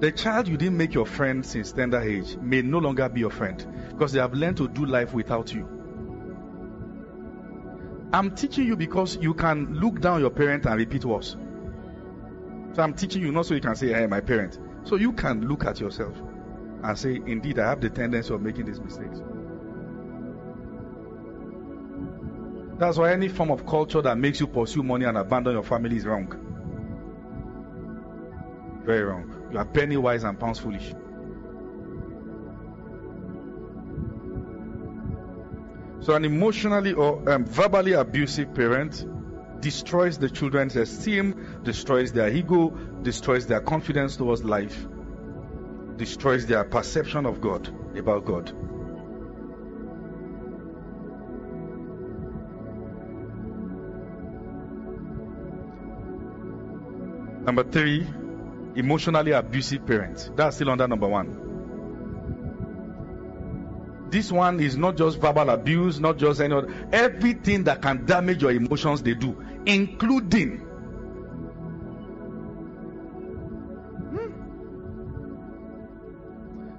The 0.00 0.12
child 0.12 0.48
you 0.48 0.56
didn't 0.56 0.78
make 0.78 0.94
your 0.94 1.06
friend 1.06 1.44
since 1.44 1.72
tender 1.72 2.00
age 2.00 2.36
may 2.38 2.62
no 2.62 2.78
longer 2.78 3.08
be 3.10 3.20
your 3.20 3.30
friend 3.30 3.64
because 3.90 4.12
they 4.12 4.20
have 4.20 4.32
learned 4.32 4.56
to 4.56 4.68
do 4.68 4.86
life 4.86 5.12
without 5.12 5.52
you. 5.52 5.81
I'm 8.12 8.34
teaching 8.34 8.66
you 8.66 8.76
because 8.76 9.16
you 9.16 9.32
can 9.32 9.80
look 9.80 10.00
down 10.00 10.20
your 10.20 10.30
parent 10.30 10.66
and 10.66 10.76
repeat 10.76 11.04
words. 11.04 11.36
So 12.74 12.82
I'm 12.82 12.94
teaching 12.94 13.22
you 13.22 13.32
not 13.32 13.46
so 13.46 13.54
you 13.54 13.60
can 13.60 13.74
say, 13.74 13.88
Hey, 13.88 14.06
my 14.06 14.20
parent. 14.20 14.58
So 14.84 14.96
you 14.96 15.12
can 15.12 15.48
look 15.48 15.64
at 15.64 15.80
yourself 15.80 16.14
and 16.82 16.98
say, 16.98 17.20
Indeed, 17.26 17.58
I 17.58 17.70
have 17.70 17.80
the 17.80 17.88
tendency 17.88 18.34
of 18.34 18.42
making 18.42 18.66
these 18.66 18.80
mistakes. 18.80 19.20
That's 22.78 22.98
why 22.98 23.12
any 23.12 23.28
form 23.28 23.50
of 23.50 23.64
culture 23.64 24.02
that 24.02 24.18
makes 24.18 24.40
you 24.40 24.46
pursue 24.46 24.82
money 24.82 25.04
and 25.04 25.16
abandon 25.16 25.54
your 25.54 25.62
family 25.62 25.96
is 25.96 26.04
wrong. 26.04 26.28
Very 28.84 29.04
wrong. 29.04 29.48
You 29.52 29.58
are 29.58 29.64
penny 29.64 29.96
wise 29.96 30.24
and 30.24 30.38
pounds 30.38 30.58
foolish. 30.58 30.92
So, 36.02 36.14
an 36.14 36.24
emotionally 36.24 36.94
or 36.94 37.30
um, 37.30 37.44
verbally 37.44 37.92
abusive 37.92 38.52
parent 38.54 39.06
destroys 39.60 40.18
the 40.18 40.28
children's 40.28 40.74
esteem, 40.74 41.60
destroys 41.62 42.12
their 42.12 42.28
ego, 42.28 42.70
destroys 43.02 43.46
their 43.46 43.60
confidence 43.60 44.16
towards 44.16 44.42
life, 44.42 44.84
destroys 45.96 46.44
their 46.46 46.64
perception 46.64 47.24
of 47.24 47.40
God, 47.40 47.68
about 47.96 48.24
God. 48.24 48.52
Number 57.44 57.62
three, 57.62 58.04
emotionally 58.74 59.30
abusive 59.30 59.86
parents. 59.86 60.32
That's 60.34 60.56
still 60.56 60.70
under 60.70 60.88
number 60.88 61.06
one. 61.06 61.51
This 64.12 64.30
one 64.30 64.60
is 64.60 64.76
not 64.76 64.98
just 64.98 65.18
verbal 65.18 65.48
abuse, 65.48 65.98
not 65.98 66.18
just 66.18 66.38
any 66.42 66.54
other, 66.54 66.68
everything 66.92 67.64
that 67.64 67.80
can 67.80 68.04
damage 68.04 68.42
your 68.42 68.50
emotions, 68.50 69.02
they 69.02 69.14
do, 69.14 69.42
including. 69.64 70.58
Hmm. 74.10 74.32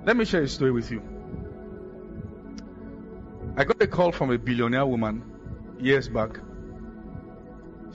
Let 0.06 0.16
me 0.16 0.26
share 0.26 0.44
a 0.44 0.48
story 0.48 0.72
with 0.72 0.92
you. 0.92 1.02
I 3.58 3.64
got 3.64 3.82
a 3.82 3.88
call 3.88 4.12
from 4.12 4.30
a 4.30 4.38
billionaire 4.38 4.86
woman 4.86 5.24
years 5.80 6.08
back. 6.08 6.40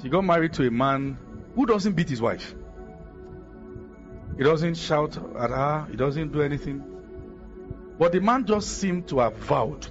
She 0.03 0.09
got 0.09 0.24
married 0.24 0.55
to 0.55 0.66
a 0.66 0.70
man 0.72 1.16
who 1.55 1.64
doesn't 1.64 1.93
beat 1.93 2.09
his 2.09 2.20
wife. 2.20 2.57
He 4.36 4.43
doesn't 4.43 4.74
shout 4.74 5.16
at 5.16 5.51
her, 5.51 5.86
he 5.89 5.97
doesn't 5.97 6.32
do 6.32 6.43
anything. 6.43 6.97
But 7.99 8.12
the 8.12 8.20
man 8.20 8.46
just 8.46 8.78
seemed 8.78 9.09
to 9.09 9.18
have 9.18 9.34
vowed 9.36 9.86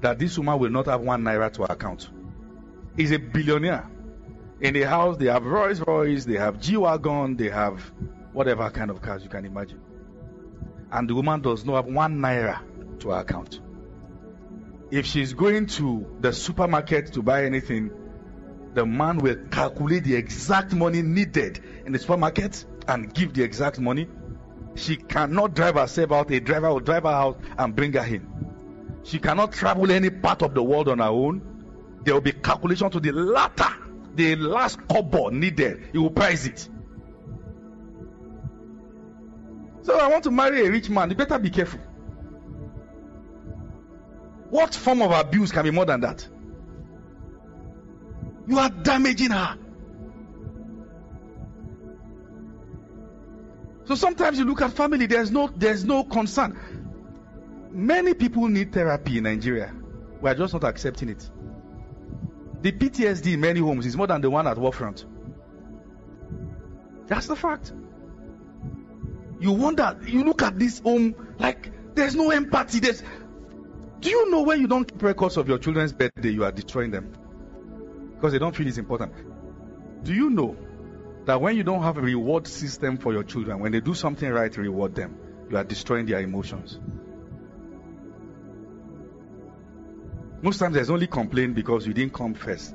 that 0.00 0.18
this 0.18 0.36
woman 0.36 0.58
will 0.58 0.70
not 0.70 0.86
have 0.86 1.00
one 1.00 1.22
naira 1.22 1.52
to 1.52 1.62
her 1.62 1.68
account. 1.72 2.10
He's 2.96 3.12
a 3.12 3.18
billionaire. 3.18 3.88
In 4.60 4.74
the 4.74 4.82
house, 4.82 5.16
they 5.16 5.26
have 5.26 5.44
Rolls 5.44 5.80
Royce, 5.80 6.24
they 6.24 6.36
have 6.36 6.60
G 6.60 6.76
Wagon, 6.76 7.36
they 7.36 7.48
have 7.48 7.80
whatever 8.32 8.68
kind 8.70 8.90
of 8.90 9.00
cars 9.00 9.22
you 9.22 9.28
can 9.28 9.44
imagine. 9.44 9.80
And 10.90 11.08
the 11.08 11.14
woman 11.14 11.40
does 11.40 11.64
not 11.64 11.84
have 11.84 11.86
one 11.86 12.18
naira 12.18 12.60
to 13.00 13.10
her 13.10 13.20
account. 13.20 13.60
If 14.90 15.06
she's 15.06 15.32
going 15.32 15.66
to 15.66 16.16
the 16.20 16.32
supermarket 16.32 17.14
to 17.14 17.22
buy 17.22 17.44
anything, 17.44 17.90
the 18.74 18.84
man 18.84 19.18
will 19.18 19.36
calculate 19.50 20.04
the 20.04 20.16
exact 20.16 20.74
money 20.74 21.02
needed 21.02 21.62
in 21.86 21.92
the 21.92 21.98
supermarket 21.98 22.64
and 22.88 23.12
give 23.12 23.32
the 23.34 23.42
exact 23.42 23.78
money. 23.78 24.08
She 24.74 24.96
cannot 24.96 25.54
drive 25.54 25.74
herself 25.74 26.12
out. 26.12 26.30
A 26.30 26.40
driver 26.40 26.72
will 26.72 26.80
drive 26.80 27.02
her 27.02 27.08
out 27.08 27.40
and 27.58 27.74
bring 27.74 27.92
her 27.92 28.04
in. 28.04 28.26
She 29.04 29.18
cannot 29.18 29.52
travel 29.52 29.90
any 29.90 30.10
part 30.10 30.42
of 30.42 30.54
the 30.54 30.62
world 30.62 30.88
on 30.88 30.98
her 30.98 31.04
own. 31.04 32.00
There 32.04 32.14
will 32.14 32.20
be 32.20 32.32
calculation 32.32 32.90
to 32.90 33.00
the 33.00 33.12
latter, 33.12 33.72
the 34.14 34.36
last 34.36 34.78
kobo 34.88 35.28
needed. 35.28 35.88
He 35.92 35.98
will 35.98 36.10
price 36.10 36.46
it. 36.46 36.68
So 39.82 39.98
I 39.98 40.08
want 40.08 40.24
to 40.24 40.30
marry 40.30 40.66
a 40.66 40.70
rich 40.70 40.88
man. 40.88 41.10
You 41.10 41.16
better 41.16 41.38
be 41.38 41.50
careful. 41.50 41.80
What 44.50 44.74
form 44.74 45.02
of 45.02 45.10
abuse 45.12 45.50
can 45.50 45.64
be 45.64 45.70
more 45.70 45.86
than 45.86 46.00
that? 46.00 46.28
You 48.46 48.58
are 48.58 48.70
damaging 48.70 49.30
her. 49.30 49.58
So 53.92 53.96
sometimes 53.96 54.38
you 54.38 54.46
look 54.46 54.62
at 54.62 54.72
family, 54.72 55.04
there's 55.04 55.30
no 55.30 55.48
there's 55.48 55.84
no 55.84 56.02
concern. 56.02 56.58
Many 57.70 58.14
people 58.14 58.48
need 58.48 58.72
therapy 58.72 59.18
in 59.18 59.24
Nigeria. 59.24 59.70
We 60.22 60.30
are 60.30 60.34
just 60.34 60.54
not 60.54 60.64
accepting 60.64 61.10
it. 61.10 61.30
The 62.62 62.72
PTSD 62.72 63.34
in 63.34 63.40
many 63.40 63.60
homes 63.60 63.84
is 63.84 63.94
more 63.94 64.06
than 64.06 64.22
the 64.22 64.30
one 64.30 64.46
at 64.46 64.56
Warfront. 64.56 65.04
That's 67.06 67.26
the 67.26 67.36
fact. 67.36 67.74
You 69.40 69.52
wonder, 69.52 69.98
you 70.06 70.24
look 70.24 70.40
at 70.40 70.58
this 70.58 70.78
home 70.78 71.14
like 71.38 71.70
there's 71.94 72.14
no 72.14 72.30
empathy. 72.30 72.80
There's 72.80 73.02
do 74.00 74.08
you 74.08 74.30
know 74.30 74.40
when 74.40 74.58
you 74.58 74.68
don't 74.68 74.90
keep 74.90 75.02
records 75.02 75.36
of 75.36 75.48
your 75.48 75.58
children's 75.58 75.92
birthday, 75.92 76.30
you 76.30 76.44
are 76.44 76.52
destroying 76.52 76.92
them? 76.92 77.12
Because 78.14 78.32
they 78.32 78.38
don't 78.38 78.56
feel 78.56 78.66
it's 78.66 78.78
important. 78.78 79.12
Do 80.02 80.14
you 80.14 80.30
know 80.30 80.56
that 81.26 81.40
when 81.40 81.56
you 81.56 81.62
don't 81.62 81.82
have 81.82 81.98
a 81.98 82.00
reward 82.00 82.46
system 82.46 82.96
for 82.96 83.12
your 83.12 83.22
children, 83.22 83.60
when 83.60 83.72
they 83.72 83.80
do 83.80 83.94
something 83.94 84.28
right, 84.28 84.54
reward 84.56 84.94
them, 84.94 85.16
you 85.50 85.56
are 85.56 85.64
destroying 85.64 86.06
their 86.06 86.20
emotions. 86.20 86.78
Most 90.42 90.58
times 90.58 90.74
there's 90.74 90.90
only 90.90 91.06
complaint 91.06 91.54
because 91.54 91.86
you 91.86 91.94
didn't 91.94 92.14
come 92.14 92.34
first. 92.34 92.74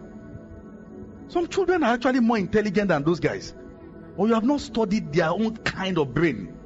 Some 1.27 1.47
children 1.47 1.83
are 1.83 1.93
actually 1.93 2.21
more 2.21 2.37
intelligent 2.37 2.87
than 2.87 3.03
those 3.03 3.19
guys. 3.19 3.53
Or 4.15 4.27
you 4.27 4.33
have 4.33 4.45
not 4.45 4.61
studied 4.61 5.11
their 5.11 5.29
own 5.29 5.57
kind 5.57 5.97
of 5.97 6.13
brain. 6.13 6.56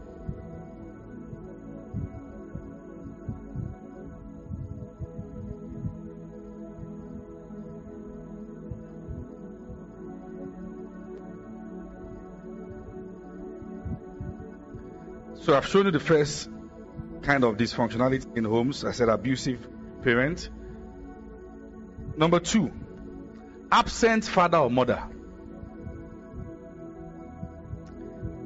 So 15.51 15.57
I've 15.57 15.67
shown 15.67 15.83
you 15.83 15.91
the 15.91 15.99
first 15.99 16.49
kind 17.23 17.43
of 17.43 17.57
dysfunctionality 17.57 18.37
in 18.37 18.45
homes. 18.45 18.85
I 18.85 18.93
said 18.93 19.09
abusive 19.09 19.67
parent. 20.01 20.49
Number 22.15 22.39
two, 22.39 22.71
absent 23.69 24.23
father 24.23 24.59
or 24.59 24.69
mother. 24.69 25.03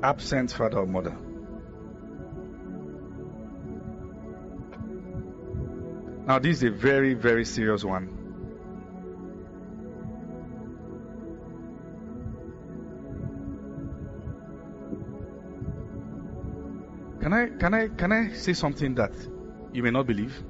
Absent 0.02 0.52
father 0.52 0.80
or 0.80 0.88
mother. 0.88 1.16
Now, 6.26 6.40
this 6.40 6.58
is 6.58 6.64
a 6.64 6.72
very, 6.72 7.14
very 7.14 7.46
serious 7.46 7.84
one. 7.84 8.15
I 17.36 17.48
can 17.50 17.74
I 17.74 17.88
can 17.90 18.12
I 18.12 18.34
say 18.34 18.54
something 18.54 18.96
that 18.96 19.12
you 19.74 19.84
may 19.84 19.92
not 19.92 20.08
believe? 20.08 20.42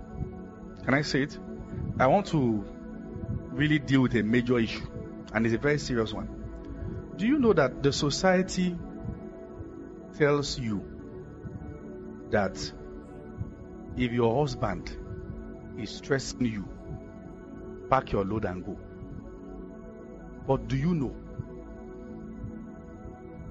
Can 0.83 0.93
I 0.93 1.01
say 1.01 1.23
it? 1.23 1.37
I 1.99 2.07
want 2.07 2.27
to 2.27 2.63
really 3.51 3.79
deal 3.79 4.01
with 4.01 4.15
a 4.15 4.23
major 4.23 4.59
issue, 4.59 4.85
and 5.33 5.45
it's 5.45 5.55
a 5.55 5.57
very 5.57 5.79
serious 5.79 6.13
one. 6.13 6.29
Do 7.15 7.25
you 7.25 7.39
know 7.39 7.53
that 7.53 7.81
the 7.81 7.91
society 7.93 8.77
tells 10.17 10.59
you 10.59 10.83
that 12.31 12.57
if 13.97 14.11
your 14.11 14.41
husband 14.41 14.95
is 15.77 15.89
stressing 15.89 16.45
you, 16.45 16.67
pack 17.89 18.11
your 18.11 18.25
load 18.25 18.45
and 18.45 18.65
go. 18.65 18.77
But 20.47 20.67
do 20.67 20.77
you 20.77 20.93
know 20.93 21.15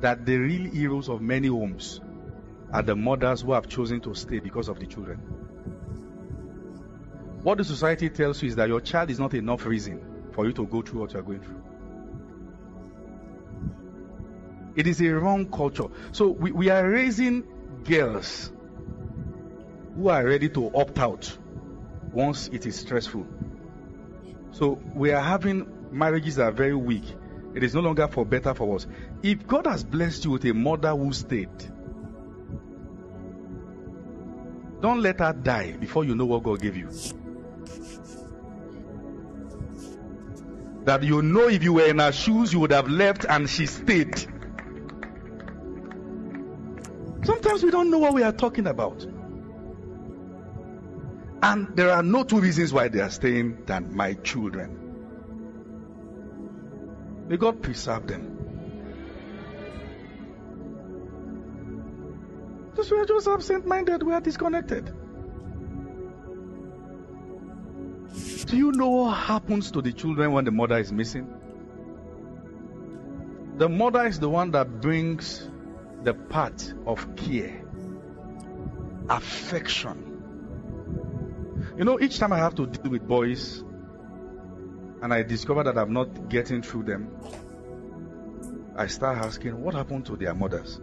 that 0.00 0.26
the 0.26 0.36
real 0.36 0.70
heroes 0.70 1.08
of 1.08 1.20
many 1.20 1.48
homes 1.48 2.00
are 2.74 2.82
the 2.82 2.96
mothers 2.96 3.42
who 3.42 3.52
have 3.52 3.68
chosen 3.68 4.00
to 4.00 4.14
stay 4.16 4.40
because 4.40 4.68
of 4.68 4.80
the 4.80 4.86
children? 4.86 5.18
What 7.44 7.58
the 7.58 7.64
society 7.64 8.10
tells 8.10 8.42
you 8.42 8.48
is 8.48 8.56
that 8.56 8.68
your 8.68 8.80
child 8.80 9.10
is 9.10 9.20
not 9.20 9.32
enough 9.32 9.64
reason 9.64 10.04
for 10.32 10.44
you 10.44 10.52
to 10.54 10.66
go 10.66 10.82
through 10.82 11.02
what 11.02 11.12
you 11.12 11.20
are 11.20 11.22
going 11.22 11.40
through. 11.40 11.62
It 14.74 14.88
is 14.88 15.00
a 15.00 15.10
wrong 15.10 15.46
culture. 15.52 15.86
So 16.10 16.30
we, 16.30 16.50
we 16.50 16.68
are 16.68 16.88
raising 16.88 17.44
girls 17.84 18.50
who 19.94 20.08
are 20.08 20.24
ready 20.24 20.48
to 20.48 20.74
opt 20.74 20.98
out 20.98 21.38
once 22.12 22.48
it 22.48 22.66
is 22.66 22.74
stressful. 22.74 23.24
So 24.50 24.80
we 24.94 25.12
are 25.12 25.22
having 25.22 25.72
marriages 25.92 26.36
that 26.36 26.44
are 26.48 26.52
very 26.52 26.74
weak. 26.74 27.04
It 27.54 27.62
is 27.62 27.72
no 27.72 27.82
longer 27.82 28.08
for 28.08 28.26
better 28.26 28.52
for 28.52 28.74
us. 28.74 28.88
If 29.22 29.46
God 29.46 29.68
has 29.68 29.84
blessed 29.84 30.24
you 30.24 30.32
with 30.32 30.44
a 30.46 30.54
mother 30.54 30.90
who 30.90 31.12
stayed, 31.12 31.70
don't 34.84 35.00
let 35.00 35.18
her 35.18 35.32
die 35.32 35.72
before 35.72 36.04
you 36.04 36.14
know 36.14 36.26
what 36.26 36.42
God 36.42 36.60
gave 36.60 36.76
you. 36.76 36.90
That 40.84 41.02
you 41.02 41.22
know 41.22 41.48
if 41.48 41.64
you 41.64 41.72
were 41.72 41.86
in 41.86 42.00
her 42.00 42.12
shoes, 42.12 42.52
you 42.52 42.60
would 42.60 42.70
have 42.70 42.86
left 42.86 43.24
and 43.24 43.48
she 43.48 43.64
stayed. 43.64 44.18
Sometimes 47.24 47.62
we 47.62 47.70
don't 47.70 47.90
know 47.90 47.96
what 47.96 48.12
we 48.12 48.22
are 48.22 48.32
talking 48.32 48.66
about. 48.66 49.06
And 51.42 51.74
there 51.74 51.90
are 51.90 52.02
no 52.02 52.22
two 52.22 52.40
reasons 52.40 52.70
why 52.74 52.88
they 52.88 53.00
are 53.00 53.08
staying 53.08 53.64
than 53.64 53.96
my 53.96 54.12
children. 54.12 54.80
May 57.28 57.38
God 57.38 57.62
preserve 57.62 58.06
them. 58.06 58.33
Because 62.74 62.90
we 62.90 62.98
are 62.98 63.06
just 63.06 63.28
absent 63.28 63.66
minded, 63.66 64.02
we 64.02 64.12
are 64.12 64.20
disconnected. 64.20 64.86
Do 68.46 68.56
you 68.56 68.72
know 68.72 68.88
what 68.88 69.12
happens 69.12 69.70
to 69.70 69.80
the 69.80 69.92
children 69.92 70.32
when 70.32 70.44
the 70.44 70.50
mother 70.50 70.78
is 70.78 70.92
missing? 70.92 71.32
The 73.56 73.68
mother 73.68 74.06
is 74.06 74.18
the 74.18 74.28
one 74.28 74.50
that 74.50 74.80
brings 74.80 75.48
the 76.02 76.14
part 76.14 76.74
of 76.86 77.14
care, 77.16 77.62
affection, 79.08 80.14
you 81.76 81.84
know, 81.84 81.98
each 82.00 82.18
time 82.18 82.32
I 82.32 82.38
have 82.38 82.54
to 82.56 82.66
deal 82.66 82.92
with 82.92 83.06
boys 83.06 83.64
and 85.02 85.12
I 85.12 85.24
discover 85.24 85.64
that 85.64 85.76
I'm 85.76 85.92
not 85.92 86.28
getting 86.28 86.62
through 86.62 86.84
them, 86.84 87.10
I 88.76 88.86
start 88.86 89.18
asking, 89.18 89.60
what 89.60 89.74
happened 89.74 90.06
to 90.06 90.16
their 90.16 90.34
mothers? 90.34 90.80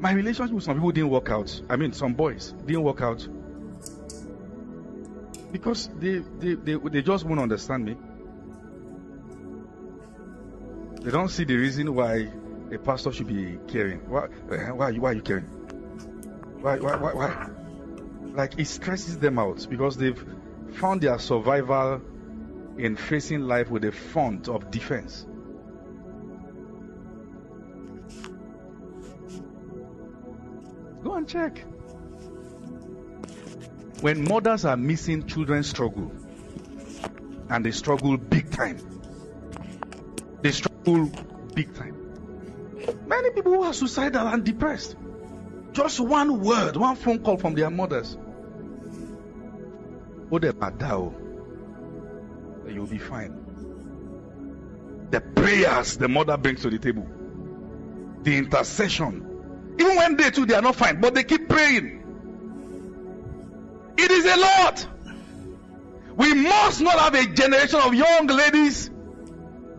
My 0.00 0.12
relationship 0.12 0.54
with 0.54 0.64
some 0.64 0.76
people 0.76 0.92
didn't 0.92 1.10
work 1.10 1.30
out. 1.30 1.60
I 1.68 1.76
mean, 1.76 1.92
some 1.92 2.14
boys 2.14 2.54
didn't 2.64 2.82
work 2.82 3.02
out 3.02 3.28
because 5.52 5.90
they, 5.98 6.18
they, 6.38 6.54
they, 6.54 6.74
they 6.76 7.02
just 7.02 7.24
won't 7.26 7.40
understand 7.40 7.84
me. 7.84 7.96
They 11.02 11.10
don't 11.10 11.28
see 11.28 11.44
the 11.44 11.56
reason 11.56 11.94
why 11.94 12.30
a 12.72 12.78
pastor 12.78 13.12
should 13.12 13.26
be 13.26 13.58
caring. 13.68 14.00
Why, 14.08 14.28
eh, 14.52 14.70
why, 14.70 14.86
are, 14.86 14.90
you, 14.90 15.00
why 15.00 15.10
are 15.10 15.14
you 15.14 15.22
caring? 15.22 15.44
Why, 16.62 16.78
why, 16.78 16.96
why, 16.96 17.12
why? 17.14 17.50
Like 18.32 18.58
it 18.58 18.66
stresses 18.66 19.18
them 19.18 19.38
out 19.38 19.66
because 19.68 19.96
they've 19.96 20.22
found 20.74 21.02
their 21.02 21.18
survival 21.18 22.00
in 22.78 22.96
facing 22.96 23.40
life 23.40 23.68
with 23.70 23.84
a 23.84 23.92
font 23.92 24.48
of 24.48 24.70
defense. 24.70 25.26
Go 31.02 31.14
and 31.14 31.28
check. 31.28 31.64
When 34.00 34.24
mothers 34.24 34.64
are 34.64 34.76
missing, 34.76 35.26
children 35.26 35.62
struggle. 35.62 36.12
And 37.48 37.64
they 37.64 37.70
struggle 37.70 38.16
big 38.16 38.50
time. 38.50 38.78
They 40.42 40.52
struggle 40.52 41.10
big 41.54 41.74
time. 41.74 41.96
Many 43.06 43.30
people 43.30 43.52
who 43.52 43.62
are 43.62 43.72
suicidal 43.72 44.26
and 44.28 44.44
depressed. 44.44 44.96
Just 45.72 46.00
one 46.00 46.40
word, 46.40 46.76
one 46.76 46.96
phone 46.96 47.18
call 47.20 47.36
from 47.36 47.54
their 47.54 47.70
mothers. 47.70 48.16
You'll 52.68 52.86
be 52.86 52.98
fine. 52.98 53.36
The 55.10 55.20
prayers 55.20 55.96
the 55.96 56.08
mother 56.08 56.36
brings 56.36 56.62
to 56.62 56.70
the 56.70 56.78
table, 56.78 57.06
the 58.22 58.36
intercession. 58.38 59.29
Even 59.80 59.96
when 59.96 60.16
they 60.16 60.30
too 60.30 60.46
they 60.46 60.54
are 60.54 60.62
not 60.62 60.76
fine, 60.76 61.00
but 61.00 61.14
they 61.14 61.24
keep 61.24 61.48
praying. 61.48 61.96
It 63.96 64.10
is 64.10 64.24
a 64.24 64.36
lot. 64.36 64.86
We 66.16 66.34
must 66.34 66.80
not 66.80 66.98
have 66.98 67.14
a 67.14 67.26
generation 67.26 67.80
of 67.80 67.94
young 67.94 68.26
ladies 68.26 68.90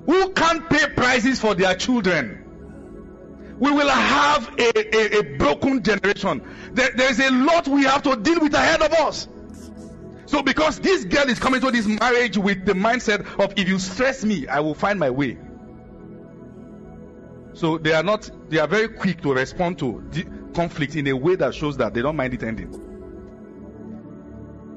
who 0.06 0.32
can't 0.32 0.70
pay 0.70 0.88
prices 0.88 1.40
for 1.40 1.54
their 1.54 1.76
children 1.76 2.42
we 3.62 3.70
will 3.70 3.90
have 3.90 4.56
a, 4.58 4.98
a, 4.98 5.20
a 5.20 5.38
broken 5.38 5.84
generation. 5.84 6.42
There, 6.74 6.90
there's 6.96 7.20
a 7.20 7.30
lot 7.30 7.68
we 7.68 7.84
have 7.84 8.02
to 8.04 8.16
deal 8.16 8.40
with 8.40 8.56
ahead 8.56 8.82
of 8.82 8.92
us. 8.92 9.28
So, 10.26 10.42
because 10.42 10.80
this 10.80 11.06
girl 11.06 11.30
is 11.30 11.38
coming 11.38 11.62
to 11.62 11.70
this 11.70 11.86
marriage 11.86 12.40
with 12.40 12.66
the 12.66 12.74
mindset 12.74 13.40
of 13.40 13.54
if 13.58 13.70
you 13.70 13.78
stress 13.78 14.26
me, 14.26 14.48
I 14.48 14.62
will 14.62 14.74
find 14.74 15.00
my 15.00 15.12
way. 15.12 15.38
So 17.54 17.78
they 17.78 17.94
are 17.94 18.04
not, 18.04 18.30
they 18.50 18.60
are 18.60 18.68
very 18.68 18.88
quick 18.88 19.22
to 19.22 19.34
respond 19.34 19.80
to 19.80 20.04
conflict 20.54 20.96
in 20.96 21.08
a 21.08 21.14
way 21.14 21.36
that 21.36 21.54
shows 21.54 21.78
that 21.78 21.94
they 21.94 22.02
don't 22.02 22.16
mind 22.16 22.34
it 22.34 22.44
ending. 22.44 22.74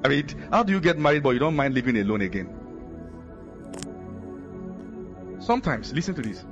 I 0.04 0.08
mean, 0.08 0.28
how 0.50 0.62
do 0.62 0.72
you 0.72 0.80
get 0.80 0.98
married 0.98 1.22
but 1.22 1.30
you 1.30 1.38
don't 1.38 1.56
mind 1.56 1.74
living 1.74 1.96
alone 1.96 2.20
again? 2.20 2.48
Sometimes, 5.40 5.92
listen 5.92 6.14
to 6.14 6.22
this. 6.22 6.44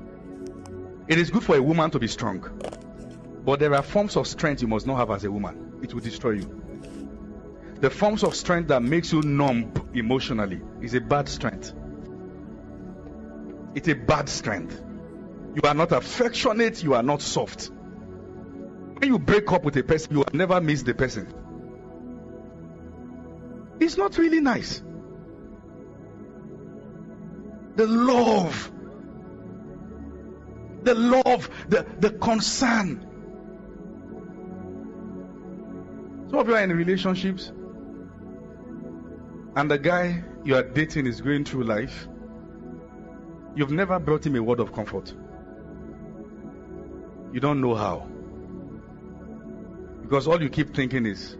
It 1.08 1.18
is 1.18 1.30
good 1.30 1.42
for 1.42 1.56
a 1.56 1.62
woman 1.62 1.90
to 1.90 1.98
be 1.98 2.08
strong. 2.08 2.44
But 3.44 3.58
there 3.58 3.74
are 3.74 3.82
forms 3.82 4.16
of 4.16 4.26
strength 4.26 4.62
you 4.62 4.68
must 4.68 4.86
not 4.86 4.96
have 4.96 5.10
as 5.10 5.24
a 5.24 5.30
woman. 5.30 5.80
It 5.82 5.92
will 5.92 6.00
destroy 6.00 6.32
you. 6.32 6.62
The 7.80 7.90
forms 7.90 8.22
of 8.22 8.36
strength 8.36 8.68
that 8.68 8.82
makes 8.82 9.12
you 9.12 9.22
numb 9.22 9.72
emotionally 9.92 10.60
is 10.80 10.94
a 10.94 11.00
bad 11.00 11.28
strength. 11.28 11.74
It's 13.74 13.88
a 13.88 13.94
bad 13.94 14.28
strength. 14.28 14.80
You 15.54 15.62
are 15.64 15.74
not 15.74 15.92
affectionate, 15.92 16.82
you 16.82 16.94
are 16.94 17.02
not 17.02 17.22
soft. 17.22 17.70
When 17.70 19.08
you 19.08 19.18
break 19.18 19.50
up 19.52 19.64
with 19.64 19.76
a 19.76 19.82
person, 19.82 20.12
you 20.12 20.18
will 20.18 20.28
never 20.32 20.60
miss 20.60 20.82
the 20.82 20.94
person. 20.94 21.32
It's 23.80 23.96
not 23.96 24.16
really 24.16 24.40
nice. 24.40 24.82
The 27.74 27.86
love 27.86 28.72
the 30.84 30.94
love, 30.94 31.48
the, 31.68 31.86
the 31.98 32.10
concern. 32.10 33.06
Some 36.30 36.38
of 36.38 36.48
you 36.48 36.54
are 36.54 36.62
in 36.62 36.76
relationships, 36.76 37.52
and 39.54 39.70
the 39.70 39.78
guy 39.78 40.24
you 40.44 40.56
are 40.56 40.62
dating 40.62 41.06
is 41.06 41.20
going 41.20 41.44
through 41.44 41.64
life. 41.64 42.08
You've 43.54 43.70
never 43.70 43.98
brought 43.98 44.26
him 44.26 44.34
a 44.36 44.42
word 44.42 44.60
of 44.60 44.72
comfort. 44.72 45.12
You 47.32 47.40
don't 47.40 47.60
know 47.60 47.74
how. 47.74 48.06
Because 50.02 50.28
all 50.28 50.42
you 50.42 50.50
keep 50.50 50.74
thinking 50.74 51.06
is, 51.06 51.36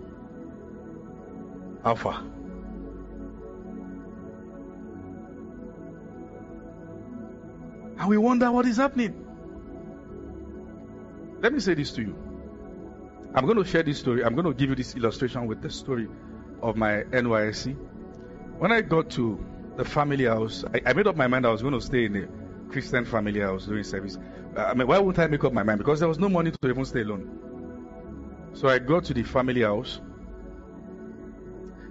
far? 1.97 2.25
And 7.99 8.09
we 8.09 8.17
wonder 8.17 8.51
what 8.51 8.67
is 8.67 8.79
happening. 8.79 9.15
Let 11.41 11.53
me 11.53 11.61
say 11.61 11.75
this 11.75 11.93
to 11.93 12.03
you. 12.03 12.17
I'm 13.35 13.45
going 13.45 13.59
to 13.59 13.65
share 13.65 13.83
this 13.83 13.99
story. 13.99 14.25
I'm 14.25 14.35
going 14.35 14.47
to 14.47 14.55
give 14.55 14.71
you 14.71 14.77
this 14.77 14.97
illustration 14.97 15.47
with 15.47 15.63
the 15.63 15.71
story 15.71 16.09
of 16.63 16.77
my 16.77 17.03
NYSC. 17.11 17.77
When 18.59 18.73
I 18.73 18.81
got 18.81 19.11
to 19.11 19.45
the 19.77 19.85
family 19.85 20.25
house, 20.25 20.65
I, 20.73 20.91
I, 20.91 20.93
made 20.93 21.07
up 21.07 21.17
my 21.17 21.27
mind 21.27 21.47
I 21.47 21.51
was 21.51 21.63
going 21.63 21.75
to 21.75 21.81
stay 21.81 22.05
in 22.07 22.17
a 22.17 22.73
Christian 22.73 23.05
family 23.05 23.41
house 23.41 23.67
during 23.67 23.85
service. 23.85 24.19
I 24.57 24.75
mean, 24.75 24.87
why 24.87 24.99
wouldn't 24.99 25.19
I 25.19 25.29
make 25.29 25.45
up 25.45 25.53
my 25.53 25.63
mind? 25.63 25.79
Because 25.79 26.01
there 26.01 26.09
was 26.09 26.19
no 26.19 26.29
money 26.29 26.51
to 26.51 26.69
even 26.69 26.85
stay 26.85 27.01
alone. 27.03 28.51
So 28.55 28.69
I 28.69 28.79
got 28.79 29.05
to 29.05 29.15
the 29.15 29.23
family 29.23 29.63
house, 29.63 30.01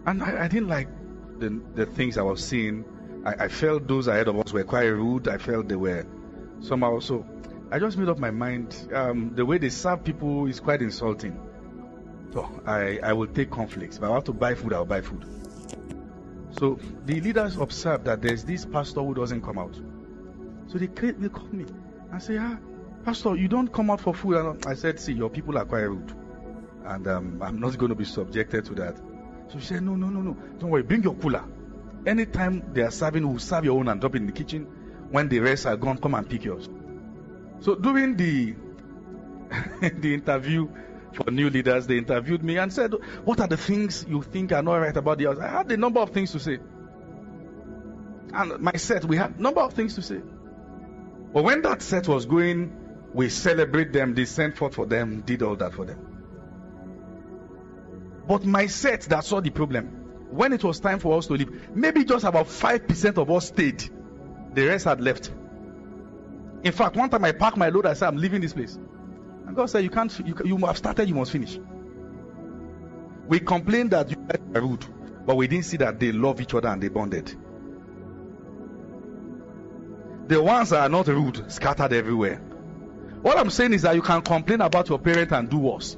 and 0.06 0.22
I, 0.22 0.44
I 0.44 0.48
didn't 0.48 0.68
like 0.68 0.88
the, 1.40 1.62
the 1.74 1.86
things 1.86 2.18
I 2.18 2.22
was 2.22 2.46
seeing. 2.46 2.86
I, 3.26 3.46
I, 3.46 3.48
felt 3.48 3.88
those 3.88 4.08
ahead 4.08 4.28
of 4.28 4.38
us 4.38 4.54
were 4.54 4.64
quite 4.64 4.86
rude. 4.86 5.28
I 5.28 5.38
felt 5.38 5.68
they 5.68 5.76
were 5.76 6.06
somehow 6.60 7.00
so. 7.00 7.26
I 7.72 7.80
just 7.80 7.98
made 7.98 8.10
up 8.10 8.20
my 8.20 8.32
mind. 8.32 8.76
Um, 8.94 9.34
the 9.34 9.46
way 9.46 9.58
they 9.58 9.70
serve 9.70 10.04
people 10.04 10.46
is 10.46 10.60
quite 10.60 10.82
insulting. 10.82 11.40
So 12.34 12.48
I, 12.66 13.00
I 13.02 13.14
will 13.14 13.28
take 13.28 13.50
conflicts. 13.50 13.98
If 13.98 14.04
I 14.04 14.14
have 14.14 14.24
to 14.26 14.34
buy 14.34 14.56
food, 14.56 14.74
I'll 14.74 14.86
buy 14.86 15.02
food. 15.02 15.26
So 16.60 16.80
the 17.06 17.22
leaders 17.22 17.58
observed 17.58 18.06
that 18.06 18.22
there's 18.22 18.44
this 18.44 18.66
pastor 18.66 19.02
who 19.02 19.14
doesn't 19.14 19.42
come 19.42 19.58
out. 19.58 19.80
So 20.68 20.78
they, 20.78 20.88
they 20.88 21.30
called 21.30 21.54
me 21.54 21.66
and 22.12 22.22
say, 22.22 22.38
ah, 22.38 22.58
Pastor, 23.04 23.36
you 23.36 23.48
don't 23.48 23.72
come 23.72 23.90
out 23.90 24.02
for 24.02 24.14
food. 24.14 24.36
And 24.36 24.66
I 24.66 24.76
said, 24.76 25.00
see, 25.00 25.14
your 25.14 25.30
people 25.30 25.58
are 25.58 25.66
quite 25.66 25.82
rude. 25.82 26.14
And 26.86 27.08
um, 27.08 27.42
I'm 27.42 27.60
not 27.60 27.78
going 27.78 27.90
to 27.90 27.96
be 27.96 28.06
subjected 28.06 28.66
to 28.66 28.76
that. 28.76 28.98
So 29.52 29.60
she 29.60 29.66
said, 29.66 29.84
no, 29.84 29.96
no, 29.96 30.08
no, 30.08 30.22
no. 30.22 30.38
Don't 30.60 30.70
worry. 30.70 30.84
Bring 30.84 31.04
your 31.04 31.16
cooler. 31.16 31.44
Anytime 32.06 32.74
they 32.74 32.82
are 32.82 32.92
serving, 32.92 33.28
we'll 33.28 33.40
serve 33.40 33.66
your 33.66 33.80
own 33.80 33.88
and 33.88 34.00
drop 34.00 34.16
in 34.16 34.26
the 34.26 34.32
kitchen. 34.32 34.66
When 35.10 35.30
the 35.30 35.40
rest 35.40 35.66
are 35.66 35.78
gone, 35.78 35.98
come 35.98 36.16
and 36.16 36.28
pick 36.28 36.44
yours. 36.44 36.70
So 37.60 37.76
during 37.76 38.18
the 38.18 38.56
the 39.82 40.14
interview 40.14 40.70
for 41.14 41.30
new 41.30 41.50
leaders, 41.50 41.86
they 41.86 41.98
interviewed 41.98 42.44
me 42.44 42.58
and 42.58 42.72
said, 42.72 42.94
What 43.26 43.40
are 43.40 43.48
the 43.48 43.58
things 43.58 44.06
you 44.08 44.22
think 44.22 44.52
are 44.52 44.64
not 44.64 44.76
right 44.78 44.96
about 44.96 45.18
the 45.18 45.26
house? 45.26 45.38
I 45.40 45.48
had 45.48 45.72
a 45.72 45.78
number 45.78 46.00
of 46.00 46.12
things 46.12 46.32
to 46.32 46.40
say. 46.40 46.60
And 48.34 48.60
my 48.60 48.74
set, 48.78 49.04
we 49.06 49.18
had 49.18 49.38
a 49.38 49.42
number 49.42 49.60
of 49.62 49.74
things 49.74 49.96
to 49.96 50.02
say. 50.02 50.22
But 51.34 51.44
when 51.44 51.62
that 51.62 51.82
set 51.82 52.08
was 52.08 52.26
going, 52.26 52.78
we 53.14 53.30
celebrate 53.30 53.94
them, 53.94 54.14
they 54.14 54.26
sent 54.26 54.58
forth 54.58 54.76
for 54.76 54.86
them, 54.86 55.22
did 55.22 55.42
all 55.42 55.56
that 55.58 55.74
for 55.74 55.86
them. 55.86 56.00
But 58.28 58.46
my 58.46 58.68
set 58.68 59.02
that 59.04 59.24
saw 59.24 59.42
the 59.42 59.50
problem, 59.50 59.88
when 60.30 60.54
it 60.54 60.64
was 60.64 60.80
time 60.80 61.00
for 61.00 61.18
us 61.18 61.28
to 61.28 61.34
leave, 61.34 61.76
maybe 61.76 62.06
just 62.06 62.26
about 62.26 62.48
5% 62.48 63.18
of 63.18 63.30
us 63.30 63.48
stayed. 63.48 63.84
The 64.54 64.68
rest 64.68 64.86
had 64.86 65.02
left. 65.02 65.32
In 66.64 66.72
fact, 66.72 66.96
one 66.96 67.10
time 67.10 67.24
I 67.26 67.32
packed 67.32 67.58
my 67.58 67.70
load, 67.70 67.86
I 67.86 67.94
said, 67.94 68.08
I'm 68.08 68.18
leaving 68.18 68.42
this 68.42 68.54
place. 68.54 68.78
And 69.48 69.56
God 69.56 69.70
said, 69.70 69.84
You 69.84 69.90
can't, 69.90 70.18
you, 70.26 70.36
you 70.46 70.58
have 70.58 70.78
started, 70.78 71.10
you 71.10 71.16
must 71.16 71.32
finish. 71.32 71.60
We 73.28 73.40
complained 73.40 73.92
that 73.92 74.10
you 74.12 74.18
are 74.56 74.62
rude, 74.62 74.86
but 75.26 75.36
we 75.36 75.48
didn't 75.48 75.66
see 75.66 75.78
that 75.78 76.00
they 76.00 76.12
love 76.12 76.42
each 76.42 76.54
other 76.54 76.68
and 76.68 76.82
they 76.82 76.90
bonded. 76.90 77.36
The 80.28 80.42
ones 80.42 80.70
that 80.70 80.82
are 80.82 80.90
not 80.90 81.08
rude 81.08 81.52
scattered 81.52 81.94
everywhere. 81.94 82.38
What 83.22 83.38
I'm 83.38 83.50
saying 83.50 83.74
is 83.74 83.84
that 83.84 83.96
you 83.96 84.02
can 84.02 84.22
complain 84.22 84.62
about 84.62 84.90
your 84.90 85.00
parent 85.00 85.32
and 85.32 85.50
do 85.50 85.58
worse. 85.58 85.98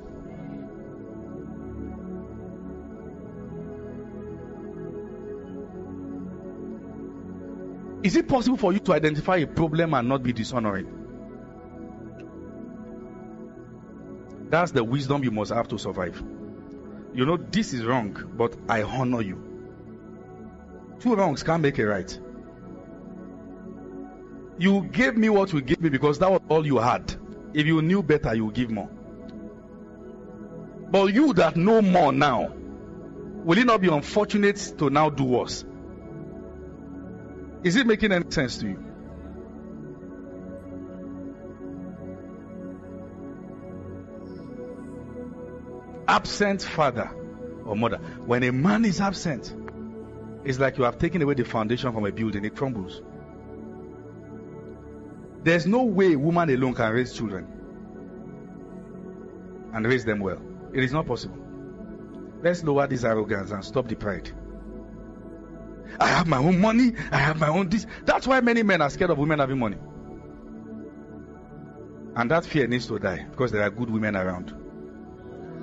Is 8.03 8.17
it 8.17 8.27
possible 8.27 8.57
for 8.57 8.73
you 8.73 8.79
to 8.79 8.93
identify 8.93 9.37
a 9.37 9.47
problem 9.47 9.93
and 9.93 10.09
not 10.09 10.23
be 10.23 10.33
dishonoring? 10.33 10.99
That's 14.49 14.71
the 14.71 14.83
wisdom 14.83 15.23
you 15.23 15.31
must 15.31 15.53
have 15.53 15.69
to 15.69 15.77
survive. 15.77 16.21
You 17.13 17.25
know, 17.25 17.37
this 17.37 17.73
is 17.73 17.85
wrong, 17.85 18.31
but 18.35 18.55
I 18.67 18.83
honor 18.83 19.21
you. 19.21 19.41
Two 20.99 21.15
wrongs 21.15 21.43
can't 21.43 21.61
make 21.61 21.79
a 21.79 21.85
right. 21.85 22.19
You 24.57 24.83
gave 24.83 25.17
me 25.17 25.29
what 25.29 25.51
you 25.51 25.61
gave 25.61 25.81
me 25.81 25.89
because 25.89 26.19
that 26.19 26.31
was 26.31 26.41
all 26.49 26.65
you 26.65 26.77
had. 26.77 27.15
If 27.53 27.65
you 27.65 27.81
knew 27.81 28.03
better, 28.03 28.33
you 28.35 28.45
would 28.45 28.55
give 28.55 28.69
more. 28.69 28.89
But 30.89 31.13
you 31.13 31.33
that 31.33 31.55
know 31.55 31.81
more 31.81 32.11
now, 32.11 32.53
will 33.43 33.57
it 33.57 33.65
not 33.65 33.81
be 33.81 33.87
unfortunate 33.87 34.73
to 34.77 34.89
now 34.89 35.09
do 35.09 35.23
worse? 35.23 35.65
Is 37.63 37.75
it 37.75 37.87
making 37.87 38.11
any 38.11 38.29
sense 38.29 38.57
to 38.59 38.67
you? 38.67 38.83
Absent 46.07 46.61
father 46.61 47.09
or 47.65 47.75
mother. 47.75 47.97
When 47.97 48.43
a 48.43 48.51
man 48.51 48.85
is 48.85 49.01
absent, 49.01 49.55
it's 50.43 50.59
like 50.59 50.77
you 50.77 50.83
have 50.83 50.99
taken 50.99 51.21
away 51.21 51.33
the 51.35 51.45
foundation 51.45 51.91
from 51.93 52.05
a 52.05 52.11
building, 52.11 52.43
it 52.45 52.55
crumbles. 52.55 53.01
There's 55.43 55.65
no 55.65 55.83
way 55.83 56.15
woman 56.15 56.49
alone 56.49 56.73
can 56.73 56.93
raise 56.93 57.13
children 57.13 57.47
and 59.73 59.85
raise 59.85 60.05
them 60.05 60.19
well. 60.19 60.41
It 60.73 60.83
is 60.83 60.93
not 60.93 61.05
possible. 61.05 61.37
Let's 62.41 62.63
lower 62.63 62.87
this 62.87 63.03
arrogance 63.03 63.51
and 63.51 63.63
stop 63.63 63.87
the 63.87 63.95
pride. 63.95 64.31
I 65.99 66.07
have 66.07 66.27
my 66.27 66.37
own 66.37 66.59
money. 66.59 66.93
I 67.11 67.17
have 67.17 67.39
my 67.39 67.49
own 67.49 67.69
this. 67.69 67.85
That's 68.05 68.25
why 68.25 68.41
many 68.41 68.63
men 68.63 68.81
are 68.81 68.89
scared 68.89 69.11
of 69.11 69.17
women 69.17 69.39
having 69.39 69.59
money. 69.59 69.77
And 72.15 72.31
that 72.31 72.45
fear 72.45 72.67
needs 72.67 72.87
to 72.87 72.99
die 72.99 73.25
because 73.29 73.51
there 73.51 73.63
are 73.63 73.69
good 73.69 73.89
women 73.89 74.15
around. 74.15 74.53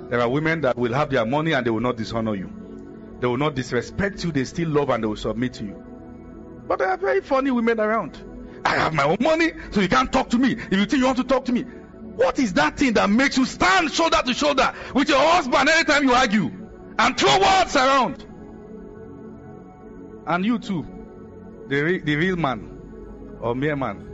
There 0.09 0.19
are 0.19 0.29
women 0.29 0.61
that 0.61 0.77
will 0.77 0.93
have 0.93 1.09
their 1.09 1.25
money 1.25 1.53
and 1.53 1.65
they 1.65 1.69
will 1.69 1.79
not 1.79 1.97
dishonor 1.97 2.35
you. 2.35 2.51
They 3.19 3.27
will 3.27 3.37
not 3.37 3.55
disrespect 3.55 4.23
you. 4.23 4.31
They 4.31 4.43
still 4.43 4.69
love 4.69 4.89
and 4.89 5.03
they 5.03 5.07
will 5.07 5.15
submit 5.15 5.53
to 5.53 5.65
you. 5.65 5.83
But 6.67 6.79
there 6.79 6.89
are 6.89 6.97
very 6.97 7.21
funny 7.21 7.51
women 7.51 7.79
around. 7.79 8.21
I 8.63 8.75
have 8.75 8.93
my 8.93 9.03
own 9.03 9.17
money, 9.19 9.51
so 9.71 9.81
you 9.81 9.89
can't 9.89 10.11
talk 10.11 10.29
to 10.29 10.37
me. 10.37 10.53
If 10.53 10.73
you 10.73 10.85
think 10.85 10.99
you 10.99 11.05
want 11.05 11.17
to 11.17 11.23
talk 11.23 11.45
to 11.45 11.51
me, 11.51 11.63
what 11.63 12.37
is 12.39 12.53
that 12.53 12.77
thing 12.77 12.93
that 12.93 13.09
makes 13.09 13.37
you 13.37 13.45
stand 13.45 13.91
shoulder 13.91 14.21
to 14.23 14.33
shoulder 14.33 14.73
with 14.93 15.09
your 15.09 15.19
husband 15.19 15.69
anytime 15.69 16.03
you 16.03 16.13
argue 16.13 16.51
and 16.99 17.17
throw 17.17 17.39
words 17.39 17.75
around? 17.75 18.25
And 20.27 20.45
you 20.45 20.59
too, 20.59 20.85
the, 21.67 21.81
re- 21.81 21.99
the 22.01 22.15
real 22.15 22.35
man 22.35 23.39
or 23.41 23.55
mere 23.55 23.75
man, 23.75 24.07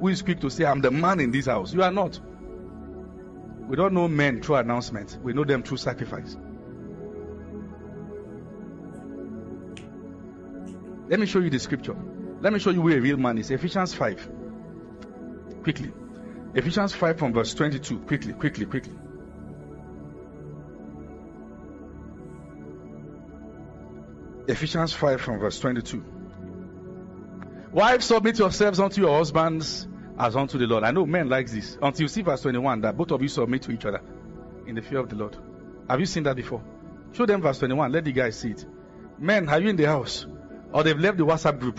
who 0.00 0.08
is 0.08 0.22
quick 0.22 0.40
to 0.40 0.50
say, 0.50 0.64
I'm 0.64 0.80
the 0.80 0.90
man 0.90 1.20
in 1.20 1.30
this 1.30 1.46
house. 1.46 1.72
You 1.72 1.82
are 1.82 1.92
not. 1.92 2.18
We 3.68 3.76
don't 3.76 3.94
know 3.94 4.08
men 4.08 4.42
through 4.42 4.56
announcement, 4.56 5.18
we 5.22 5.32
know 5.32 5.44
them 5.44 5.62
through 5.62 5.76
sacrifice. 5.76 6.36
Let 11.08 11.20
me 11.20 11.26
show 11.26 11.38
you 11.40 11.50
the 11.50 11.58
scripture. 11.58 11.96
Let 12.42 12.52
me 12.52 12.58
show 12.58 12.70
you 12.70 12.82
where 12.82 12.98
a 12.98 13.00
real 13.00 13.16
man 13.18 13.38
is. 13.38 13.52
Ephesians 13.52 13.94
5. 13.94 14.28
Quickly. 15.62 15.92
Ephesians 16.54 16.92
5 16.92 17.16
from 17.16 17.32
verse 17.32 17.54
22. 17.54 18.00
Quickly, 18.00 18.32
quickly, 18.32 18.66
quickly. 18.66 18.92
Ephesians 24.48 24.92
5 24.92 25.20
from 25.20 25.38
verse 25.38 25.60
22. 25.60 26.04
Wives, 27.70 28.06
submit 28.06 28.40
yourselves 28.40 28.80
unto 28.80 29.00
your 29.00 29.16
husbands 29.16 29.86
as 30.18 30.34
unto 30.34 30.58
the 30.58 30.66
Lord. 30.66 30.82
I 30.82 30.90
know 30.90 31.06
men 31.06 31.28
like 31.28 31.48
this. 31.48 31.78
Until 31.80 32.02
you 32.02 32.08
see 32.08 32.22
verse 32.22 32.42
21 32.42 32.80
that 32.80 32.96
both 32.96 33.12
of 33.12 33.22
you 33.22 33.28
submit 33.28 33.62
to 33.62 33.70
each 33.70 33.86
other 33.86 34.00
in 34.66 34.74
the 34.74 34.82
fear 34.82 34.98
of 34.98 35.08
the 35.08 35.14
Lord. 35.14 35.36
Have 35.88 36.00
you 36.00 36.06
seen 36.06 36.24
that 36.24 36.34
before? 36.34 36.62
Show 37.12 37.24
them 37.24 37.40
verse 37.40 37.60
21. 37.60 37.92
Let 37.92 38.04
the 38.04 38.10
guys 38.10 38.36
see 38.36 38.50
it. 38.50 38.66
Men, 39.16 39.48
are 39.48 39.60
you 39.60 39.68
in 39.68 39.76
the 39.76 39.84
house? 39.84 40.26
Or 40.72 40.82
they've 40.82 40.98
left 40.98 41.18
the 41.18 41.24
WhatsApp 41.24 41.60
group. 41.60 41.78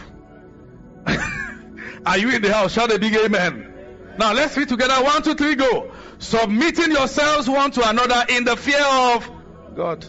are 2.06 2.18
you 2.18 2.30
in 2.32 2.42
the 2.42 2.54
house? 2.54 2.74
Shout 2.74 2.92
a 2.92 3.00
big 3.00 3.16
amen. 3.16 3.74
Now 4.18 4.34
let's 4.34 4.56
read 4.58 4.70
together. 4.70 5.04
One, 5.04 5.24
two, 5.24 5.36
three, 5.36 5.56
go. 5.56 5.92
Submitting 6.20 6.92
yourselves 6.92 7.50
one 7.50 7.72
to 7.72 7.90
another 7.90 8.26
in 8.30 8.44
the 8.46 8.56
fear 8.56 8.84
of 8.84 9.30
God. 9.76 10.06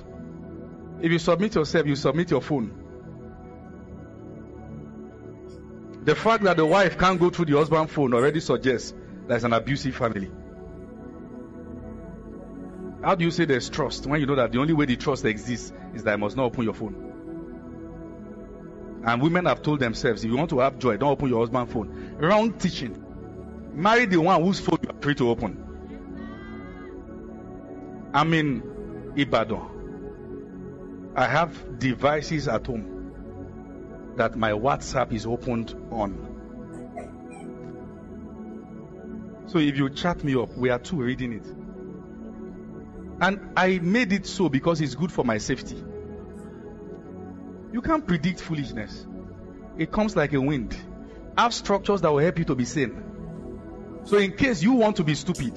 If 1.01 1.11
you 1.11 1.19
submit 1.19 1.55
yourself, 1.55 1.87
you 1.87 1.97
submit 1.97 2.31
your 2.31 2.41
phone. 2.41 2.81
The 6.05 6.15
fact 6.15 6.45
that 6.45 6.59
the 6.59 6.67
wife 6.67 6.99
can't 6.99 7.19
go 7.19 7.31
through 7.31 7.47
the 7.47 7.57
husband's 7.57 7.93
phone 7.93 8.13
already 8.13 8.41
suggests 8.41 8.93
there's 9.27 9.45
an 9.45 9.55
abusive 9.55 9.97
family. 9.97 10.31
How 13.03 13.15
do 13.15 13.25
you 13.25 13.31
say 13.31 13.45
there's 13.47 13.71
trust 13.71 14.07
when 14.07 14.21
you 14.21 14.27
know 14.27 14.35
that 14.37 14.53
the 14.53 14.59
only 14.59 14.75
way 14.75 14.87
the 14.87 14.97
trust 14.97 15.25
exists 15.25 15.73
is 15.95 16.05
that 16.05 16.15
I 16.15 16.17
must 16.17 16.37
not 16.37 16.45
open 16.45 16.65
your 16.65 16.75
phone? 16.75 17.14
And 19.07 19.21
women 19.21 19.45
have 19.45 19.63
told 19.63 19.81
themselves, 19.81 20.25
if 20.25 20.31
you 20.31 20.37
want 20.37 20.51
to 20.51 20.61
have 20.61 20.79
joy, 20.79 20.97
don't 20.97 21.11
open 21.11 21.29
your 21.29 21.41
husband's 21.41 21.73
phone. 21.73 22.17
Wrong 22.19 22.53
teaching. 22.55 23.03
Marry 23.75 24.07
the 24.07 24.17
one 24.19 24.43
whose 24.43 24.61
phone 24.61 24.79
you 24.83 24.89
are 24.89 25.03
free 25.03 25.15
to 25.17 25.29
open. 25.29 25.61
I'm 28.15 28.33
in 28.33 29.13
Ibadan. 29.17 31.13
I 31.17 31.27
have 31.27 31.79
devices 31.79 32.49
at 32.49 32.67
home 32.67 34.15
that 34.17 34.37
my 34.37 34.53
WhatsApp 34.53 35.13
is 35.13 35.27
opened 35.27 35.75
on. 35.91 36.31
So 39.47 39.59
if 39.59 39.77
you 39.77 39.91
chat 39.91 40.25
me 40.25 40.35
up, 40.35 40.57
we 40.57 40.71
are 40.71 40.79
two 40.79 40.97
reading 40.97 41.33
it. 41.35 41.47
And 43.21 43.53
I 43.57 43.79
made 43.79 44.13
it 44.13 44.27
so 44.27 44.49
because 44.49 44.81
it's 44.81 44.95
good 44.95 45.13
for 45.13 45.25
my 45.25 45.39
safety. 45.39 45.77
You 47.75 47.83
can't 47.83 48.07
predict 48.07 48.41
foolishness. 48.41 49.05
It 49.77 49.91
comes 49.91 50.15
like 50.15 50.33
a 50.33 50.41
wind. 50.41 50.77
Have 51.37 51.53
structures 51.53 52.03
that 52.03 52.13
will 52.13 52.21
help 52.21 52.39
you 52.39 52.45
to 52.45 52.55
be 52.55 52.65
sane. 52.65 53.03
So 54.05 54.17
in 54.17 54.37
case 54.37 54.63
you 54.63 54.75
want 54.75 54.95
to 54.99 55.03
be 55.03 55.17
stupid, 55.17 55.57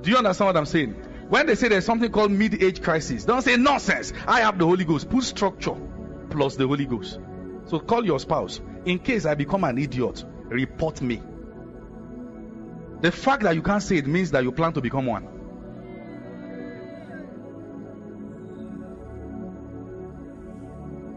do 0.00 0.10
you 0.10 0.16
understand 0.16 0.46
what 0.46 0.56
I'm 0.56 0.64
saying? 0.64 0.92
When 1.28 1.46
they 1.46 1.56
say 1.56 1.68
there's 1.68 1.84
something 1.84 2.10
called 2.10 2.30
mid-age 2.30 2.80
crisis, 2.80 3.26
don't 3.26 3.42
say 3.42 3.58
nonsense. 3.58 4.14
I 4.26 4.40
have 4.40 4.58
the 4.58 4.64
Holy 4.64 4.86
Ghost. 4.86 5.10
Put 5.10 5.24
structure 5.24 5.76
plus 6.30 6.56
the 6.56 6.66
Holy 6.66 6.86
Ghost. 6.86 7.18
So 7.66 7.80
call 7.80 8.06
your 8.06 8.18
spouse. 8.18 8.62
In 8.86 8.98
case 8.98 9.26
I 9.26 9.34
become 9.34 9.64
an 9.64 9.76
idiot, 9.76 10.24
report 10.44 11.02
me. 11.02 11.20
The 13.02 13.12
fact 13.12 13.42
that 13.42 13.54
you 13.54 13.60
can't 13.60 13.82
say 13.82 13.98
it 13.98 14.06
means 14.06 14.30
that 14.30 14.42
you 14.42 14.52
plan 14.52 14.72
to 14.72 14.80
become 14.80 15.04
one. 15.04 15.33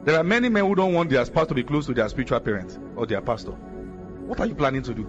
There 0.08 0.16
are 0.16 0.24
many 0.24 0.48
men 0.48 0.66
who 0.66 0.74
don't 0.74 0.94
want 0.94 1.10
their 1.10 1.26
spouse 1.26 1.48
to 1.48 1.54
be 1.54 1.64
close 1.64 1.86
to 1.88 1.94
their 1.94 2.08
spiritual 2.08 2.40
parent 2.40 2.80
or 2.96 3.06
their 3.06 3.20
pastor. 3.20 3.52
What 3.52 4.40
are 4.40 4.46
you 4.46 4.56
planning 4.56 4.82
to 4.84 4.94
do? 4.94 5.06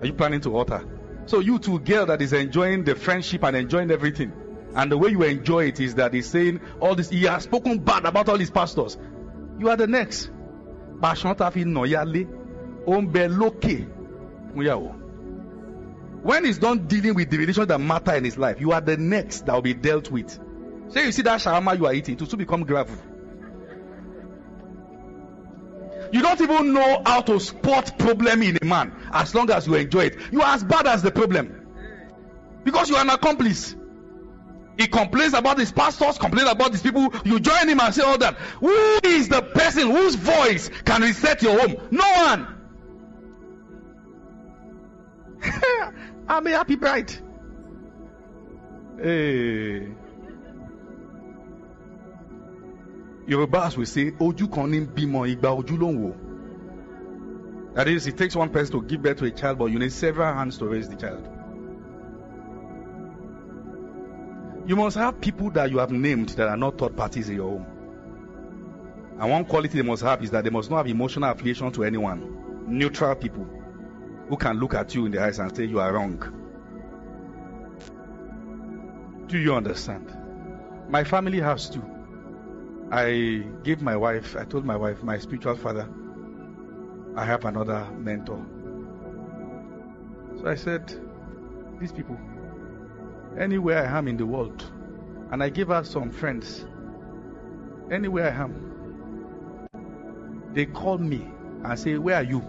Are 0.00 0.06
you 0.06 0.12
planning 0.12 0.40
to 0.40 0.56
alter? 0.56 0.84
So 1.26 1.38
you 1.38 1.60
two 1.60 1.78
girl 1.78 2.04
that 2.06 2.20
is 2.20 2.32
enjoying 2.32 2.82
the 2.82 2.96
friendship 2.96 3.44
and 3.44 3.54
enjoying 3.54 3.92
everything. 3.92 4.32
And 4.74 4.90
the 4.90 4.98
way 4.98 5.10
you 5.10 5.22
enjoy 5.22 5.66
it 5.66 5.78
is 5.78 5.94
that 5.94 6.14
he's 6.14 6.28
saying 6.28 6.60
all 6.80 6.96
this, 6.96 7.10
he 7.10 7.22
has 7.26 7.44
spoken 7.44 7.78
bad 7.78 8.06
about 8.06 8.28
all 8.28 8.38
his 8.38 8.50
pastors. 8.50 8.98
You 9.56 9.68
are 9.68 9.76
the 9.76 9.86
next. 9.86 10.32
When 16.22 16.44
he's 16.44 16.58
done 16.58 16.88
dealing 16.88 17.14
with 17.14 17.30
the 17.30 17.38
relations 17.38 17.68
that 17.68 17.78
matter 17.78 18.14
in 18.16 18.24
his 18.24 18.36
life, 18.36 18.60
you 18.60 18.72
are 18.72 18.80
the 18.80 18.96
next 18.96 19.46
that 19.46 19.54
will 19.54 19.62
be 19.62 19.74
dealt 19.74 20.10
with. 20.10 20.36
Say 20.88 21.06
you 21.06 21.12
see 21.12 21.22
that 21.22 21.40
shawarma 21.40 21.78
you 21.78 21.86
are 21.86 21.94
eating, 21.94 22.16
to 22.16 22.26
soon 22.26 22.40
become 22.40 22.64
gravel. 22.64 22.96
You 26.12 26.22
don't 26.22 26.40
even 26.40 26.72
know 26.72 27.02
how 27.04 27.20
to 27.22 27.38
spot 27.40 27.98
problem 27.98 28.42
in 28.42 28.58
a 28.60 28.64
man 28.64 28.92
as 29.12 29.34
long 29.34 29.50
as 29.50 29.66
you 29.66 29.74
enjoy 29.74 30.06
it. 30.06 30.18
You 30.30 30.42
are 30.42 30.54
as 30.54 30.64
bad 30.64 30.86
as 30.86 31.02
the 31.02 31.10
problem. 31.10 31.66
Because 32.64 32.88
you 32.90 32.96
are 32.96 33.02
an 33.02 33.10
accomplice. 33.10 33.74
He 34.78 34.86
complains 34.86 35.34
about 35.34 35.58
his 35.58 35.72
pastors, 35.72 36.18
complains 36.18 36.48
about 36.48 36.70
these 36.70 36.82
people. 36.82 37.12
You 37.24 37.40
join 37.40 37.68
him 37.68 37.80
and 37.80 37.92
say 37.92 38.02
all 38.02 38.18
that. 38.18 38.36
Who 38.36 39.00
is 39.02 39.28
the 39.28 39.42
person 39.42 39.90
whose 39.90 40.14
voice 40.14 40.70
can 40.84 41.02
reset 41.02 41.42
your 41.42 41.58
home? 41.58 41.76
No 41.90 42.04
one. 42.08 42.54
I'm 46.28 46.46
a 46.46 46.50
happy 46.50 46.76
bride. 46.76 47.12
Hey. 49.00 49.88
Yorubas 53.28 53.76
will 53.76 53.84
say, 53.86 54.10
Oju 54.12 54.48
ní 54.48 54.86
bímọ, 54.86 55.26
igba 55.28 55.50
ń 55.50 55.98
wò. 55.98 56.14
That 57.74 57.86
is, 57.88 58.06
it 58.06 58.16
takes 58.16 58.34
one 58.34 58.48
person 58.48 58.72
to 58.80 58.82
give 58.86 59.02
birth 59.02 59.18
to 59.18 59.26
a 59.26 59.30
child, 59.30 59.58
but 59.58 59.66
you 59.66 59.78
need 59.78 59.92
several 59.92 60.32
hands 60.32 60.56
to 60.58 60.64
raise 60.66 60.88
the 60.88 60.96
child. 60.96 61.28
You 64.66 64.76
must 64.76 64.96
have 64.96 65.20
people 65.20 65.50
that 65.50 65.70
you 65.70 65.78
have 65.78 65.90
named 65.92 66.30
that 66.30 66.48
are 66.48 66.56
not 66.56 66.78
third 66.78 66.96
parties 66.96 67.28
in 67.28 67.36
your 67.36 67.50
home. 67.50 67.66
And 69.20 69.30
one 69.30 69.44
quality 69.44 69.76
they 69.80 69.86
must 69.86 70.02
have 70.02 70.22
is 70.24 70.30
that 70.30 70.44
they 70.44 70.50
must 70.50 70.70
not 70.70 70.78
have 70.78 70.86
emotional 70.86 71.30
affiliation 71.30 71.70
to 71.72 71.84
anyone. 71.84 72.64
Neutral 72.66 73.14
people 73.14 73.46
who 74.28 74.36
can 74.36 74.58
look 74.58 74.74
at 74.74 74.94
you 74.94 75.06
in 75.06 75.12
the 75.12 75.22
eyes 75.22 75.38
and 75.38 75.54
say 75.54 75.64
you 75.64 75.80
are 75.80 75.92
wrong. 75.92 76.18
Do 79.26 79.38
you 79.38 79.54
understand? 79.54 80.10
My 80.88 81.04
family 81.04 81.40
has 81.40 81.68
too. 81.70 81.97
I 82.90 83.44
gave 83.64 83.82
my 83.82 83.96
wife, 83.96 84.34
I 84.34 84.44
told 84.44 84.64
my 84.64 84.76
wife, 84.76 85.02
my 85.02 85.18
spiritual 85.18 85.56
father, 85.56 85.86
I 87.16 87.24
have 87.24 87.44
another 87.44 87.86
mentor. 87.98 88.42
So 90.40 90.48
I 90.48 90.54
said, 90.54 90.94
these 91.78 91.92
people, 91.92 92.18
anywhere 93.38 93.86
I 93.86 93.98
am 93.98 94.08
in 94.08 94.16
the 94.16 94.24
world, 94.24 94.64
and 95.30 95.42
I 95.42 95.50
gave 95.50 95.68
her 95.68 95.84
some 95.84 96.10
friends, 96.10 96.64
anywhere 97.90 98.32
I 98.32 98.42
am, 98.44 98.68
they 100.54 100.64
call 100.64 100.96
me 100.96 101.30
and 101.64 101.78
say, 101.78 101.98
Where 101.98 102.16
are 102.16 102.22
you? 102.22 102.42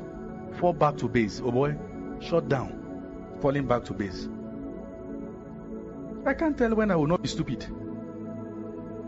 Fall 0.59 0.73
back 0.73 0.97
to 0.97 1.09
base. 1.09 1.41
Oh 1.43 1.51
boy, 1.51 1.75
shut 2.21 2.47
down, 2.47 3.35
falling 3.41 3.67
back 3.67 3.83
to 3.85 3.93
base. 3.93 4.29
I 6.25 6.33
can't 6.33 6.57
tell 6.57 6.73
when 6.75 6.91
I 6.91 6.95
will 6.95 7.07
not 7.07 7.21
be 7.21 7.27
stupid. 7.27 7.65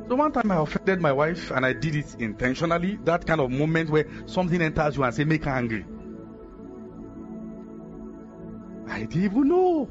So 0.08 0.16
one 0.16 0.32
time 0.32 0.52
I 0.52 0.58
offended 0.58 1.00
my 1.00 1.14
wife 1.14 1.52
and 1.52 1.66
I 1.66 1.74
did 1.74 1.96
it 1.96 2.16
intentionally. 2.20 2.98
That 3.04 3.26
kind 3.26 3.40
of 3.40 3.52
moment 3.52 3.90
where 3.90 4.06
something 4.26 4.62
enters 4.62 4.98
you 4.98 5.04
and 5.04 5.14
say, 5.14 5.24
make 5.24 5.46
her 5.46 5.52
angry. 5.52 5.86
I 8.88 9.06
didn't 9.06 9.24
even 9.24 9.48
know. 9.48 9.90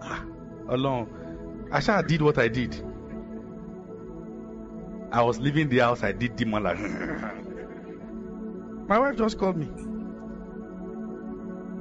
Ah, 0.00 0.24
alone. 0.68 1.68
I 1.70 1.80
sure 1.80 2.02
did 2.02 2.22
what 2.22 2.38
I 2.38 2.48
did. 2.48 2.74
I 5.12 5.22
was 5.22 5.38
leaving 5.38 5.68
the 5.68 5.80
house, 5.80 6.02
I 6.02 6.12
did 6.12 6.36
demon 6.36 6.62
like 6.62 6.80
My 8.88 8.98
wife 8.98 9.18
just 9.18 9.38
called 9.38 9.58
me. 9.58 9.66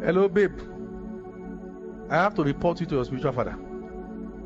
Hello, 0.05 0.27
babe. 0.27 0.59
I 2.09 2.15
have 2.15 2.35
to 2.35 2.43
report 2.43 2.81
you 2.81 2.85
to 2.87 2.95
your 2.95 3.05
spiritual 3.05 3.31
father. 3.31 3.57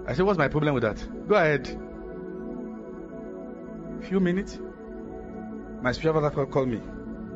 I 0.05 0.13
said, 0.13 0.25
What's 0.25 0.37
my 0.37 0.49
problem 0.49 0.75
with 0.75 0.83
that? 0.83 1.27
Go 1.27 1.33
ahead 1.33 1.79
few 4.03 4.19
minutes, 4.19 4.59
my 5.81 5.91
spiritual 5.91 6.21
father 6.21 6.45
called 6.45 6.69
me. 6.69 6.81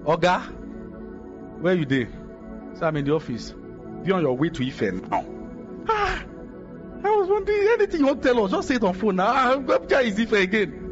Oga, 0.04 0.42
where 1.62 1.76
you 1.76 1.86
there? 1.86 2.10
So 2.74 2.86
I'm 2.86 2.98
in 2.98 3.06
the 3.06 3.14
office. 3.14 3.54
Be 4.04 4.12
on 4.12 4.22
your 4.22 4.38
way 4.38 4.50
to 4.50 4.66
Ife 4.66 4.82
now. 4.82 5.26
Ah, 5.90 6.24
I 7.04 7.10
was 7.10 7.28
wondering 7.30 7.68
anything 7.74 8.02
you 8.02 8.08
want 8.08 8.22
to 8.22 8.28
tell 8.28 8.44
us, 8.46 8.52
just 8.52 8.68
say 8.68 8.76
it 8.76 8.84
on 8.84 8.94
phone 8.94 9.18
now. 9.18 9.28
Ah, 9.28 9.58
where 9.58 10.02
is 10.02 10.20
Ife 10.20 10.32
again? 10.34 10.86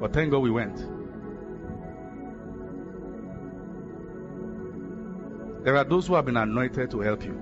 But 0.00 0.12
thank 0.12 0.30
God 0.30 0.40
we 0.40 0.50
went. 0.50 0.76
There 5.64 5.76
are 5.76 5.84
those 5.84 6.06
who 6.06 6.14
have 6.14 6.24
been 6.24 6.36
anointed 6.36 6.90
to 6.92 7.00
help 7.00 7.24
you. 7.24 7.36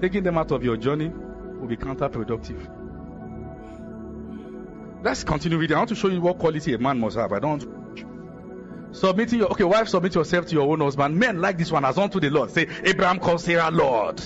Taking 0.00 0.22
them 0.22 0.36
out 0.36 0.50
of 0.50 0.62
your 0.62 0.76
journey 0.76 1.08
will 1.08 1.68
be 1.68 1.76
counterproductive. 1.76 2.81
Let's 5.02 5.24
continue 5.24 5.58
reading. 5.58 5.76
I 5.76 5.80
want 5.80 5.88
to 5.88 5.94
show 5.96 6.08
you 6.08 6.20
what 6.20 6.38
quality 6.38 6.74
a 6.74 6.78
man 6.78 7.00
must 7.00 7.16
have. 7.16 7.32
I 7.32 7.40
don't 7.40 7.82
submitting 8.92 9.40
your 9.40 9.48
okay, 9.48 9.64
wife, 9.64 9.88
submit 9.88 10.14
yourself 10.14 10.46
to 10.46 10.54
your 10.54 10.70
own 10.70 10.80
husband. 10.80 11.16
Men 11.16 11.40
like 11.40 11.58
this 11.58 11.72
one 11.72 11.84
as 11.84 11.98
unto 11.98 12.20
the 12.20 12.30
Lord. 12.30 12.50
Say, 12.50 12.68
Abraham 12.84 13.18
calls 13.18 13.44
Sarah 13.44 13.70
Lord. 13.70 14.22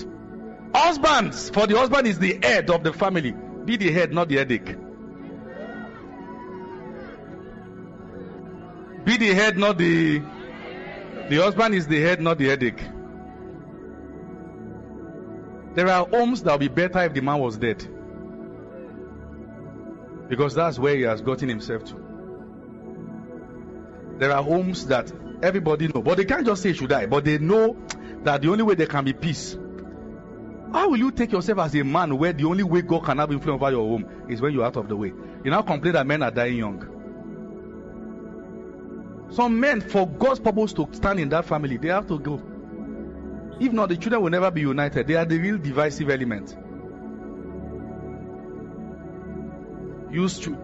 Husbands, 0.75 1.49
for 1.49 1.65
the 1.65 1.77
husband 1.77 2.07
is 2.07 2.19
the 2.19 2.39
head 2.43 2.69
of 2.69 2.83
the 2.83 2.93
family. 2.93 3.31
Be 3.65 3.77
the 3.77 3.91
head, 3.91 4.13
not 4.13 4.29
the 4.29 4.35
headache. 4.35 4.75
Be 9.05 9.17
the 9.17 9.33
head, 9.33 9.57
not 9.57 9.77
the 9.77 10.19
the 11.29 11.37
husband 11.37 11.75
is 11.75 11.87
the 11.87 11.99
head, 12.01 12.21
not 12.21 12.37
the 12.37 12.45
headache. 12.45 12.81
There 15.73 15.87
are 15.89 16.05
homes 16.07 16.43
that 16.43 16.51
will 16.51 16.59
be 16.59 16.67
better 16.67 16.99
if 16.99 17.13
the 17.13 17.21
man 17.21 17.39
was 17.39 17.57
dead. 17.57 17.85
Because 20.27 20.55
that's 20.55 20.77
where 20.77 20.95
he 20.95 21.03
has 21.03 21.21
gotten 21.21 21.49
himself 21.49 21.85
to. 21.85 21.95
There 24.17 24.31
are 24.31 24.43
homes 24.43 24.87
that 24.87 25.11
everybody 25.41 25.87
know, 25.87 26.01
but 26.01 26.17
they 26.17 26.25
can't 26.25 26.45
just 26.45 26.63
say 26.63 26.73
should 26.73 26.89
die, 26.89 27.05
but 27.05 27.23
they 27.23 27.37
know 27.37 27.77
that 28.23 28.41
the 28.41 28.49
only 28.49 28.63
way 28.63 28.75
there 28.75 28.87
can 28.87 29.05
be 29.05 29.13
peace. 29.13 29.57
How 30.73 30.89
will 30.89 30.97
you 30.97 31.11
take 31.11 31.31
yourself 31.31 31.59
as 31.59 31.75
a 31.75 31.83
man 31.83 32.17
where 32.17 32.33
the 32.33 32.45
only 32.45 32.63
way 32.63 32.81
God 32.81 33.05
can 33.05 33.19
have 33.19 33.31
influence 33.31 33.61
over 33.61 33.71
your 33.71 33.87
home 33.87 34.25
is 34.29 34.41
when 34.41 34.53
you're 34.53 34.65
out 34.65 34.75
of 34.75 34.89
the 34.89 34.95
way? 34.95 35.13
You 35.43 35.51
now 35.51 35.61
complain 35.61 35.93
that 35.93 36.05
men 36.05 36.23
are 36.23 36.31
dying 36.31 36.57
young. 36.57 36.93
Some 39.29 39.59
men, 39.59 39.81
for 39.81 40.07
God's 40.07 40.39
purpose 40.39 40.73
to 40.73 40.87
stand 40.91 41.19
in 41.19 41.29
that 41.29 41.45
family, 41.45 41.77
they 41.77 41.89
have 41.89 42.07
to 42.07 42.19
go. 42.19 42.41
If 43.59 43.71
not, 43.71 43.89
the 43.89 43.97
children 43.97 44.21
will 44.21 44.29
never 44.29 44.51
be 44.51 44.61
united. 44.61 45.07
They 45.07 45.15
are 45.15 45.25
the 45.25 45.37
real 45.37 45.57
divisive 45.57 46.09
element. 46.09 46.55
Use 50.11 50.39
to 50.39 50.57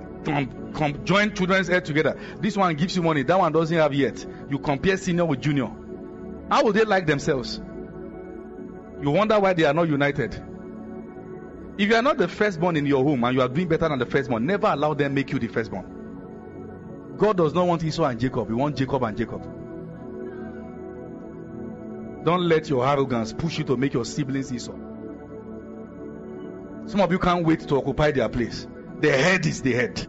join 1.03 1.33
children's 1.33 1.67
head 1.67 1.85
together. 1.85 2.17
This 2.39 2.55
one 2.55 2.75
gives 2.75 2.95
you 2.95 3.03
money, 3.03 3.23
that 3.23 3.37
one 3.37 3.51
doesn't 3.51 3.77
have 3.77 3.93
yet. 3.93 4.25
You 4.49 4.59
compare 4.59 4.97
senior 4.97 5.25
with 5.25 5.41
junior. 5.41 5.69
How 6.49 6.63
will 6.63 6.73
they 6.73 6.85
like 6.85 7.05
themselves? 7.05 7.61
You 9.01 9.11
wonder 9.11 9.39
why 9.39 9.53
they 9.53 9.65
are 9.65 9.73
not 9.73 9.89
united. 9.89 10.33
If 11.77 11.89
you 11.89 11.95
are 11.95 12.01
not 12.01 12.17
the 12.17 12.27
firstborn 12.27 12.77
in 12.77 12.85
your 12.85 13.03
home 13.03 13.23
and 13.23 13.35
you 13.35 13.41
are 13.41 13.49
doing 13.49 13.67
better 13.67 13.89
than 13.89 13.99
the 13.99 14.05
firstborn, 14.05 14.45
never 14.45 14.67
allow 14.67 14.93
them 14.93 15.13
make 15.13 15.31
you 15.31 15.39
the 15.39 15.47
firstborn. 15.47 17.15
God 17.17 17.37
does 17.37 17.53
not 17.53 17.67
want 17.67 17.83
Esau 17.83 18.05
and 18.05 18.19
Jacob. 18.19 18.47
He 18.47 18.53
wants 18.53 18.79
Jacob 18.79 19.03
and 19.03 19.17
Jacob. 19.17 19.41
Don't 22.23 22.47
let 22.47 22.69
your 22.69 22.87
arrogance 22.87 23.33
push 23.33 23.57
you 23.57 23.63
to 23.65 23.75
make 23.75 23.93
your 23.93 24.05
siblings 24.05 24.53
Esau. 24.53 24.75
Some 26.85 27.01
of 27.01 27.11
you 27.11 27.19
can't 27.19 27.45
wait 27.45 27.61
to 27.61 27.75
occupy 27.77 28.11
their 28.11 28.29
place. 28.29 28.67
The 29.03 29.11
head 29.11 29.45
is 29.45 29.61
the 29.61 29.73
head. 29.73 30.07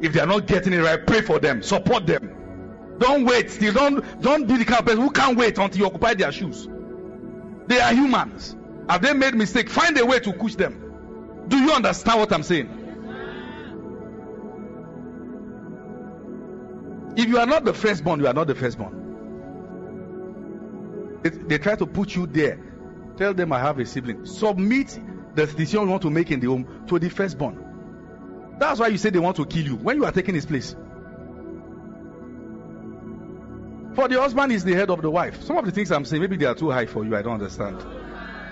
If 0.00 0.14
they 0.14 0.20
are 0.20 0.26
not 0.26 0.46
getting 0.46 0.72
it 0.72 0.78
right, 0.78 1.06
pray 1.06 1.20
for 1.20 1.38
them, 1.38 1.62
support 1.62 2.06
them. 2.06 2.96
Don't 2.98 3.26
wait. 3.26 3.50
Still 3.50 3.74
don't 3.74 4.22
don't 4.22 4.48
be 4.48 4.56
the 4.56 4.64
kind 4.64 4.80
of 4.80 4.86
person 4.86 5.02
who 5.02 5.10
can't 5.10 5.36
wait 5.36 5.58
until 5.58 5.78
you 5.78 5.84
occupy 5.84 6.14
their 6.14 6.32
shoes. 6.32 6.66
They 7.66 7.78
are 7.80 7.92
humans. 7.92 8.56
Have 8.88 9.02
they 9.02 9.12
made 9.12 9.34
mistake? 9.34 9.68
Find 9.68 9.98
a 9.98 10.06
way 10.06 10.20
to 10.20 10.32
push 10.32 10.54
them. 10.54 11.44
Do 11.48 11.58
you 11.58 11.72
understand 11.72 12.18
what 12.18 12.32
I'm 12.32 12.42
saying? 12.42 12.70
If 17.18 17.28
you 17.28 17.36
are 17.38 17.46
not 17.46 17.66
the 17.66 17.74
firstborn, 17.74 18.20
you 18.20 18.26
are 18.26 18.32
not 18.32 18.46
the 18.46 18.54
firstborn. 18.54 19.02
It, 21.24 21.46
they 21.46 21.58
try 21.58 21.76
to 21.76 21.84
put 21.84 22.16
you 22.16 22.26
there. 22.26 22.58
Tell 23.18 23.34
them 23.34 23.52
I 23.52 23.58
have 23.58 23.78
a 23.78 23.84
sibling. 23.84 24.24
Submit 24.24 24.98
the 25.34 25.44
decision 25.46 25.82
you 25.82 25.88
want 25.88 26.00
to 26.02 26.10
make 26.10 26.30
in 26.30 26.40
the 26.40 26.46
home 26.46 26.86
to 26.88 26.98
the 26.98 27.10
firstborn. 27.10 27.63
That's 28.58 28.80
why 28.80 28.88
you 28.88 28.98
say 28.98 29.10
they 29.10 29.18
want 29.18 29.36
to 29.36 29.46
kill 29.46 29.64
you 29.64 29.76
when 29.76 29.96
you 29.96 30.04
are 30.04 30.12
taking 30.12 30.34
his 30.34 30.46
place. 30.46 30.74
For 33.94 34.08
the 34.08 34.20
husband 34.20 34.52
is 34.52 34.64
the 34.64 34.74
head 34.74 34.90
of 34.90 35.02
the 35.02 35.10
wife. 35.10 35.42
Some 35.42 35.56
of 35.56 35.64
the 35.64 35.70
things 35.70 35.92
I'm 35.92 36.04
saying, 36.04 36.20
maybe 36.20 36.36
they 36.36 36.46
are 36.46 36.54
too 36.54 36.70
high 36.70 36.86
for 36.86 37.04
you. 37.04 37.16
I 37.16 37.22
don't 37.22 37.34
understand. 37.34 37.80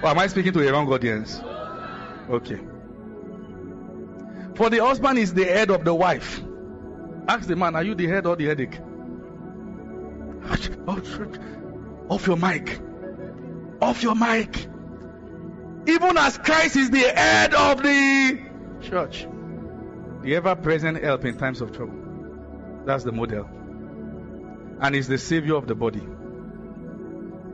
Or 0.03 0.09
am 0.09 0.19
I 0.19 0.27
speaking 0.29 0.53
to 0.53 0.69
a 0.69 0.73
wrong 0.73 0.93
audience? 0.93 1.41
Okay. 2.31 2.61
For 4.55 4.71
the 4.71 4.79
husband 4.79 5.19
is 5.19 5.35
the 5.35 5.45
head 5.45 5.71
of 5.71 5.85
the 5.85 5.95
wife. 5.95 6.43
Ask 7.27 7.49
the 7.49 7.57
man, 7.57 7.75
are 7.75 7.83
you 7.83 7.95
the 7.95 8.07
head 8.07 8.27
or 8.27 8.37
the 8.37 8.47
headache? 8.47 8.79
Off 12.09 12.27
your 12.27 12.37
mic. 12.37 12.81
Off 13.81 14.03
your 14.03 14.15
mic. 14.15 14.67
Even 15.87 16.17
as 16.19 16.39
Christ 16.39 16.77
is 16.77 16.91
the 16.91 17.01
head 17.01 17.55
of 17.55 17.83
the 17.83 18.41
church, 18.83 19.27
the 20.23 20.37
ever 20.37 20.55
present 20.55 21.03
help 21.03 21.25
in 21.25 21.37
times 21.37 21.61
of 21.61 21.73
trouble. 21.73 21.99
That's 22.85 23.05
the 23.05 23.13
model. 23.13 23.49
And 24.81 24.95
is 24.95 25.09
the 25.09 25.19
savior 25.19 25.57
of 25.57 25.67
the 25.67 25.75
body. 25.75 26.03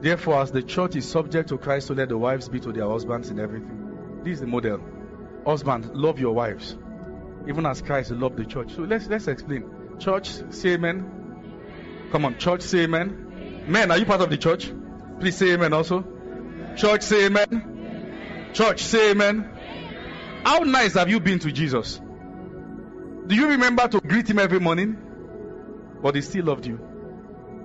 Therefore, 0.00 0.42
as 0.42 0.52
the 0.52 0.62
church 0.62 0.96
is 0.96 1.08
subject 1.08 1.48
to 1.48 1.58
Christ, 1.58 1.88
so 1.88 1.94
let 1.94 2.08
the 2.08 2.18
wives 2.18 2.48
be 2.48 2.60
to 2.60 2.72
their 2.72 2.88
husbands 2.88 3.30
in 3.30 3.40
everything. 3.40 4.20
This 4.22 4.34
is 4.34 4.40
the 4.40 4.46
model. 4.46 4.80
Husband, 5.44 5.94
love 5.94 6.18
your 6.18 6.34
wives, 6.34 6.76
even 7.48 7.66
as 7.66 7.82
Christ 7.82 8.10
loved 8.10 8.36
the 8.36 8.44
church. 8.44 8.74
So 8.74 8.82
let's 8.82 9.06
let's 9.08 9.28
explain. 9.28 9.64
Church, 9.98 10.30
say 10.50 10.74
amen. 10.74 12.08
Come 12.12 12.24
on, 12.24 12.38
church, 12.38 12.62
say 12.62 12.84
amen. 12.84 13.64
Men, 13.66 13.90
are 13.90 13.98
you 13.98 14.04
part 14.04 14.20
of 14.20 14.30
the 14.30 14.36
church? 14.36 14.70
Please 15.20 15.36
say 15.36 15.52
amen 15.52 15.72
also. 15.72 16.04
Church, 16.76 17.02
say 17.02 17.26
amen. 17.26 18.50
Church, 18.52 18.82
say 18.82 19.10
amen. 19.10 19.50
How 20.44 20.60
nice 20.60 20.94
have 20.94 21.08
you 21.10 21.18
been 21.18 21.38
to 21.40 21.50
Jesus? 21.50 22.00
Do 23.28 23.34
you 23.34 23.48
remember 23.48 23.86
to 23.86 24.00
greet 24.00 24.28
him 24.28 24.38
every 24.38 24.58
morning? 24.58 24.96
But 26.02 26.14
he 26.14 26.22
still 26.22 26.46
loved 26.46 26.66
you. 26.66 26.80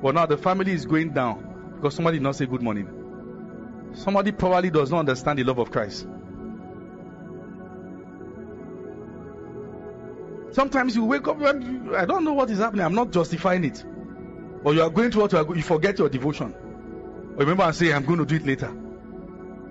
But 0.01 0.14
now 0.14 0.26
the 0.26 0.38
family 0.38 0.74
is 0.74 0.86
going 0.86 1.14
down 1.14 1.76
because 1.76 1.95
somebody 1.95 2.18
did 2.18 2.24
not 2.24 2.36
say 2.36 2.45
good 2.45 2.61
morning. 2.61 3.91
Somebody 3.93 4.34
probably 4.34 4.70
does 4.70 4.91
not 4.91 4.99
understand 4.99 5.39
the 5.39 5.43
love 5.45 5.59
of 5.59 5.72
Christ. 5.72 6.05
Sometimes 10.51 10.95
you 10.97 11.05
wake 11.05 11.28
up, 11.28 11.41
and 11.41 11.95
I 11.95 12.05
don't 12.05 12.26
know 12.26 12.34
what 12.34 12.49
is 12.49 12.59
happening. 12.59 12.86
I'm 12.86 12.93
not 12.93 13.11
justifying 13.11 13.64
it. 13.64 13.84
But 14.64 14.76
you 14.76 14.82
are 14.82 14.89
going 14.89 15.11
to 15.11 15.20
what 15.20 15.32
you, 15.32 15.38
are, 15.38 15.55
you 15.55 15.64
forget 15.64 15.97
your 15.97 16.09
devotion. 16.09 16.53
Remember, 17.38 17.64
I 17.64 17.72
say, 17.72 17.93
I'm 17.93 18.05
going 18.05 18.20
to 18.20 18.26
do 18.26 18.36
it 18.36 18.45
later. 18.45 18.68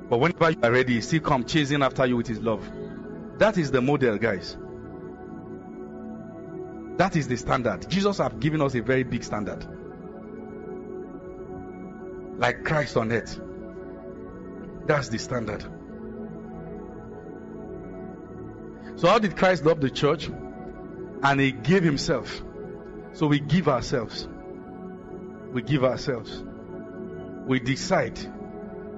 But 0.08 0.18
whenever 0.18 0.50
you 0.50 0.58
are 0.62 0.72
ready, 0.72 0.94
he 0.94 1.00
still 1.02 1.20
come 1.20 1.44
chasing 1.44 1.82
after 1.82 2.06
you 2.06 2.16
with 2.16 2.26
his 2.26 2.40
love. 2.40 2.68
That 3.38 3.58
is 3.58 3.70
the 3.70 3.80
model, 3.82 4.16
guys. 4.18 4.56
That 7.02 7.16
is 7.16 7.26
the 7.26 7.36
standard. 7.36 7.90
Jesus 7.90 8.18
have 8.18 8.38
given 8.38 8.62
us 8.62 8.76
a 8.76 8.80
very 8.80 9.02
big 9.02 9.24
standard 9.24 9.66
like 12.38 12.62
Christ 12.62 12.96
on 12.96 13.10
earth. 13.10 13.40
That's 14.86 15.08
the 15.08 15.18
standard. 15.18 15.62
So, 18.94 19.08
how 19.08 19.18
did 19.18 19.36
Christ 19.36 19.64
love 19.64 19.80
the 19.80 19.90
church? 19.90 20.30
And 21.24 21.40
he 21.40 21.50
gave 21.50 21.82
himself. 21.82 22.40
So, 23.14 23.26
we 23.26 23.40
give 23.40 23.66
ourselves. 23.66 24.28
We 25.50 25.62
give 25.62 25.82
ourselves. 25.82 26.44
We 27.48 27.58
decide 27.58 28.16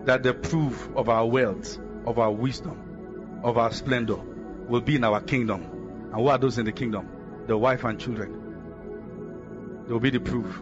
that 0.04 0.22
the 0.22 0.34
proof 0.34 0.90
of 0.94 1.08
our 1.08 1.24
wealth, 1.24 1.78
of 2.04 2.18
our 2.18 2.32
wisdom, 2.32 3.40
of 3.42 3.56
our 3.56 3.72
splendor 3.72 4.18
will 4.68 4.82
be 4.82 4.96
in 4.96 5.04
our 5.04 5.22
kingdom. 5.22 5.62
And 6.12 6.16
who 6.16 6.28
are 6.28 6.36
those 6.36 6.58
in 6.58 6.66
the 6.66 6.72
kingdom? 6.72 7.13
The 7.46 7.56
wife 7.56 7.84
and 7.84 8.00
children. 8.00 9.84
They 9.86 9.92
will 9.92 10.00
be 10.00 10.10
the 10.10 10.20
proof. 10.20 10.60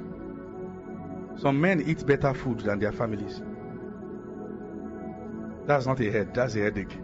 Some 1.38 1.60
men 1.60 1.82
eat 1.86 2.04
better 2.06 2.34
food 2.34 2.60
than 2.60 2.78
their 2.78 2.92
families. 2.92 3.40
That's 5.66 5.86
not 5.86 6.00
a 6.00 6.10
head, 6.10 6.34
that's 6.34 6.54
a 6.56 6.60
headache. 6.60 6.96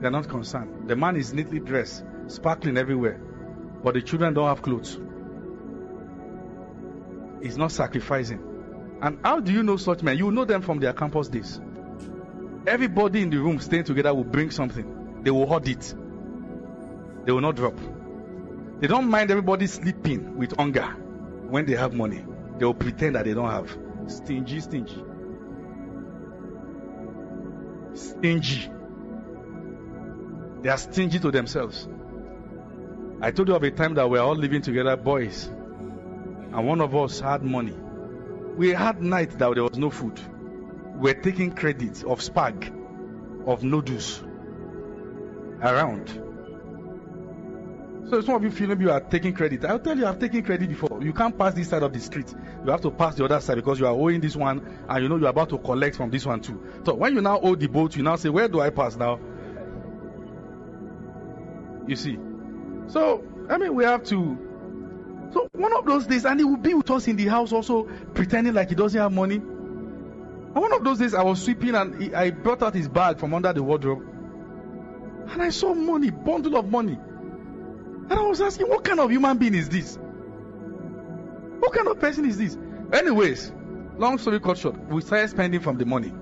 They're 0.00 0.10
not 0.10 0.28
concerned. 0.28 0.88
The 0.88 0.96
man 0.96 1.16
is 1.16 1.32
neatly 1.32 1.60
dressed, 1.60 2.04
sparkling 2.26 2.76
everywhere, 2.76 3.20
but 3.82 3.94
the 3.94 4.02
children 4.02 4.34
don't 4.34 4.48
have 4.48 4.62
clothes. 4.62 4.98
He's 7.42 7.56
not 7.56 7.72
sacrificing. 7.72 8.42
And 9.02 9.18
how 9.22 9.40
do 9.40 9.52
you 9.52 9.62
know 9.62 9.76
such 9.76 10.02
men? 10.02 10.16
You 10.16 10.30
know 10.30 10.44
them 10.44 10.62
from 10.62 10.80
their 10.80 10.92
campus 10.94 11.28
days. 11.28 11.60
Everybody 12.66 13.22
in 13.22 13.30
the 13.30 13.38
room 13.38 13.60
staying 13.60 13.84
together 13.84 14.12
will 14.12 14.24
bring 14.24 14.50
something. 14.50 15.22
They 15.22 15.30
will 15.30 15.46
hold 15.46 15.68
it. 15.68 15.94
They 17.26 17.32
will 17.32 17.40
not 17.40 17.56
drop. 17.56 17.76
They 18.78 18.86
don't 18.86 19.10
mind 19.10 19.30
everybody 19.30 19.66
sleeping 19.66 20.38
with 20.38 20.56
hunger 20.56 20.96
when 21.48 21.66
they 21.66 21.74
have 21.74 21.92
money, 21.92 22.24
they 22.58 22.64
will 22.64 22.74
pretend 22.74 23.16
that 23.16 23.24
they 23.24 23.34
don't 23.34 23.50
have. 23.50 23.76
Stingy, 24.06 24.60
stingy. 24.60 25.04
Stingy. 27.94 28.70
They 30.62 30.68
are 30.68 30.78
stingy 30.78 31.18
to 31.18 31.30
themselves. 31.30 31.88
I 33.20 33.30
told 33.30 33.48
you 33.48 33.54
of 33.54 33.62
a 33.62 33.70
time 33.70 33.94
that 33.94 34.08
we 34.08 34.18
are 34.18 34.24
all 34.24 34.36
living 34.36 34.62
together, 34.62 34.96
boys, 34.96 35.46
and 35.46 36.66
one 36.66 36.80
of 36.80 36.94
us 36.94 37.20
had 37.20 37.42
money. 37.42 37.74
We 38.56 38.70
had 38.70 39.02
night 39.02 39.30
that 39.38 39.54
there 39.54 39.64
was 39.64 39.78
no 39.78 39.90
food. 39.90 40.20
We 40.96 41.12
were 41.12 41.20
taking 41.20 41.52
credit 41.52 42.04
of 42.04 42.20
spag, 42.20 42.72
of 43.46 43.64
noodles 43.64 44.22
around. 45.62 46.25
So 48.08 48.20
some 48.20 48.36
of 48.36 48.44
you 48.44 48.52
feel 48.52 48.68
maybe 48.68 48.84
you 48.84 48.92
are 48.92 49.00
taking 49.00 49.34
credit. 49.34 49.64
I'll 49.64 49.80
tell 49.80 49.98
you, 49.98 50.06
I've 50.06 50.20
taken 50.20 50.42
credit 50.44 50.68
before. 50.68 51.02
You 51.02 51.12
can't 51.12 51.36
pass 51.36 51.54
this 51.54 51.68
side 51.68 51.82
of 51.82 51.92
the 51.92 51.98
street. 51.98 52.32
You 52.64 52.70
have 52.70 52.80
to 52.82 52.90
pass 52.90 53.16
the 53.16 53.24
other 53.24 53.40
side 53.40 53.56
because 53.56 53.80
you 53.80 53.86
are 53.86 53.92
owing 53.92 54.20
this 54.20 54.36
one, 54.36 54.84
and 54.88 55.02
you 55.02 55.08
know 55.08 55.16
you're 55.16 55.28
about 55.28 55.48
to 55.48 55.58
collect 55.58 55.96
from 55.96 56.10
this 56.10 56.24
one 56.24 56.40
too. 56.40 56.62
So 56.84 56.94
when 56.94 57.14
you 57.14 57.20
now 57.20 57.40
owe 57.40 57.56
the 57.56 57.66
boat, 57.66 57.96
you 57.96 58.04
now 58.04 58.14
say, 58.14 58.28
"Where 58.28 58.46
do 58.46 58.60
I 58.60 58.70
pass 58.70 58.96
now?" 58.96 59.18
You 61.88 61.96
see. 61.96 62.16
So 62.88 63.24
I 63.50 63.58
mean, 63.58 63.74
we 63.74 63.84
have 63.84 64.04
to. 64.04 64.38
So 65.32 65.48
one 65.52 65.72
of 65.76 65.84
those 65.84 66.06
days, 66.06 66.24
and 66.24 66.38
he 66.38 66.44
will 66.44 66.58
be 66.58 66.74
with 66.74 66.90
us 66.90 67.08
in 67.08 67.16
the 67.16 67.26
house 67.26 67.52
also, 67.52 67.88
pretending 68.14 68.54
like 68.54 68.68
he 68.68 68.76
doesn't 68.76 69.00
have 69.00 69.12
money. 69.12 69.36
And 69.36 70.54
one 70.54 70.72
of 70.72 70.84
those 70.84 70.98
days, 71.00 71.12
I 71.12 71.24
was 71.24 71.42
sweeping 71.42 71.74
and 71.74 72.00
he, 72.00 72.14
I 72.14 72.30
brought 72.30 72.62
out 72.62 72.74
his 72.74 72.88
bag 72.88 73.18
from 73.18 73.34
under 73.34 73.52
the 73.52 73.64
wardrobe, 73.64 74.02
and 75.28 75.42
I 75.42 75.50
saw 75.50 75.74
money, 75.74 76.10
bundle 76.10 76.56
of 76.56 76.70
money. 76.70 76.98
And 78.08 78.18
I 78.18 78.22
was 78.22 78.40
asking, 78.40 78.68
what 78.68 78.84
kind 78.84 79.00
of 79.00 79.10
human 79.10 79.38
being 79.38 79.54
is 79.54 79.68
this? 79.68 79.98
What 81.58 81.72
kind 81.72 81.88
of 81.88 81.98
person 81.98 82.24
is 82.24 82.38
this? 82.38 82.56
Anyways, 82.92 83.52
long 83.96 84.18
story 84.18 84.38
cut 84.38 84.58
short, 84.58 84.78
we 84.88 85.00
started 85.00 85.30
spending 85.30 85.60
from 85.60 85.78
the 85.78 85.84
money. 85.84 86.12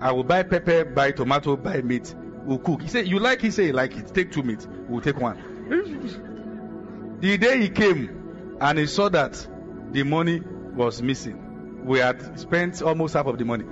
I 0.00 0.12
will 0.12 0.24
buy 0.24 0.42
pepper, 0.42 0.84
buy 0.84 1.12
tomato, 1.12 1.56
buy 1.56 1.82
meat. 1.82 2.14
We'll 2.44 2.58
cook. 2.58 2.82
He 2.82 2.88
said, 2.88 3.08
You 3.08 3.18
like 3.18 3.38
it? 3.38 3.42
He 3.42 3.50
said, 3.50 3.66
You 3.66 3.72
like 3.72 3.96
it. 3.96 4.14
Take 4.14 4.32
two 4.32 4.42
meat. 4.42 4.66
We'll 4.88 5.00
take 5.00 5.20
one. 5.20 7.18
the 7.20 7.38
day 7.38 7.60
he 7.60 7.68
came 7.68 8.56
and 8.60 8.78
he 8.78 8.86
saw 8.86 9.08
that 9.08 9.46
the 9.92 10.02
money 10.02 10.40
was 10.74 11.02
missing, 11.02 11.84
we 11.84 11.98
had 11.98 12.38
spent 12.38 12.82
almost 12.82 13.14
half 13.14 13.26
of 13.26 13.38
the 13.38 13.44
money. 13.44 13.64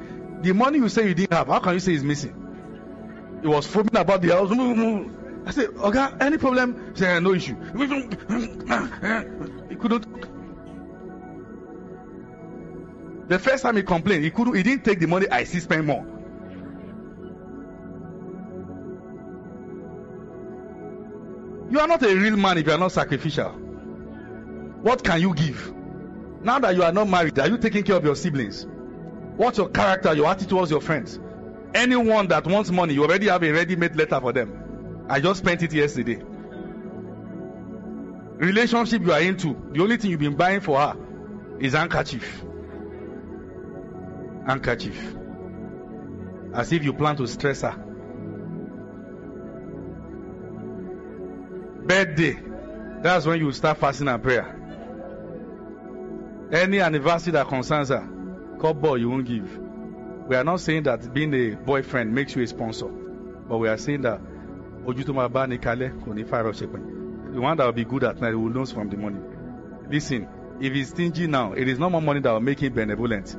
The 0.42 0.52
money 0.52 0.78
you 0.78 0.88
say 0.88 1.08
you 1.08 1.14
didn't 1.14 1.32
have, 1.32 1.48
how 1.48 1.60
can 1.60 1.74
you 1.74 1.80
say 1.80 1.94
it's 1.94 2.02
missing? 2.02 2.36
He 3.42 3.48
was 3.48 3.66
foaming 3.66 3.96
about 3.96 4.22
the 4.22 4.28
house. 4.28 4.50
I 5.46 5.50
said, 5.52 5.70
Okay, 5.70 6.08
any 6.20 6.38
problem? 6.38 6.92
He 6.92 6.98
said, 7.00 7.22
No 7.22 7.32
issue. 7.32 7.56
He 9.68 9.76
couldn't. 9.76 10.04
The 13.28 13.38
first 13.38 13.62
time 13.62 13.76
he 13.76 13.82
complained, 13.82 14.24
he 14.24 14.30
couldn't, 14.30 14.54
he 14.54 14.62
didn't 14.62 14.84
take 14.84 14.98
the 14.98 15.06
money. 15.06 15.28
I 15.30 15.44
still 15.44 15.60
spend 15.60 15.86
more. 15.86 16.04
You 21.70 21.78
are 21.78 21.86
not 21.86 22.02
a 22.02 22.12
real 22.12 22.36
man 22.36 22.58
if 22.58 22.66
you 22.66 22.72
are 22.72 22.78
not 22.78 22.90
sacrificial. 22.90 23.50
What 24.82 25.04
can 25.04 25.20
you 25.20 25.32
give? 25.34 25.72
Now 26.42 26.58
that 26.58 26.74
you 26.74 26.82
are 26.82 26.90
not 26.90 27.08
married, 27.08 27.38
are 27.38 27.46
you 27.48 27.58
taking 27.58 27.84
care 27.84 27.94
of 27.96 28.04
your 28.04 28.16
siblings? 28.16 28.66
What's 29.36 29.58
your 29.58 29.68
character, 29.68 30.12
your 30.12 30.26
attitude 30.26 30.48
towards 30.48 30.72
your 30.72 30.80
friends? 30.80 31.20
Anyone 31.72 32.26
that 32.28 32.46
wants 32.46 32.72
money, 32.72 32.94
you 32.94 33.04
already 33.04 33.28
have 33.28 33.44
a 33.44 33.52
ready-made 33.52 33.94
letter 33.94 34.20
for 34.20 34.32
them. 34.32 34.59
I 35.10 35.18
just 35.18 35.40
spent 35.40 35.60
it 35.64 35.72
yesterday. 35.72 36.22
Relationship 38.36 39.02
you 39.02 39.12
are 39.12 39.20
into, 39.20 39.56
the 39.72 39.82
only 39.82 39.96
thing 39.96 40.12
you've 40.12 40.20
been 40.20 40.36
buying 40.36 40.60
for 40.60 40.78
her 40.78 40.96
is 41.58 41.72
handkerchief. 41.72 42.44
Handkerchief. 44.46 45.16
As 46.54 46.72
if 46.72 46.84
you 46.84 46.92
plan 46.92 47.16
to 47.16 47.26
stress 47.26 47.62
her. 47.62 47.72
Birthday. 51.84 52.40
That's 53.02 53.26
when 53.26 53.40
you 53.40 53.50
start 53.50 53.78
fasting 53.78 54.06
and 54.06 54.22
prayer. 54.22 54.56
Any 56.52 56.78
anniversary 56.78 57.32
that 57.32 57.48
concerns 57.48 57.88
her, 57.88 58.08
cup 58.60 58.80
boy 58.80 58.94
you 58.94 59.10
won't 59.10 59.26
give. 59.26 59.58
We 60.28 60.36
are 60.36 60.44
not 60.44 60.60
saying 60.60 60.84
that 60.84 61.12
being 61.12 61.34
a 61.34 61.56
boyfriend 61.56 62.14
makes 62.14 62.36
you 62.36 62.42
a 62.44 62.46
sponsor, 62.46 62.86
but 62.86 63.58
we 63.58 63.68
are 63.68 63.76
saying 63.76 64.02
that 64.02 64.20
Ojutuma 64.86 65.46
ni 65.48 65.58
kale 65.58 65.90
kò 65.90 66.14
ní 66.14 66.24
The 67.32 67.40
one 67.40 67.56
that 67.56 67.64
will 67.64 67.72
be 67.72 67.84
good 67.84 68.02
at 68.04 68.20
night 68.20 68.34
will 68.34 68.50
lose 68.50 68.72
from 68.72 68.88
the 68.88 68.96
money. 68.96 69.20
Listen, 69.88 70.26
if 70.60 70.72
he's 70.72 70.88
stingy 70.88 71.26
now, 71.26 71.52
it 71.52 71.68
is 71.68 71.78
not 71.78 71.92
more 71.92 72.02
money 72.02 72.20
that 72.20 72.32
will 72.32 72.40
make 72.40 72.60
him 72.60 72.72
benevolent. 72.72 73.36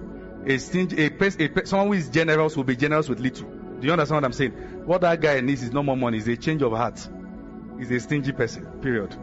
A 0.48 0.58
stingy, 0.58 1.06
a, 1.06 1.10
person 1.10 1.42
a, 1.58 1.66
someone 1.66 1.88
who 1.88 1.94
is 1.94 2.10
generous 2.10 2.56
will 2.56 2.64
be 2.64 2.76
generous 2.76 3.10
with 3.10 3.20
little. 3.20 3.48
Do 3.48 3.88
you 3.88 3.92
understand 3.94 4.18
what 4.18 4.26
I'm 4.26 4.34
saying? 4.34 4.52
What 4.86 5.02
that 5.02 5.20
guy 5.20 5.40
needs 5.42 5.62
is 5.64 5.72
not 5.72 5.86
more 5.86 5.98
money, 5.98 6.18
it's 6.20 6.28
a 6.28 6.38
change 6.38 6.62
of 6.62 6.72
heart. 6.72 7.08
He's 7.78 7.92
a 7.92 8.00
stingy 8.00 8.32
person, 8.32 8.66
period. 8.82 9.14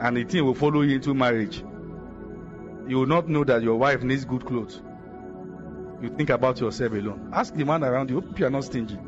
And 0.00 0.16
the 0.16 0.24
thing 0.24 0.44
will 0.44 0.54
follow 0.54 0.82
you 0.82 0.96
into 0.96 1.14
marriage. 1.14 1.58
You 2.88 2.98
will 2.98 3.06
not 3.06 3.28
know 3.28 3.44
that 3.44 3.62
your 3.62 3.76
wife 3.76 4.02
needs 4.02 4.24
good 4.24 4.44
clothes. 4.44 4.80
You 6.02 6.08
think 6.08 6.30
about 6.30 6.60
yourself 6.60 6.92
alone. 6.92 7.30
Ask 7.32 7.54
the 7.54 7.64
man 7.64 7.84
around 7.84 8.10
you. 8.10 8.20
Hope 8.20 8.38
you 8.38 8.46
are 8.46 8.50
not 8.50 8.64
stingy. 8.64 8.98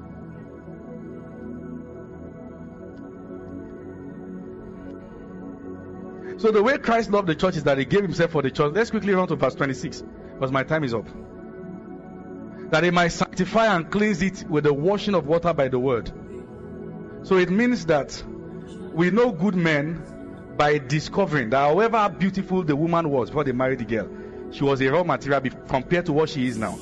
So 6.38 6.50
the 6.50 6.62
way 6.62 6.78
Christ 6.78 7.10
loved 7.10 7.28
the 7.28 7.34
church 7.34 7.56
is 7.56 7.64
that 7.64 7.78
he 7.78 7.84
gave 7.84 8.02
himself 8.02 8.30
for 8.30 8.42
the 8.42 8.50
church. 8.50 8.72
Let's 8.74 8.90
quickly 8.90 9.12
run 9.12 9.26
to 9.28 9.36
verse 9.36 9.54
26 9.54 10.04
because 10.34 10.52
my 10.52 10.62
time 10.62 10.84
is 10.84 10.94
up 10.94 11.06
that 12.70 12.82
he 12.82 12.90
might 12.90 13.08
sanctify 13.08 13.74
and 13.74 13.90
cleanse 13.90 14.22
it 14.22 14.44
with 14.48 14.64
the 14.64 14.72
washing 14.72 15.14
of 15.14 15.26
water 15.26 15.52
by 15.52 15.68
the 15.68 15.78
word. 15.78 16.10
So 17.22 17.36
it 17.36 17.50
means 17.50 17.86
that 17.86 18.22
we 18.92 19.10
know 19.10 19.32
good 19.32 19.54
men 19.54 20.54
by 20.56 20.78
discovering 20.78 21.50
that 21.50 21.58
however 21.58 22.08
beautiful 22.08 22.62
the 22.62 22.76
woman 22.76 23.10
was 23.10 23.30
before 23.30 23.44
they 23.44 23.52
married 23.52 23.80
the 23.80 23.84
girl, 23.84 24.08
she 24.54 24.64
was 24.64 24.80
a 24.80 24.88
raw 24.88 25.02
material 25.04 25.42
compared 25.68 26.06
to 26.06 26.12
what 26.14 26.30
she 26.30 26.46
is 26.46 26.56
now. 26.56 26.78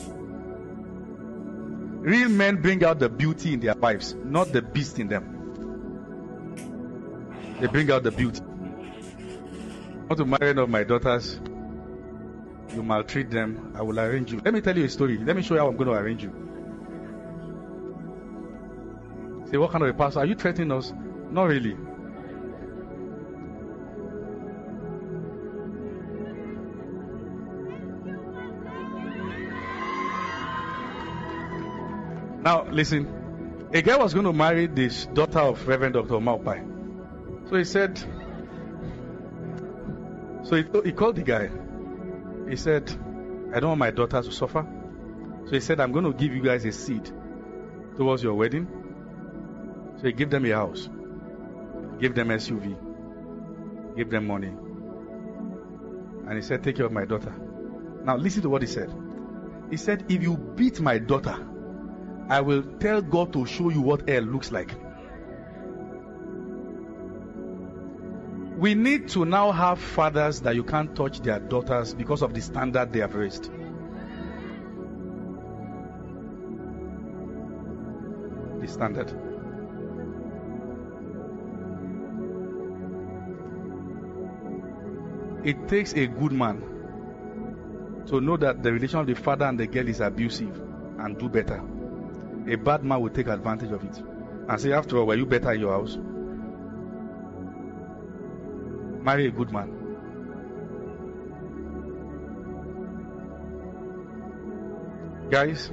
Real 2.01 2.29
men 2.29 2.63
bring 2.63 2.85
out 2.85 3.01
the 3.01 3.09
beauty 3.09 3.55
in 3.55 3.61
their 3.61 3.75
wives, 3.75 4.15
not 4.25 4.53
the 4.53 4.63
beast 4.63 4.99
in 4.99 5.09
them. 5.09 5.39
They 7.61 7.67
bring 7.67 7.91
out 7.91 8.05
the 8.05 8.13
beauty. 8.13 8.41
I 8.41 10.15
want 10.15 10.19
to 10.19 10.25
marry 10.25 10.49
one 10.49 10.59
of 10.59 10.69
my 10.69 10.85
daughters 10.85 11.41
you 12.75 12.83
maltreat 12.83 13.31
them, 13.31 13.73
I 13.77 13.83
will 13.83 13.99
arrange 14.01 14.33
you. 14.33 14.41
Let 14.45 14.55
me 14.55 14.61
tell 14.61 14.77
you 14.77 14.85
a 14.85 14.89
story. 14.89 15.19
Let 15.19 15.37
me 15.37 15.43
show 15.43 15.55
you 15.55 15.61
how 15.61 15.69
I'm 15.69 15.77
going 15.77 15.89
to 15.89 15.95
arrange 15.95 16.23
you. 16.23 16.31
Say, 19.51 19.59
what 19.59 19.71
kind 19.71 19.85
of 19.85 19.91
a 19.91 19.95
pastor? 19.95 20.21
Are 20.21 20.27
you 20.27 20.35
threatening 20.35 20.73
us? 20.73 20.93
Not 21.31 21.45
really. 21.45 21.77
Now, 32.43 32.65
listen. 32.65 33.21
A 33.75 33.81
guy 33.81 33.97
was 33.97 34.13
going 34.13 34.27
to 34.27 34.33
marry 34.35 34.67
this 34.67 35.07
daughter 35.07 35.39
of 35.39 35.67
Reverend 35.67 35.95
Dr. 35.95 36.15
Maupai. 36.15 37.49
So 37.49 37.57
he 37.57 37.65
said, 37.65 37.99
so 40.43 40.57
he, 40.57 40.65
he 40.85 40.93
called 40.93 41.17
the 41.17 41.23
guy. 41.23 41.49
He 42.51 42.57
said, 42.57 42.91
I 43.55 43.61
don't 43.61 43.71
want 43.71 43.79
my 43.79 43.91
daughter 43.91 44.21
to 44.21 44.31
suffer. 44.31 44.67
So 45.47 45.53
he 45.53 45.61
said, 45.61 45.81
I'm 45.81 45.93
going 45.93 46.05
to 46.05 46.13
give 46.13 46.35
you 46.35 46.43
guys 46.43 46.65
a 46.67 46.73
seed 46.73 47.11
towards 47.97 48.23
your 48.23 48.35
wedding. 48.35 48.67
So 49.99 50.07
he 50.09 50.13
gave 50.13 50.29
them 50.29 50.45
a 50.45 50.51
house, 50.51 50.89
give 51.99 52.15
them 52.15 52.29
SUV, 52.29 52.77
give 53.97 54.11
them 54.11 54.27
money. 54.27 54.53
And 56.27 56.35
he 56.35 56.43
said, 56.43 56.63
Take 56.63 56.77
care 56.77 56.87
of 56.87 56.93
my 56.93 57.05
daughter. 57.05 57.35
Now 58.05 58.17
listen 58.17 58.43
to 58.43 58.51
what 58.51 58.63
he 58.63 58.69
said. 58.69 58.93
He 59.71 59.77
said, 59.77 60.07
If 60.11 60.23
you 60.23 60.37
beat 60.37 60.81
my 60.81 60.99
daughter, 60.99 61.49
I 62.29 62.41
will 62.41 62.63
tell 62.81 63.03
God 63.03 63.33
to 63.35 63.47
show 63.47 63.69
you 63.69 63.81
what 63.81 64.09
hell 64.09 64.23
looks 64.23 64.51
like. 64.51 64.75
We 68.57 68.75
need 68.75 69.09
to 69.09 69.25
now 69.25 69.51
have 69.51 69.81
fathers 69.81 70.41
that 70.43 70.55
you 70.55 70.63
can't 70.63 70.95
touch 70.95 71.21
their 71.21 71.41
daughters 71.41 71.95
because 71.95 72.23
of 72.23 72.33
the 72.33 72.41
standard 72.41 72.93
they 72.93 73.01
have 73.01 73.15
raised. 73.15 73.51
The 78.61 78.69
standard. 78.69 79.11
It 85.45 85.67
takes 85.67 85.93
a 85.95 86.07
good 86.07 86.31
man 86.31 86.63
to 88.07 88.21
know 88.21 88.37
that 88.37 88.63
the 88.63 88.73
relation 88.73 89.01
of 89.01 89.09
the 89.09 89.15
father 89.15 89.47
and 89.47 89.59
the 89.59 89.67
girl 89.67 89.89
is 89.89 90.01
abusive 90.01 90.57
and 90.99 91.19
do 91.19 91.29
better. 91.29 91.72
A 92.49 92.57
bad 92.57 92.83
man 92.85 93.01
will 93.01 93.11
take 93.11 93.29
advantage 93.29 93.71
of 93.71 93.85
it 93.85 94.03
and 94.49 94.61
say, 94.61 94.73
After 94.73 94.99
all, 94.99 95.07
were 95.07 95.15
you 95.15 95.27
better 95.27 95.53
in 95.53 95.61
your 95.61 95.73
house? 95.73 95.97
Marry 99.05 99.27
a 99.27 99.31
good 99.31 99.53
man. 99.53 99.79
Guys, 105.31 105.69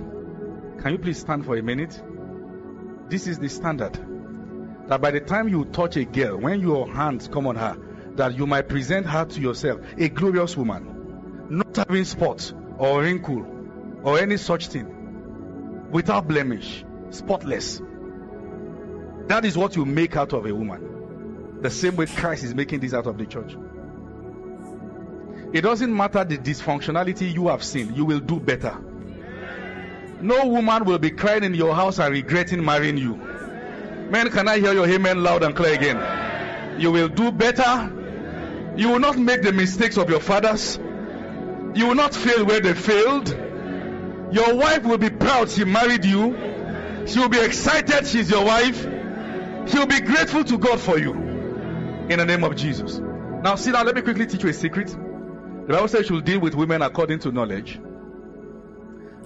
can 0.82 0.94
you 0.94 0.98
please 1.00 1.20
stand 1.20 1.46
for 1.46 1.58
a 1.58 1.62
minute? 1.62 2.02
This 3.10 3.28
is 3.28 3.40
the 3.40 3.50
standard. 3.50 4.00
That 4.88 5.02
by 5.02 5.12
the 5.12 5.20
time 5.20 5.50
you 5.50 5.66
touch 5.66 5.98
a 5.98 6.06
girl, 6.06 6.38
when 6.38 6.62
your 6.62 6.92
hands 6.92 7.28
come 7.28 7.46
on 7.46 7.56
her, 7.56 7.78
that 8.16 8.38
you 8.38 8.48
might 8.48 8.70
present 8.70 9.06
her 9.06 9.26
to 9.26 9.42
yourself 9.42 9.82
a 9.98 10.10
glorious 10.10 10.56
woman, 10.56 11.48
not 11.50 11.76
having 11.76 12.06
spots 12.06 12.54
or 12.78 13.02
wrinkle 13.02 13.46
or 14.04 14.20
any 14.20 14.38
such 14.38 14.68
thing, 14.68 14.99
without 15.92 16.28
blemish, 16.28 16.84
spotless. 17.10 17.82
That 19.28 19.46
is 19.46 19.58
what 19.58 19.76
you 19.76 19.86
make 19.86 20.16
out 20.16 20.34
of 20.34 20.46
a 20.46 20.54
woman. 20.54 21.62
The 21.62 21.70
same 21.70 21.96
way 21.96 22.06
Christ 22.06 22.44
is 22.44 22.56
making 22.56 22.80
this 22.80 22.94
out 22.94 23.06
of 23.06 23.18
the 23.18 23.26
church. 23.26 23.56
It 25.52 25.62
doesn't 25.62 25.96
matter 25.96 26.24
the 26.24 26.38
dysfunctionality 26.38 27.34
you 27.34 27.48
have 27.48 27.64
seen, 27.64 27.94
you 27.96 28.06
will 28.06 28.20
do 28.20 28.40
better. 28.40 28.78
No 30.22 30.48
woman 30.48 30.86
will 30.86 31.00
be 31.00 31.12
crying 31.12 31.44
in 31.44 31.54
your 31.54 31.74
house 31.74 32.00
and 32.00 32.12
regretting 32.14 32.64
marrying 32.64 32.98
you. 32.98 33.16
Men, 33.16 34.30
can 34.32 34.48
I 34.48 34.60
hear 34.60 34.74
your 34.74 34.88
amen 34.88 35.24
loud 35.24 35.44
and 35.44 35.56
clear 35.56 35.74
again? 35.74 36.80
You 36.80 36.92
will 36.92 37.08
do 37.08 37.32
better. 37.32 37.94
You 38.76 38.90
will 38.90 39.00
not 39.00 39.18
make 39.18 39.44
the 39.44 39.52
mistakes 39.52 39.98
of 39.98 40.10
your 40.10 40.20
fathers. 40.20 40.78
You 40.78 41.88
will 41.88 41.96
not 41.96 42.14
fail 42.16 42.46
where 42.46 42.60
they 42.60 42.74
failed. 42.74 43.30
Your 44.32 44.56
wife 44.56 44.84
will 44.84 44.98
be 44.98 45.10
proud 45.10 45.50
she 45.50 45.66
married 45.66 46.06
you. 46.06 47.06
She 47.08 47.20
will 47.20 47.30
be 47.30 47.40
excited 47.40 48.06
she's 48.06 48.30
your 48.30 48.46
wife. 48.46 48.82
She 49.68 49.78
will 49.78 49.88
be 49.88 50.00
grateful 50.02 50.44
to 50.44 50.58
God 50.58 50.80
for 50.80 50.98
you 51.00 51.14
in 51.14 52.18
the 52.18 52.26
name 52.26 52.44
of 52.44 52.56
Jesus. 52.56 53.00
Now, 53.00 53.56
see 53.56 53.72
now, 53.72 53.84
let 53.84 53.96
me 53.96 54.02
quickly 54.02 54.28
teach 54.28 54.44
you 54.44 54.50
a 54.50 54.54
secret. 54.54 54.88
The 54.88 55.74
Bible 55.74 55.88
says 55.88 56.10
you 56.10 56.18
should 56.18 56.26
deal 56.26 56.40
with 56.40 56.56
women 56.56 56.82
according 56.82 57.20
to 57.20 57.32
knowledge. 57.32 57.80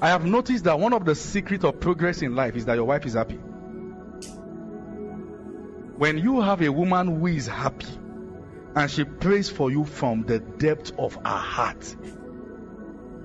I 0.02 0.10
have 0.10 0.26
noticed 0.26 0.66
that 0.66 0.80
one 0.80 0.94
of 0.94 1.06
the 1.06 1.16
secrets 1.16 1.64
of 1.64 1.80
progress 1.80 2.22
in 2.22 2.36
life 2.36 2.56
is 2.56 2.66
that 2.66 2.76
your 2.76 2.86
wife 2.86 3.06
is 3.06 3.14
happy. 3.14 3.40
When 5.98 6.18
you 6.18 6.42
have 6.42 6.62
a 6.62 6.70
woman 6.70 7.08
who 7.08 7.28
is 7.28 7.48
happy 7.48 7.88
and 8.76 8.92
she 8.92 9.06
prays 9.06 9.50
for 9.50 9.72
you 9.72 9.86
from 9.86 10.24
the 10.24 10.40
depth 10.40 10.92
of 10.98 11.16
her 11.16 11.22
heart, 11.24 11.96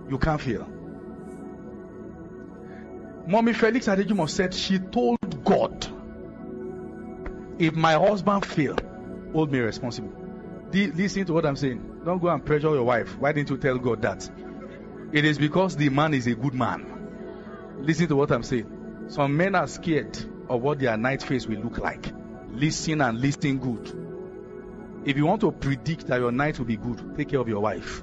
you 0.09 0.19
can't 0.19 0.41
fail. 0.41 0.69
Mommy 3.29 3.53
Felix 3.53 3.87
Adejumo 3.89 4.27
said 4.27 4.55
she 4.55 4.79
told 4.79 5.45
God, 5.45 5.87
if 7.59 7.75
my 7.75 7.93
husband 7.93 8.47
fail, 8.47 8.75
hold 9.35 9.53
me 9.53 9.59
responsible. 9.59 10.11
listen 10.73 11.27
to 11.27 11.35
what 11.35 11.45
I'm 11.45 11.57
saying. 11.57 12.01
Don't 12.07 12.23
go 12.23 12.29
and 12.29 12.43
pressure 12.43 12.73
your 12.73 12.85
wife. 12.85 13.19
Why 13.19 13.33
didn't 13.33 13.51
you 13.51 13.59
tell 13.59 13.77
God 13.77 14.01
that? 14.01 14.31
It 15.13 15.27
is 15.27 15.37
because 15.37 15.77
the 15.77 15.91
man 15.91 16.15
is 16.15 16.27
a 16.27 16.35
good 16.35 16.55
man. 16.55 17.77
Listen 17.81 18.09
to 18.09 18.17
what 18.17 18.31
I'm 18.31 18.43
saying. 18.43 19.05
Some 19.09 19.37
men 19.37 19.55
are 19.55 19.67
scared 19.67 20.17
of 20.49 20.63
what 20.63 20.79
their 20.79 20.97
night 20.97 21.23
face 21.23 21.47
will 21.47 21.61
look 21.61 21.77
like. 21.77 22.11
Listen 22.53 23.03
and 23.03 23.21
listen 23.21 23.59
good. 23.59 25.05
If 25.05 25.19
you 25.19 25.27
want 25.27 25.43
to 25.43 25.53
predict 25.53 26.07
that 26.07 26.19
your 26.19 26.33
night 26.33 26.59
will 26.59 26.65
be 26.65 26.79
good, 26.79 27.15
take 27.15 27.29
care 27.29 27.41
of 27.41 27.49
your 27.49 27.61
wife. 27.61 28.03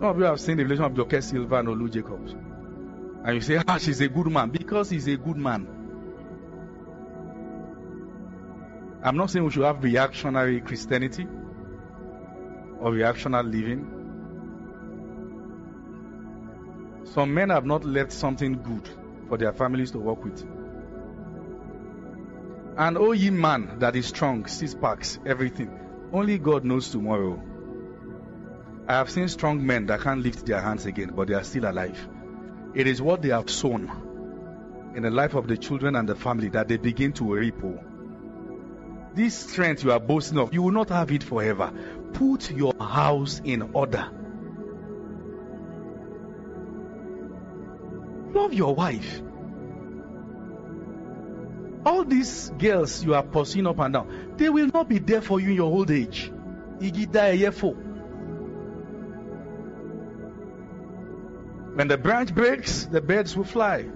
Some 0.00 0.08
of 0.08 0.18
you 0.18 0.24
have 0.24 0.40
seen 0.40 0.56
the 0.56 0.62
relation 0.62 0.86
of 0.86 0.94
Joke 0.94 1.20
Silva 1.20 1.56
and 1.56 1.68
Olu 1.68 1.92
Jacobs. 1.92 2.32
And 2.32 3.34
you 3.34 3.42
say, 3.42 3.60
ah, 3.68 3.76
she's 3.76 4.00
a 4.00 4.08
good 4.08 4.28
man. 4.28 4.48
Because 4.48 4.88
he's 4.88 5.06
a 5.08 5.16
good 5.18 5.36
man. 5.36 5.68
I'm 9.04 9.18
not 9.18 9.28
saying 9.28 9.44
we 9.44 9.50
should 9.50 9.64
have 9.64 9.84
reactionary 9.84 10.62
Christianity 10.62 11.26
or 12.78 12.92
reactionary 12.92 13.44
living. 13.44 13.96
Some 17.04 17.34
men 17.34 17.50
have 17.50 17.66
not 17.66 17.84
left 17.84 18.12
something 18.12 18.62
good 18.62 18.88
for 19.28 19.36
their 19.36 19.52
families 19.52 19.90
to 19.90 19.98
work 19.98 20.24
with. 20.24 20.40
And 22.78 22.96
oh, 22.96 23.12
ye 23.12 23.28
man 23.28 23.80
that 23.80 23.96
is 23.96 24.06
strong, 24.06 24.46
six 24.46 24.74
packs, 24.74 25.18
everything. 25.26 25.78
Only 26.10 26.38
God 26.38 26.64
knows 26.64 26.88
tomorrow. 26.88 27.49
I 28.90 28.94
have 28.94 29.08
seen 29.08 29.28
strong 29.28 29.64
men 29.64 29.86
that 29.86 30.00
can't 30.00 30.20
lift 30.20 30.44
their 30.46 30.60
hands 30.60 30.84
again, 30.84 31.12
but 31.14 31.28
they 31.28 31.34
are 31.34 31.44
still 31.44 31.70
alive. 31.70 32.08
It 32.74 32.88
is 32.88 33.00
what 33.00 33.22
they 33.22 33.28
have 33.28 33.48
sown 33.48 33.88
in 34.96 35.04
the 35.04 35.12
life 35.12 35.34
of 35.34 35.46
the 35.46 35.56
children 35.56 35.94
and 35.94 36.08
the 36.08 36.16
family 36.16 36.48
that 36.48 36.66
they 36.66 36.76
begin 36.76 37.12
to 37.12 37.32
reap. 37.32 37.54
Oh. 37.62 37.78
This 39.14 39.38
strength 39.38 39.84
you 39.84 39.92
are 39.92 40.00
boasting 40.00 40.38
of, 40.38 40.52
you 40.52 40.62
will 40.62 40.72
not 40.72 40.88
have 40.88 41.12
it 41.12 41.22
forever. 41.22 41.72
Put 42.14 42.50
your 42.50 42.74
house 42.80 43.40
in 43.44 43.70
order. 43.74 44.10
Love 48.34 48.52
your 48.52 48.74
wife. 48.74 49.22
All 51.86 52.02
these 52.02 52.50
girls 52.58 53.04
you 53.04 53.14
are 53.14 53.22
pursuing 53.22 53.68
up 53.68 53.78
and 53.78 53.94
down, 53.94 54.34
they 54.36 54.48
will 54.48 54.66
not 54.74 54.88
be 54.88 54.98
there 54.98 55.22
for 55.22 55.38
you 55.38 55.50
in 55.50 55.54
your 55.54 55.72
old 55.72 55.92
age. 55.92 56.32
When 61.74 61.88
the 61.88 61.98
branch 61.98 62.34
breaks, 62.34 62.86
the 62.86 63.00
birds 63.00 63.36
will 63.36 63.44
fly. 63.44 63.86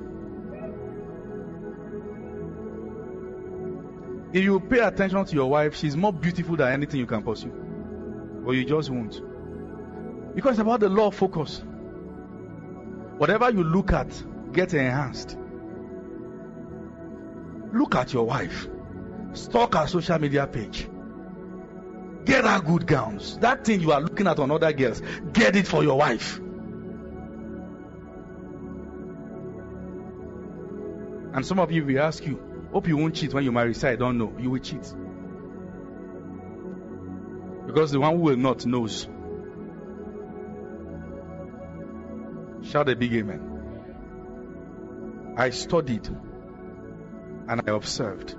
If 4.33 4.43
you 4.43 4.59
pay 4.61 4.81
attention 4.81 5.25
to 5.25 5.35
your 5.35 5.51
wife, 5.51 5.77
she's 5.77 5.97
more 5.97 6.13
beautiful 6.13 6.57
than 6.57 6.73
anything 6.73 7.01
you 7.01 7.07
can 7.07 7.23
pursue. 7.23 7.53
But 8.45 8.53
you 8.53 8.65
just 8.65 8.91
won't. 8.91 9.21
Because 10.35 10.53
it's 10.53 10.61
about 10.61 10.81
the 10.81 10.89
law 10.89 11.09
of 11.09 11.15
focus. 11.15 11.63
Whatever 13.17 13.51
you 13.51 13.63
look 13.63 13.93
at 13.93 14.09
get 14.55 14.73
enhanced. 14.73 15.37
Look 17.73 17.95
at 17.97 18.13
your 18.13 18.25
wife. 18.25 18.69
Stalk 19.33 19.75
her 19.75 19.87
social 19.87 20.19
media 20.19 20.47
page. 20.47 20.89
Get 22.25 22.45
her 22.45 22.61
good 22.61 22.87
gowns. 22.87 23.37
That 23.39 23.65
thing 23.65 23.81
you 23.81 23.93
are 23.93 24.01
looking 24.01 24.27
at 24.27 24.39
on 24.39 24.51
other 24.51 24.73
girls, 24.73 25.03
get 25.33 25.57
it 25.57 25.67
for 25.67 25.83
your 25.83 25.99
wife. 25.99 26.41
And 31.35 31.45
some 31.45 31.59
of 31.59 31.73
you 31.73 31.85
will 31.85 31.99
ask 31.99 32.25
you, 32.25 32.41
hope 32.73 32.87
you 32.87 32.97
won't 32.97 33.17
cheat 33.17 33.35
when 33.35 33.43
you 33.43 33.51
marry. 33.51 33.75
Say, 33.75 33.91
I 33.91 33.97
don't 33.97 34.19
know. 34.19 34.33
You 34.39 34.51
will 34.51 34.61
cheat. 34.61 34.95
Because 37.67 37.91
the 37.91 37.99
one 37.99 38.15
who 38.17 38.23
will 38.23 38.37
not 38.37 38.65
knows. 38.65 39.09
Shout 42.63 42.89
a 42.89 42.95
big 42.95 43.13
amen. 43.15 43.51
I 45.37 45.51
studied 45.51 46.07
and 46.07 47.61
I 47.67 47.73
observed 47.73 48.37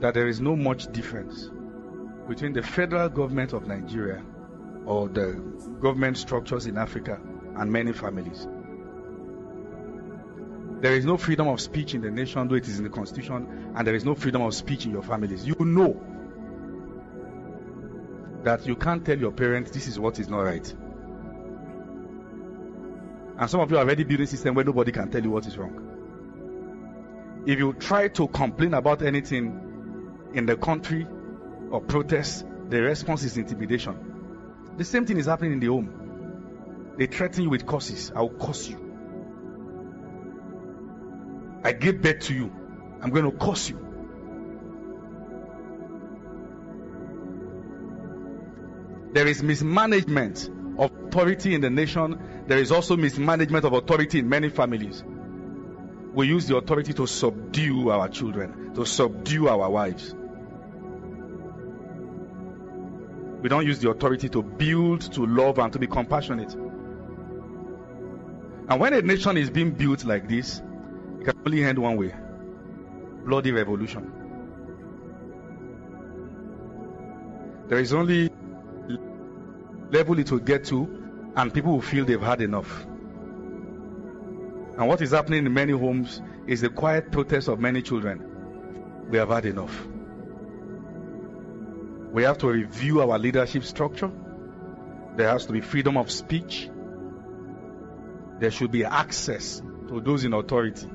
that 0.00 0.14
there 0.14 0.28
is 0.28 0.40
no 0.40 0.54
much 0.54 0.90
difference 0.92 1.50
between 2.28 2.52
the 2.52 2.62
federal 2.62 3.08
government 3.08 3.52
of 3.52 3.66
Nigeria 3.66 4.24
or 4.86 5.08
the 5.08 5.32
government 5.80 6.16
structures 6.16 6.66
in 6.66 6.78
Africa 6.78 7.20
and 7.56 7.72
many 7.72 7.92
families. 7.92 8.46
There 10.84 10.94
is 10.96 11.06
no 11.06 11.16
freedom 11.16 11.48
of 11.48 11.62
speech 11.62 11.94
in 11.94 12.02
the 12.02 12.10
nation, 12.10 12.46
though 12.46 12.56
it 12.56 12.68
is 12.68 12.76
in 12.76 12.84
the 12.84 12.90
constitution, 12.90 13.72
and 13.74 13.86
there 13.86 13.94
is 13.94 14.04
no 14.04 14.14
freedom 14.14 14.42
of 14.42 14.54
speech 14.54 14.84
in 14.84 14.92
your 14.92 15.02
families. 15.02 15.46
You 15.46 15.56
know 15.60 15.98
that 18.42 18.66
you 18.66 18.76
can't 18.76 19.02
tell 19.02 19.18
your 19.18 19.32
parents 19.32 19.70
this 19.70 19.86
is 19.86 19.98
what 19.98 20.18
is 20.18 20.28
not 20.28 20.40
right. 20.40 20.74
And 23.38 23.48
some 23.48 23.60
of 23.60 23.70
you 23.70 23.78
are 23.78 23.80
already 23.80 24.04
building 24.04 24.24
a 24.24 24.26
system 24.26 24.54
where 24.56 24.64
nobody 24.66 24.92
can 24.92 25.10
tell 25.10 25.22
you 25.22 25.30
what 25.30 25.46
is 25.46 25.56
wrong. 25.56 27.42
If 27.46 27.58
you 27.58 27.72
try 27.72 28.08
to 28.08 28.28
complain 28.28 28.74
about 28.74 29.00
anything 29.00 30.28
in 30.34 30.44
the 30.44 30.58
country 30.58 31.06
or 31.70 31.80
protest, 31.80 32.44
the 32.68 32.82
response 32.82 33.22
is 33.22 33.38
intimidation. 33.38 33.96
The 34.76 34.84
same 34.84 35.06
thing 35.06 35.16
is 35.16 35.24
happening 35.24 35.54
in 35.54 35.60
the 35.60 35.68
home. 35.68 36.94
They 36.98 37.06
threaten 37.06 37.44
you 37.44 37.48
with 37.48 37.64
curses. 37.66 38.12
I 38.14 38.20
will 38.20 38.34
curse 38.34 38.68
you. 38.68 38.93
I 41.64 41.72
give 41.72 42.02
birth 42.02 42.20
to 42.20 42.34
you. 42.34 42.52
I'm 43.00 43.10
going 43.10 43.24
to 43.24 43.36
curse 43.36 43.70
you. 43.70 43.80
There 49.14 49.26
is 49.26 49.42
mismanagement 49.42 50.50
of 50.78 50.90
authority 51.06 51.54
in 51.54 51.60
the 51.62 51.70
nation. 51.70 52.44
There 52.46 52.58
is 52.58 52.70
also 52.70 52.96
mismanagement 52.96 53.64
of 53.64 53.72
authority 53.72 54.18
in 54.18 54.28
many 54.28 54.50
families. 54.50 55.02
We 56.12 56.26
use 56.26 56.46
the 56.46 56.56
authority 56.56 56.92
to 56.94 57.06
subdue 57.06 57.90
our 57.90 58.08
children, 58.08 58.74
to 58.74 58.84
subdue 58.84 59.48
our 59.48 59.70
wives. 59.70 60.14
We 63.40 63.48
don't 63.48 63.66
use 63.66 63.78
the 63.78 63.90
authority 63.90 64.28
to 64.30 64.42
build, 64.42 65.00
to 65.12 65.26
love, 65.26 65.58
and 65.58 65.72
to 65.72 65.78
be 65.78 65.86
compassionate. 65.86 66.54
And 68.68 68.80
when 68.80 68.94
a 68.94 69.02
nation 69.02 69.36
is 69.36 69.50
being 69.50 69.72
built 69.72 70.04
like 70.04 70.28
this, 70.28 70.62
can 71.24 71.38
only 71.46 71.64
end 71.64 71.78
one 71.78 71.96
way 71.96 72.14
bloody 73.24 73.52
revolution. 73.52 74.12
There 77.68 77.78
is 77.78 77.92
only 77.94 78.30
level 79.90 80.18
it 80.18 80.30
will 80.30 80.38
get 80.38 80.64
to, 80.66 81.32
and 81.36 81.52
people 81.52 81.72
will 81.72 81.80
feel 81.80 82.04
they've 82.04 82.20
had 82.20 82.40
enough. 82.40 82.84
And 84.76 84.88
what 84.88 85.00
is 85.00 85.12
happening 85.12 85.46
in 85.46 85.54
many 85.54 85.72
homes 85.72 86.20
is 86.46 86.60
the 86.60 86.68
quiet 86.68 87.10
protest 87.10 87.48
of 87.48 87.58
many 87.58 87.80
children. 87.80 89.08
We 89.08 89.18
have 89.18 89.30
had 89.30 89.46
enough. 89.46 89.86
We 92.12 92.24
have 92.24 92.38
to 92.38 92.48
review 92.48 93.00
our 93.00 93.18
leadership 93.18 93.64
structure. 93.64 94.10
There 95.16 95.28
has 95.28 95.46
to 95.46 95.52
be 95.52 95.60
freedom 95.60 95.96
of 95.96 96.10
speech. 96.10 96.68
There 98.40 98.50
should 98.50 98.72
be 98.72 98.84
access 98.84 99.62
to 99.88 100.00
those 100.00 100.24
in 100.24 100.32
authority. 100.32 100.88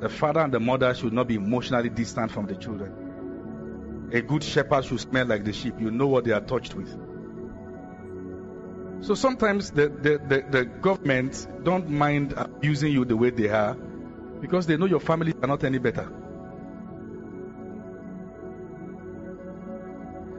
The 0.00 0.08
father 0.08 0.40
and 0.40 0.52
the 0.52 0.60
mother 0.60 0.94
should 0.94 1.12
not 1.12 1.26
be 1.26 1.34
emotionally 1.34 1.88
distant 1.88 2.30
from 2.30 2.46
the 2.46 2.54
children. 2.54 4.08
A 4.12 4.20
good 4.22 4.44
shepherd 4.44 4.84
should 4.84 5.00
smell 5.00 5.26
like 5.26 5.44
the 5.44 5.52
sheep. 5.52 5.74
You 5.80 5.90
know 5.90 6.06
what 6.06 6.24
they 6.24 6.32
are 6.32 6.40
touched 6.40 6.74
with. 6.74 6.88
So 9.00 9.14
sometimes 9.14 9.70
the, 9.70 9.88
the, 9.88 10.18
the, 10.18 10.44
the, 10.50 10.64
government 10.64 11.46
don't 11.62 11.88
mind 11.88 12.34
abusing 12.36 12.92
you 12.92 13.04
the 13.04 13.16
way 13.16 13.30
they 13.30 13.48
are 13.48 13.74
because 13.74 14.66
they 14.66 14.76
know 14.76 14.86
your 14.86 15.00
families 15.00 15.34
are 15.40 15.46
not 15.46 15.62
any 15.62 15.78
better. 15.78 16.10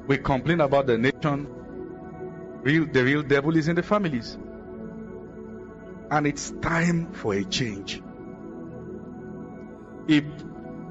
We 0.08 0.18
complain 0.18 0.60
about 0.62 0.88
the 0.88 0.98
nation. 0.98 1.48
Real, 2.64 2.86
the 2.86 3.04
real 3.04 3.24
devil 3.24 3.56
is 3.56 3.68
in 3.68 3.76
the 3.76 3.84
families. 3.84 4.38
And 6.12 6.28
it's 6.28 6.52
time 6.52 7.14
for 7.14 7.36
a 7.36 7.44
change. 7.44 8.02
If, 10.10 10.26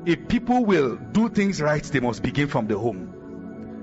if 0.07 0.29
people 0.29 0.65
will 0.65 0.97
do 0.97 1.29
things 1.29 1.61
right, 1.61 1.83
they 1.83 2.01
must 2.01 2.23
begin 2.23 2.49
from 2.49 2.69
the 2.69 2.79
home 2.79 3.19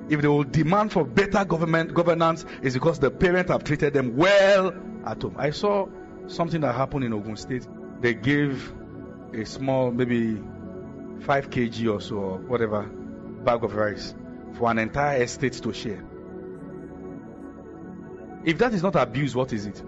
if 0.10 0.22
they 0.22 0.28
will 0.28 0.44
demand 0.44 0.92
for 0.92 1.04
better 1.04 1.44
government 1.46 1.94
governance, 1.94 2.46
is 2.62 2.74
because 2.74 3.00
the 3.00 3.10
parents 3.10 3.52
have 3.52 3.64
treated 3.64 3.94
them 3.94 4.16
well 4.16 4.74
at 5.06 5.22
home. 5.22 5.36
I 5.38 5.50
saw 5.50 5.88
something 6.28 6.62
that 6.62 6.76
happened 6.76 7.06
in 7.06 7.14
Ogun 7.14 7.38
State. 7.38 7.68
They 8.02 8.14
gave 8.14 8.72
a 9.34 9.46
small, 9.46 9.92
maybe 9.92 10.36
5 11.22 11.50
kg 11.50 11.94
or 11.94 12.02
so, 12.02 12.16
or 12.16 12.38
whatever, 12.38 12.84
bag 12.84 13.64
of 13.64 13.76
rice 13.76 14.14
for 14.54 14.70
an 14.70 14.78
entire 14.80 15.24
estate 15.24 15.54
to 15.54 15.74
share. 15.74 16.04
If 18.44 18.60
that 18.60 18.74
is 18.74 18.84
not 18.84 18.96
abuse, 18.96 19.36
what 19.36 19.52
is 19.54 19.66
it? 19.66 19.82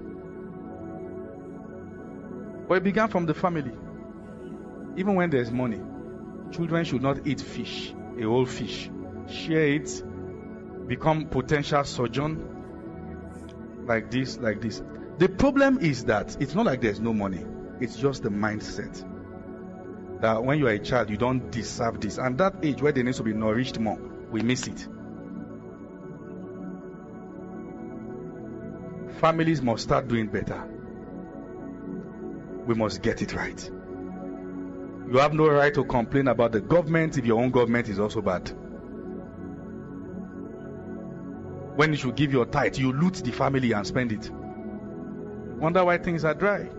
Well, 2.67 2.77
it 2.77 2.83
began 2.83 3.07
from 3.07 3.27
the 3.27 3.35
family. 3.35 3.71
Even 4.97 5.15
when 5.15 5.29
there's 5.29 5.51
money, 5.51 5.79
Children 6.51 6.85
should 6.85 7.01
not 7.01 7.27
eat 7.27 7.41
fish, 7.41 7.93
a 8.17 8.23
whole 8.23 8.45
fish. 8.45 8.89
Share 9.27 9.67
it, 9.67 10.03
become 10.87 11.25
potential 11.25 11.83
sojourn, 11.83 13.85
like 13.85 14.09
this, 14.09 14.37
like 14.37 14.61
this. 14.61 14.81
The 15.17 15.27
problem 15.27 15.79
is 15.79 16.05
that 16.05 16.37
it's 16.39 16.55
not 16.55 16.65
like 16.65 16.81
there's 16.81 17.01
no 17.01 17.13
money, 17.13 17.45
it's 17.81 17.97
just 17.97 18.23
the 18.23 18.29
mindset. 18.29 19.03
That 20.21 20.43
when 20.43 20.57
you 20.57 20.67
are 20.67 20.71
a 20.71 20.79
child, 20.79 21.09
you 21.09 21.17
don't 21.17 21.51
deserve 21.51 21.99
this. 21.99 22.17
And 22.17 22.37
that 22.37 22.55
age 22.63 22.81
where 22.81 22.91
they 22.91 23.03
need 23.03 23.15
to 23.15 23.23
be 23.23 23.33
nourished 23.33 23.79
more, 23.79 23.99
we 24.31 24.41
miss 24.41 24.67
it. 24.67 24.87
Families 29.19 29.61
must 29.61 29.83
start 29.83 30.07
doing 30.07 30.27
better. 30.27 30.63
We 32.65 32.75
must 32.75 33.01
get 33.01 33.21
it 33.21 33.33
right. 33.33 33.71
You 35.09 35.19
have 35.19 35.33
no 35.33 35.47
right 35.47 35.73
to 35.73 35.85
complain 35.85 36.27
about 36.27 36.51
the 36.51 36.59
government 36.59 37.17
if 37.17 37.25
your 37.25 37.39
own 37.41 37.49
government 37.49 37.87
is 37.87 37.97
also 37.97 38.21
bad. 38.21 38.49
When 41.77 41.91
you 41.91 41.97
should 41.97 42.15
give 42.15 42.33
your 42.33 42.45
tithe, 42.45 42.75
you 42.77 42.91
loot 42.91 43.15
the 43.15 43.31
family 43.31 43.71
and 43.71 43.87
spend 43.87 44.11
it. 44.11 44.29
Wonder 45.59 45.85
why 45.85 45.97
things 45.97 46.25
are 46.25 46.33
dry. 46.33 46.69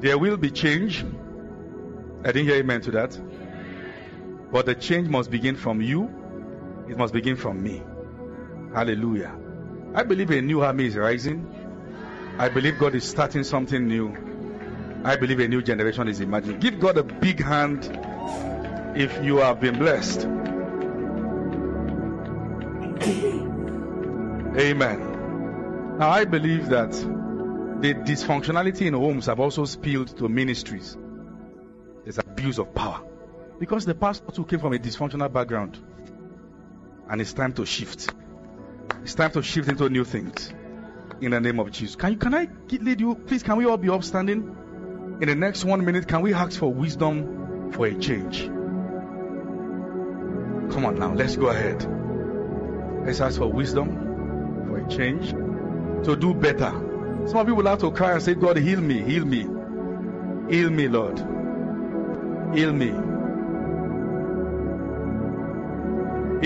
There 0.00 0.16
will 0.16 0.36
be 0.36 0.50
change. 0.50 1.04
I 2.22 2.32
didn't 2.32 2.44
hear 2.44 2.56
amen 2.56 2.82
to 2.82 2.90
that. 2.92 3.18
But 4.52 4.66
the 4.66 4.74
change 4.74 5.08
must 5.08 5.30
begin 5.30 5.56
from 5.56 5.80
you. 5.80 6.04
It 6.88 6.96
must 6.96 7.12
begin 7.12 7.34
from 7.34 7.62
me. 7.62 7.82
Hallelujah. 8.72 9.34
I 9.94 10.04
believe 10.04 10.30
a 10.30 10.40
new 10.40 10.60
army 10.60 10.86
is 10.86 10.96
rising. 10.96 11.55
I 12.38 12.50
believe 12.50 12.78
God 12.78 12.94
is 12.94 13.04
starting 13.04 13.44
something 13.44 13.88
new. 13.88 14.14
I 15.04 15.16
believe 15.16 15.40
a 15.40 15.48
new 15.48 15.62
generation 15.62 16.08
is 16.08 16.20
emerging. 16.20 16.60
Give 16.60 16.78
God 16.78 16.98
a 16.98 17.02
big 17.02 17.42
hand 17.42 17.84
if 18.94 19.24
you 19.24 19.38
have 19.38 19.58
been 19.60 19.78
blessed. 19.78 20.26
Amen. 24.58 25.96
Now, 25.98 26.10
I 26.10 26.26
believe 26.26 26.68
that 26.68 26.92
the 26.92 27.94
dysfunctionality 27.94 28.82
in 28.82 28.94
homes 28.94 29.26
have 29.26 29.40
also 29.40 29.64
spilled 29.64 30.16
to 30.18 30.28
ministries. 30.28 30.96
There's 32.04 32.18
abuse 32.18 32.58
of 32.58 32.74
power. 32.74 33.02
Because 33.58 33.86
the 33.86 33.94
pastor 33.94 34.30
too 34.32 34.44
came 34.44 34.60
from 34.60 34.74
a 34.74 34.78
dysfunctional 34.78 35.32
background. 35.32 35.78
And 37.08 37.20
it's 37.20 37.32
time 37.32 37.54
to 37.54 37.64
shift. 37.64 38.12
It's 39.02 39.14
time 39.14 39.30
to 39.32 39.42
shift 39.42 39.68
into 39.68 39.88
new 39.88 40.04
things. 40.04 40.52
In 41.20 41.30
the 41.30 41.40
name 41.40 41.58
of 41.60 41.70
Jesus. 41.70 41.96
Can 41.96 42.12
you 42.12 42.18
can 42.18 42.34
I 42.34 42.48
lead 42.70 43.00
you? 43.00 43.14
Please 43.14 43.42
can 43.42 43.56
we 43.56 43.64
all 43.64 43.78
be 43.78 43.88
upstanding? 43.88 44.54
In 45.20 45.28
the 45.28 45.34
next 45.34 45.64
one 45.64 45.82
minute, 45.82 46.06
can 46.06 46.20
we 46.20 46.34
ask 46.34 46.58
for 46.58 46.70
wisdom 46.70 47.72
for 47.72 47.86
a 47.86 47.94
change? 47.94 48.44
Come 50.72 50.84
on 50.84 50.98
now, 50.98 51.14
let's 51.14 51.36
go 51.36 51.46
ahead. 51.46 51.86
Let's 53.06 53.20
ask 53.20 53.38
for 53.38 53.50
wisdom 53.50 54.66
for 54.68 54.78
a 54.78 54.88
change 54.88 55.30
to 56.04 56.16
do 56.16 56.34
better. 56.34 56.70
Some 57.26 57.38
of 57.38 57.48
you 57.48 57.54
will 57.54 57.66
have 57.66 57.78
to 57.78 57.90
cry 57.92 58.12
and 58.12 58.22
say, 58.22 58.34
God, 58.34 58.58
heal 58.58 58.80
me, 58.80 59.00
heal 59.00 59.24
me, 59.24 59.46
heal 60.50 60.68
me, 60.68 60.88
Lord, 60.88 61.18
heal 62.54 62.72
me, 62.74 62.88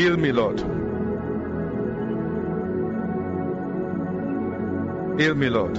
heal 0.01 0.17
me, 0.17 0.31
Lord. 0.31 0.80
Heal 5.21 5.35
me, 5.35 5.51
Lord. 5.51 5.77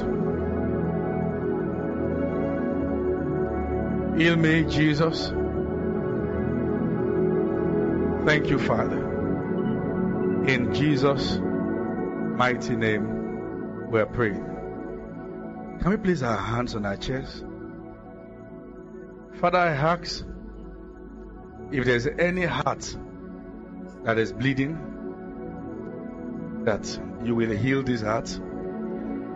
Heal 4.16 4.36
me, 4.36 4.66
Jesus. 4.66 5.30
Thank 8.24 8.52
you, 8.52 8.60
Father. 8.60 9.00
In 10.48 10.72
Jesus' 10.76 11.40
mighty 11.42 12.76
name, 12.76 13.90
we 13.90 14.00
are 14.00 14.06
praying. 14.06 14.46
Can 15.82 15.90
we 15.90 15.98
place 15.98 16.22
our 16.22 16.38
hands 16.38 16.76
on 16.76 16.86
our 16.86 16.98
chest? 16.98 17.44
Father, 19.40 19.58
I 19.58 19.70
ask 19.70 20.24
if 21.72 21.84
there's 21.84 22.06
any 22.06 22.46
heart 22.46 22.96
that 24.04 24.20
is 24.20 24.34
bleeding, 24.34 24.78
that 26.64 27.00
you 27.24 27.34
will 27.34 27.50
heal 27.50 27.82
this 27.82 28.04
heart 28.04 28.40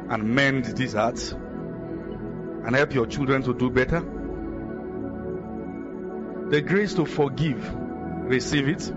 and 0.09 0.23
mend 0.23 0.65
these 0.77 0.93
hearts 0.93 1.31
and 1.31 2.75
help 2.75 2.93
your 2.93 3.05
children 3.05 3.43
to 3.43 3.53
do 3.53 3.69
better. 3.69 4.01
The 6.49 6.61
grace 6.61 6.93
to 6.95 7.05
forgive, 7.05 7.73
receive 7.75 8.67
it. 8.67 8.91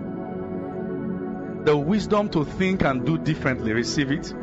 The 1.65 1.75
wisdom 1.75 2.29
to 2.29 2.45
think 2.45 2.83
and 2.83 3.05
do 3.05 3.17
differently, 3.17 3.73
receive 3.73 4.11
it. 4.11 4.33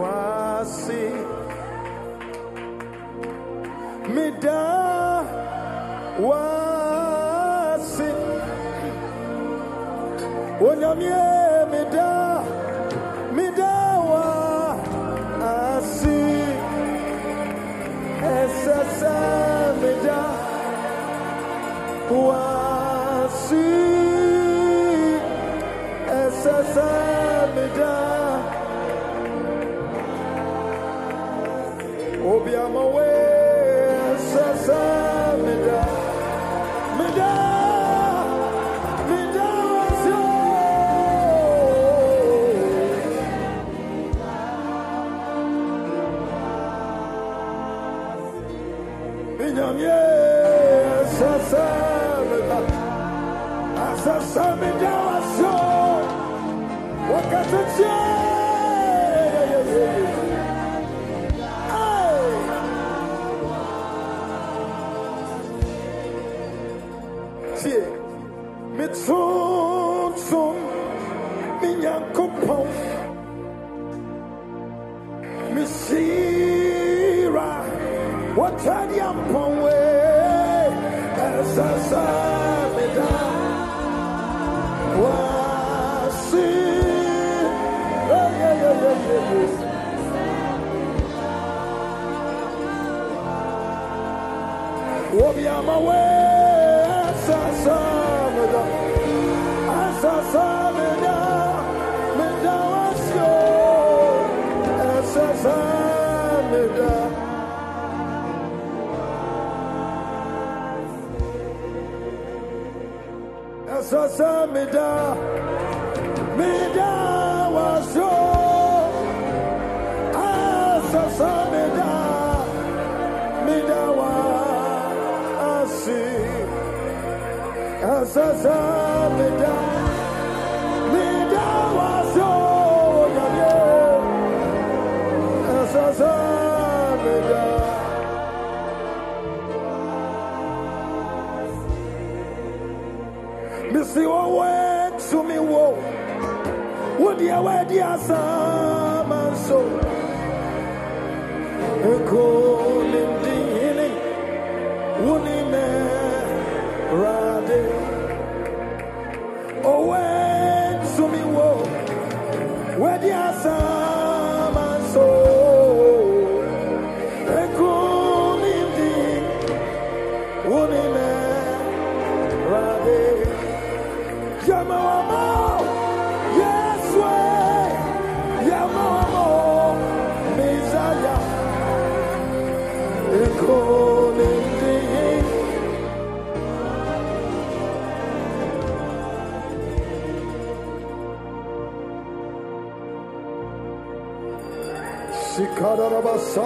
wa 0.02 0.66
si 0.66 1.04
mida 4.14 4.64
wa 6.20 7.78
si 7.80 8.10
onyamie 10.70 11.66
mida 11.72 12.44
mida 13.36 13.76
wa 14.12 14.78
asi 15.42 16.22
wasi 22.28 23.85
SSMida 26.46 27.94
Obiamawe 32.34 33.15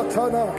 Shikadaraba 0.10 0.59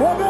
wɔ 0.00 0.29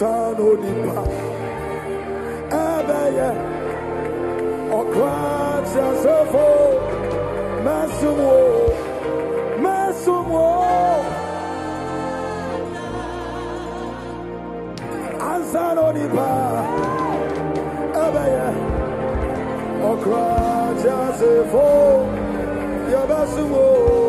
sanu 0.00 0.48
nipa. 0.62 1.02
Ɛbɛyɛ 2.66 3.28
ɔkra 4.78 5.16
tiasefo 5.70 6.46
masumo, 7.64 8.30
wo 8.32 8.66
mɛsum 9.62 10.26
wo 10.34 10.46
ansanu 15.30 15.86
nipa. 15.96 16.28
Ɛbɛyɛ 18.04 18.48
ɔkra 19.90 20.26
tiasefo 20.80 21.66
yɛbɛsum 22.92 23.50
wo. 23.54 23.99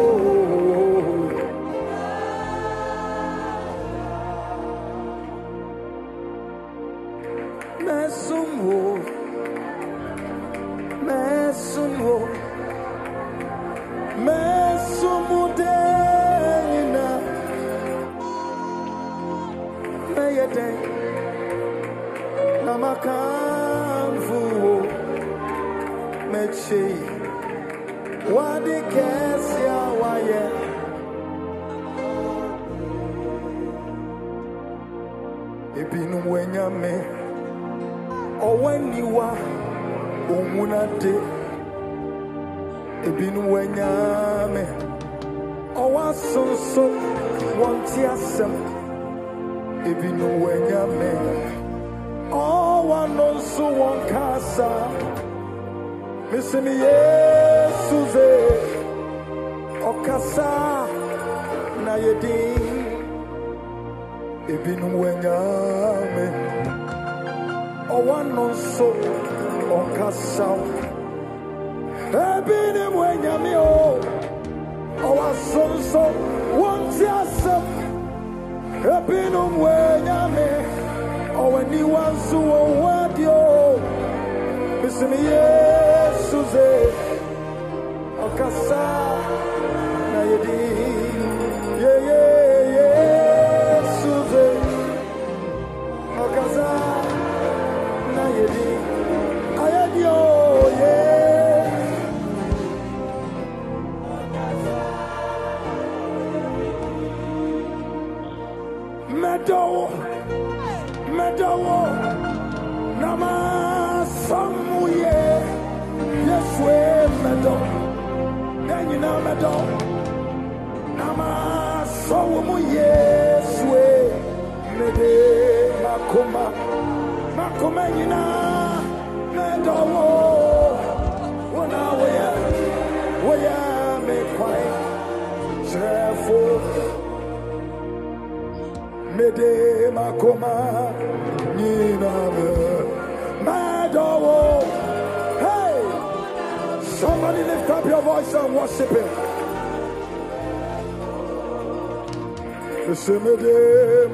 Somebody 147.02 147.44
lift 147.44 147.68
up 147.68 147.84
your 147.84 148.02
voice 148.04 148.32
and 148.36 148.56
worship 148.56 148.90
him 148.92 149.08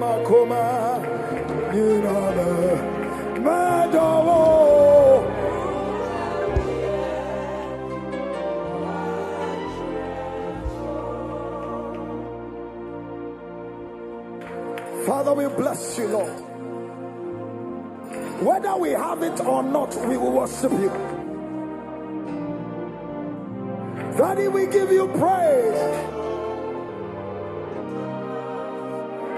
makoma 0.02 1.28
Father, 15.06 15.34
we 15.34 15.48
bless 15.48 15.98
you, 15.98 16.08
Lord. 16.10 16.34
Whether 18.42 18.76
we 18.76 18.90
have 18.90 19.24
it 19.24 19.40
or 19.40 19.64
not, 19.64 19.96
we 20.06 20.18
will 20.18 20.34
worship 20.34 20.72
you. 20.74 21.17
Daddy, 24.18 24.48
we 24.48 24.66
give 24.66 24.92
you 24.92 25.08
praise. 25.10 25.80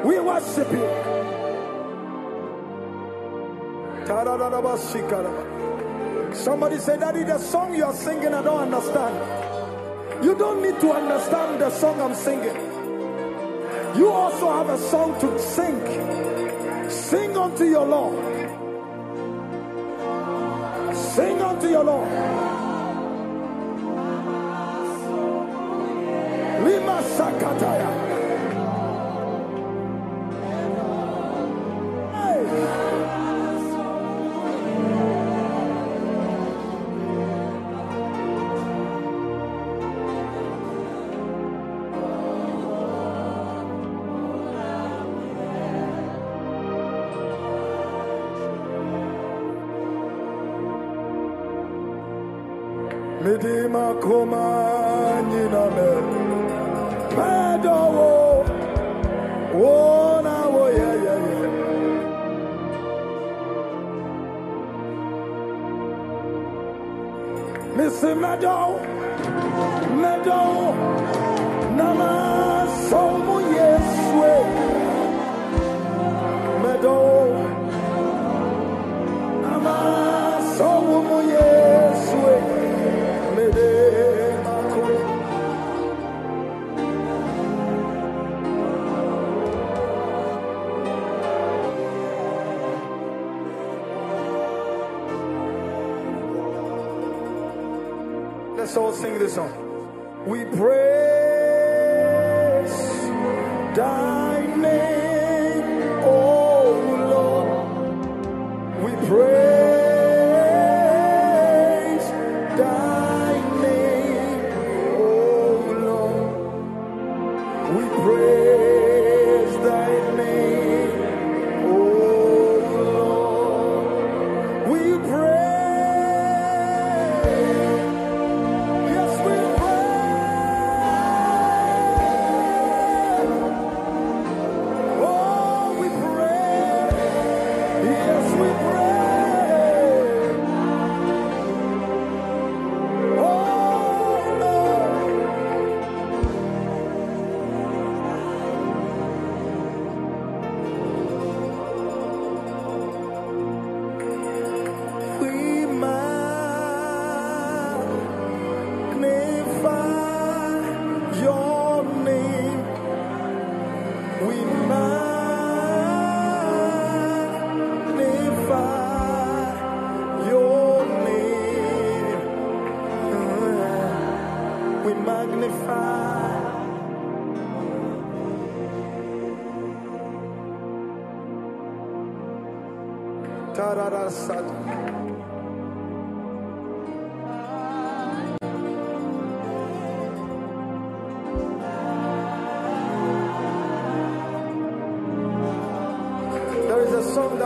We 0.06 0.20
worship 0.22 0.72
you. 0.72 0.88
Somebody 6.34 6.78
say, 6.78 6.98
Daddy, 6.98 7.24
the 7.24 7.38
song 7.40 7.76
you 7.76 7.84
are 7.84 7.94
singing, 7.94 8.34
I 8.34 8.42
don't 8.42 8.74
understand. 8.74 10.24
You 10.24 10.36
don't 10.36 10.62
need 10.62 10.80
to 10.80 10.92
understand 10.94 11.62
the 11.62 11.70
song 11.72 12.00
I'm 12.00 12.16
singing. 12.16 12.56
You 13.98 14.10
also 14.10 14.50
have 14.50 14.70
a 14.70 14.78
song 14.78 15.20
to 15.20 15.40
sing. 15.40 16.90
Sing 16.90 17.36
unto 17.36 17.66
your 17.66 17.86
Lord. 17.86 18.16
Sing 20.96 21.42
unto 21.42 21.68
your 21.68 21.84
Lord. 21.84 22.59
Sakataya. 27.20 28.09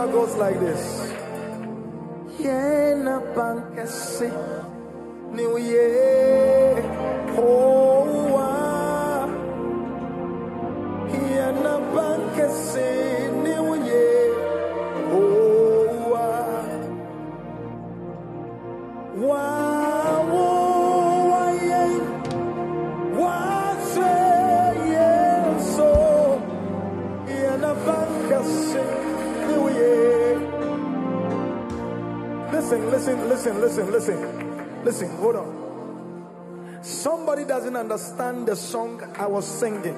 That 0.04 0.12
goes 0.12 0.36
like 0.36 0.60
this. 0.60 1.12
Yeah, 2.38 2.92
Yena 2.94 3.20
bankasi 3.34 4.28
New 5.32 5.56
Year. 5.58 6.82
Hoa 7.34 7.83
Listen, 32.74 32.90
listen, 32.90 33.28
listen, 33.28 33.60
listen, 33.60 33.92
listen. 33.92 34.84
Listen, 34.84 35.08
hold 35.18 35.36
on. 35.36 36.80
Somebody 36.82 37.44
doesn't 37.44 37.76
understand 37.76 38.48
the 38.48 38.56
song 38.56 39.00
I 39.16 39.28
was 39.28 39.46
singing. 39.46 39.96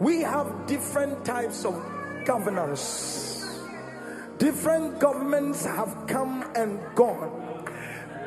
We 0.00 0.22
have 0.22 0.66
different 0.66 1.24
types 1.24 1.64
of 1.64 1.80
governance. 2.24 3.60
Different 4.38 4.98
governments 4.98 5.64
have 5.64 6.08
come 6.08 6.50
and 6.56 6.80
gone. 6.96 7.64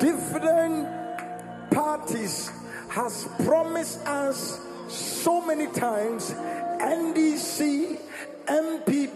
Different 0.00 0.88
parties 1.70 2.50
has 2.88 3.28
promised 3.44 4.00
us 4.06 4.58
so 4.88 5.44
many 5.44 5.66
times 5.66 6.30
NDC, 6.32 7.98
NPP, 8.46 9.07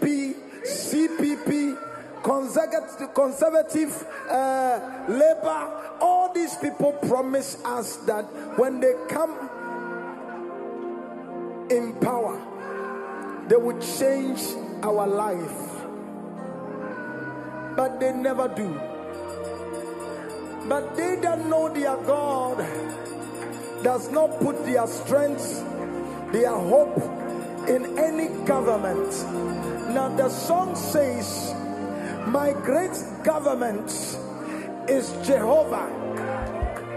conservative, 2.23 4.07
uh, 4.29 4.79
labor, 5.07 5.97
all 5.99 6.33
these 6.33 6.55
people 6.55 6.93
promise 6.93 7.57
us 7.65 7.97
that 8.07 8.23
when 8.57 8.79
they 8.79 8.93
come 9.09 9.31
in 11.69 11.93
power, 11.99 12.39
they 13.47 13.57
will 13.57 13.79
change 13.79 14.41
our 14.83 15.05
life. 15.05 15.59
But 17.75 17.99
they 17.99 18.13
never 18.13 18.47
do. 18.47 18.79
But 20.67 20.95
they 20.95 21.17
that 21.17 21.45
know 21.45 21.67
their 21.73 21.97
God 21.97 22.57
does 23.83 24.09
not 24.11 24.39
put 24.39 24.63
their 24.65 24.87
strength, 24.87 25.61
their 26.31 26.55
hope 26.55 26.97
in 27.67 27.97
any 27.97 28.29
government. 28.45 29.11
Now, 29.93 30.09
the 30.15 30.29
song 30.29 30.75
says, 30.75 31.53
My 32.33 32.51
great 32.51 32.97
government 33.23 33.91
is 34.89 35.13
Jehovah. 35.23 35.85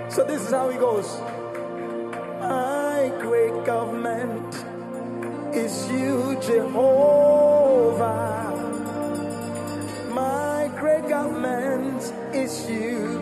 So, 0.08 0.24
this 0.24 0.40
is 0.40 0.50
how 0.50 0.70
it 0.70 0.80
goes 0.80 1.20
My 2.40 3.12
great 3.20 3.66
government 3.66 4.54
is 5.54 5.90
you, 5.92 6.38
Jehovah. 6.40 8.00
My 10.08 10.70
great 10.78 11.06
government 11.06 12.02
is 12.32 12.70
you. 12.70 13.20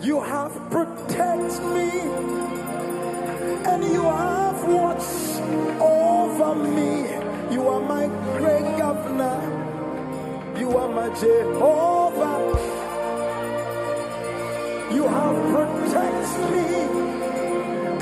You 0.00 0.20
have 0.22 0.52
protected 0.70 1.64
me 1.74 1.90
and 3.66 3.82
you 3.82 4.04
have 4.04 4.68
watched 4.68 5.40
over 5.80 6.54
me. 6.54 7.19
You 7.50 7.66
are 7.68 7.80
my 7.80 8.06
great 8.38 8.78
governor. 8.78 9.38
You 10.58 10.76
are 10.76 10.88
my 10.88 11.08
Jehovah. 11.20 12.38
You 14.94 15.04
have 15.16 15.36
protected 15.54 16.50
me 16.54 16.68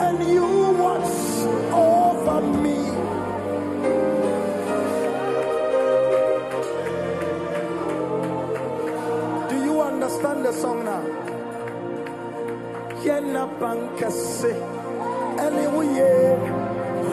and 0.05 0.19
you 0.35 0.47
watch 0.85 1.15
over 1.73 2.41
me. 2.65 2.79
Do 9.51 9.57
you 9.65 9.81
understand 9.81 10.45
the 10.45 10.53
song 10.53 10.85
now? 10.85 11.05
ɛne 15.45 15.65
woyɛ 15.75 16.09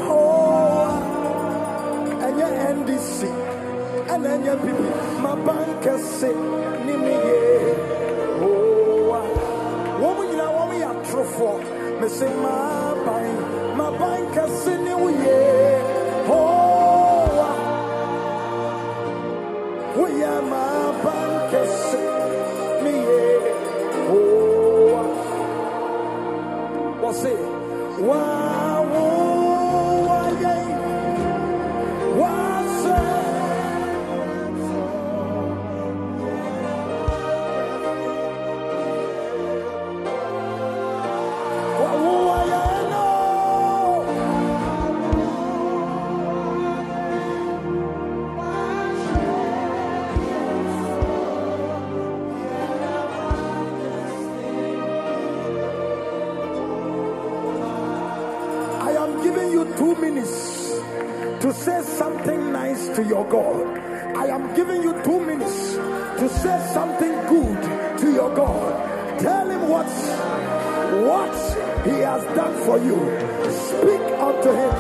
hoa 0.05 0.25
ɛnyɛ 0.25 0.34
ndc 2.79 3.17
ɛna 4.13 4.29
ɛnyɛ 4.35 4.53
bibi 4.63 4.87
ma 5.23 5.31
bankɛse 5.45 6.29
ne 6.85 6.93
meyɛ 7.05 7.37
hoa 8.39 9.19
wɔn 10.01 10.17
nyinaa 10.29 10.51
wɔn 10.57 10.71
yɛ 10.81 10.87
atorofoɔ 10.93 11.53
mese 11.99 12.25
maaban 12.43 13.25
ma 13.41 13.44
Unto 74.45 74.59
him. 74.59 74.73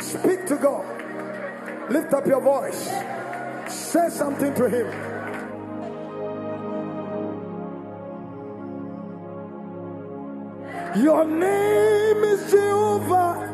Speak 0.00 0.46
to 0.46 0.56
God. 0.56 0.84
Lift 1.90 2.12
up 2.12 2.26
your 2.26 2.42
voice. 2.42 2.90
Say 3.72 4.10
something 4.10 4.54
to 4.54 4.68
him. 4.68 4.86
Your 11.02 11.24
name 11.24 12.24
is 12.24 12.50
Jehovah, 12.50 13.48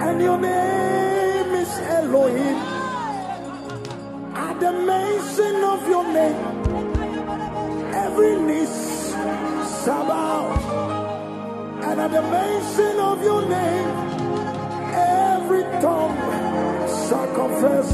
and 0.00 0.20
your 0.20 0.38
name 0.38 0.71
the 4.62 4.72
mention 4.72 5.56
of 5.64 5.88
your 5.88 6.04
name, 6.04 6.36
every 8.06 8.36
knee 8.46 8.64
shall 9.82 10.06
bow, 10.06 10.42
and 11.82 12.00
at 12.00 12.10
the 12.12 12.22
mention 12.22 13.00
of 13.00 13.20
your 13.24 13.42
name, 13.48 13.88
every 14.94 15.64
tongue 15.82 16.16
shall 17.08 17.28
confess 17.34 17.90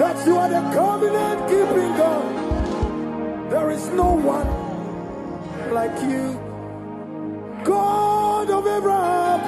that 0.00 0.26
you 0.26 0.36
are 0.36 0.48
the 0.48 0.62
covenant 0.74 1.38
keeping 1.50 1.92
God. 2.02 2.24
There 3.52 3.70
is 3.70 3.86
no 3.90 4.10
one 4.36 4.48
like 5.72 5.96
you. 6.10 6.24
God 7.62 8.50
of 8.50 8.66
Abraham, 8.66 9.40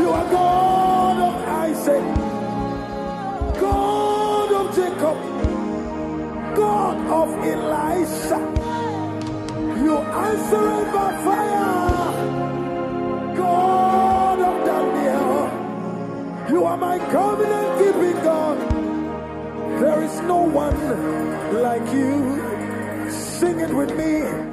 you 0.00 0.08
are 0.10 0.30
God 0.32 1.16
of 1.28 1.34
Isaac, 1.70 2.04
Jacob, 4.94 5.18
God 6.54 6.96
of 7.10 7.28
Elisha. 7.44 8.38
You 9.82 9.96
answered 9.98 10.92
by 10.92 11.10
fire, 11.24 11.86
God 13.36 14.38
of 14.38 14.64
Daniel. 14.64 16.48
You 16.50 16.64
are 16.64 16.76
my 16.76 16.98
covenant 17.10 17.78
keeping 17.78 18.22
God. 18.22 18.58
There 19.80 20.02
is 20.04 20.20
no 20.20 20.42
one 20.42 20.78
like 21.60 21.92
you. 21.92 23.10
Sing 23.10 23.58
it 23.58 23.74
with 23.74 23.96
me. 23.96 24.43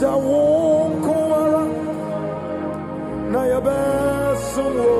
Jawonkowara 0.00 1.64
Nayabesumwo 3.32 4.96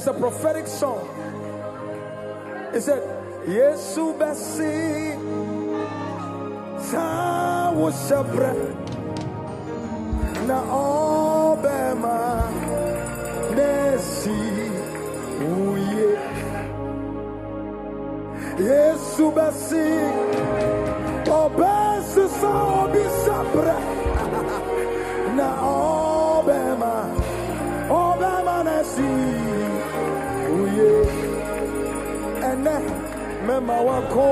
It's 0.02 0.08
a 0.08 0.14
prophetic 0.14 0.66
song. 0.66 0.98
It 2.74 2.82
said, 2.82 3.06
Yesu 3.46 4.10
basi 4.18 5.14
sa 6.90 7.70
wosabre 7.70 8.50
na 10.50 10.58
obema 10.74 12.50
nesi 13.54 14.42
uye 15.38 16.18
Yesu 18.58 19.30
basi 19.30 19.86
mama 33.66 33.80
wakho 33.80 34.30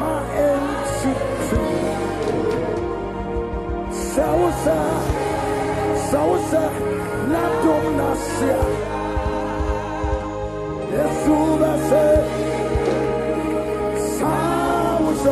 ma 0.00 0.12
ensithu 0.46 1.64
sawusa 4.14 4.78
sawusa 6.10 6.62
ladomnasia 7.32 8.60
yesu 10.94 11.36
base 11.60 12.04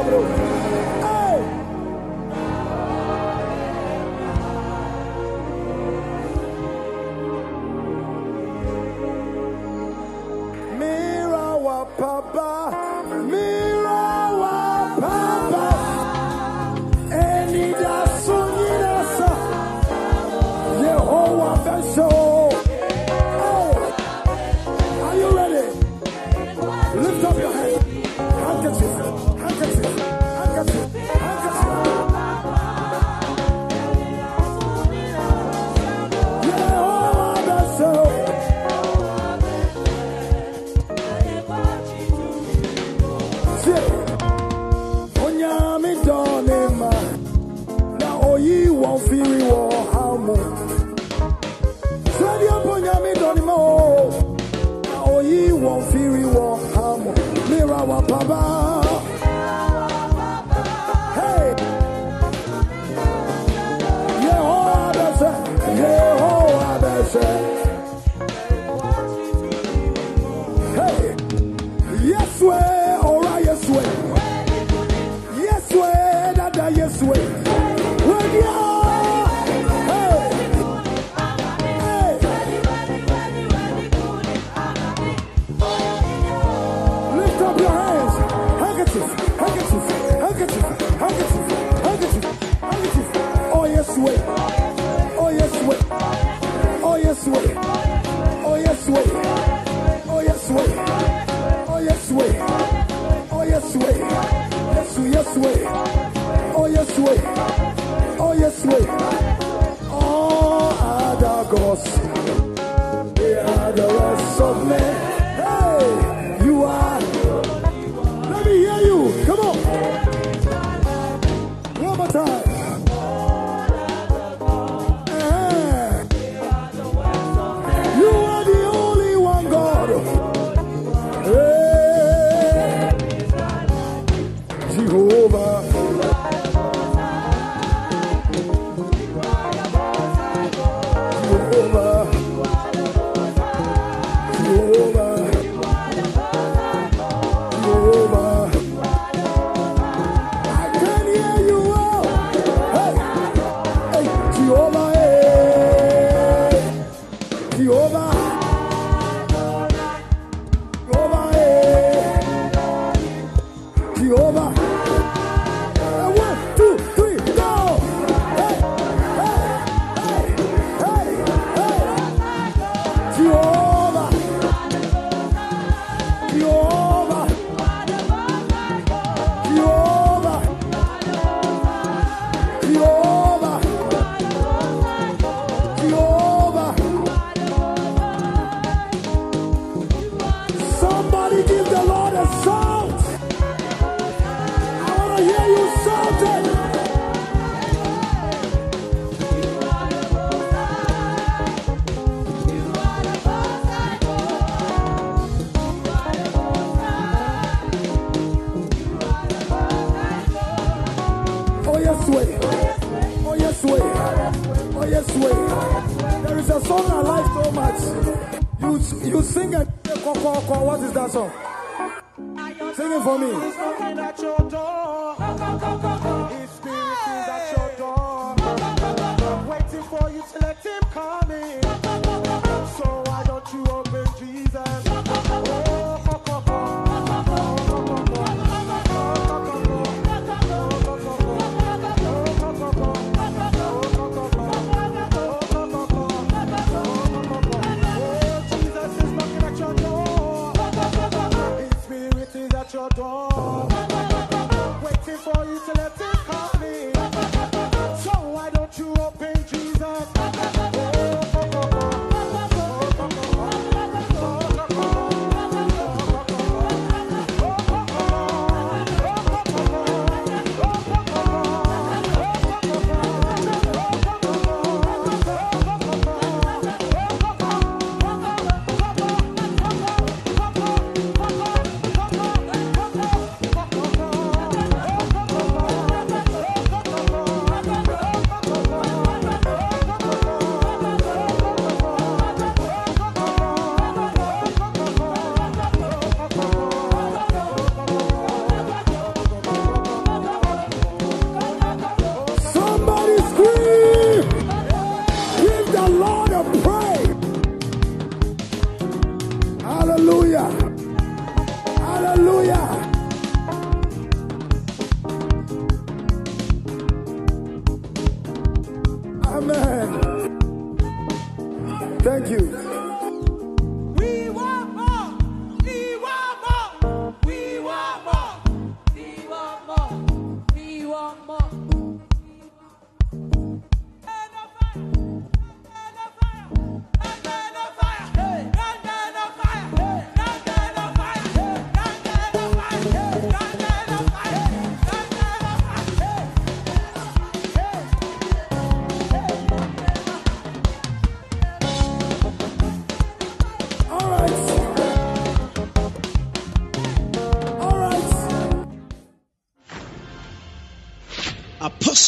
bro. 0.07 0.68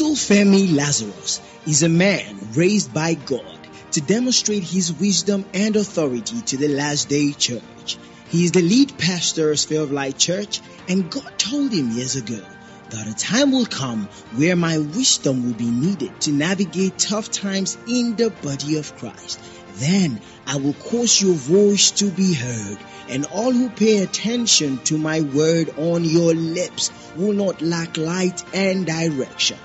Apostle 0.00 0.16
Femi 0.34 0.74
Lazarus 0.74 1.42
is 1.66 1.82
a 1.82 1.88
man 1.90 2.38
raised 2.54 2.94
by 2.94 3.12
God 3.12 3.68
to 3.92 4.00
demonstrate 4.00 4.62
his 4.62 4.94
wisdom 4.94 5.44
and 5.52 5.76
authority 5.76 6.40
to 6.40 6.56
the 6.56 6.68
last 6.68 7.10
day 7.10 7.32
church. 7.32 7.98
He 8.28 8.46
is 8.46 8.52
the 8.52 8.62
lead 8.62 8.96
pastor 8.96 9.50
of 9.50 9.60
Sphere 9.60 9.82
of 9.82 9.92
Light 9.92 10.16
Church, 10.16 10.62
and 10.88 11.10
God 11.10 11.30
told 11.36 11.70
him 11.70 11.90
years 11.90 12.16
ago 12.16 12.40
that 12.88 13.08
a 13.08 13.14
time 13.14 13.52
will 13.52 13.66
come 13.66 14.08
where 14.36 14.56
my 14.56 14.78
wisdom 14.78 15.44
will 15.44 15.52
be 15.52 15.70
needed 15.70 16.18
to 16.22 16.32
navigate 16.32 16.98
tough 16.98 17.30
times 17.30 17.76
in 17.86 18.16
the 18.16 18.30
body 18.30 18.78
of 18.78 18.96
Christ. 18.96 19.38
Then 19.74 20.22
I 20.46 20.56
will 20.56 20.72
cause 20.72 21.20
your 21.20 21.34
voice 21.34 21.90
to 22.00 22.10
be 22.10 22.32
heard, 22.32 22.78
and 23.10 23.26
all 23.26 23.52
who 23.52 23.68
pay 23.68 23.98
attention 23.98 24.78
to 24.84 24.96
my 24.96 25.20
word 25.20 25.74
on 25.76 26.04
your 26.04 26.32
lips 26.32 26.90
will 27.16 27.34
not 27.34 27.60
lack 27.60 27.98
light 27.98 28.42
and 28.54 28.86
direction. 28.86 29.58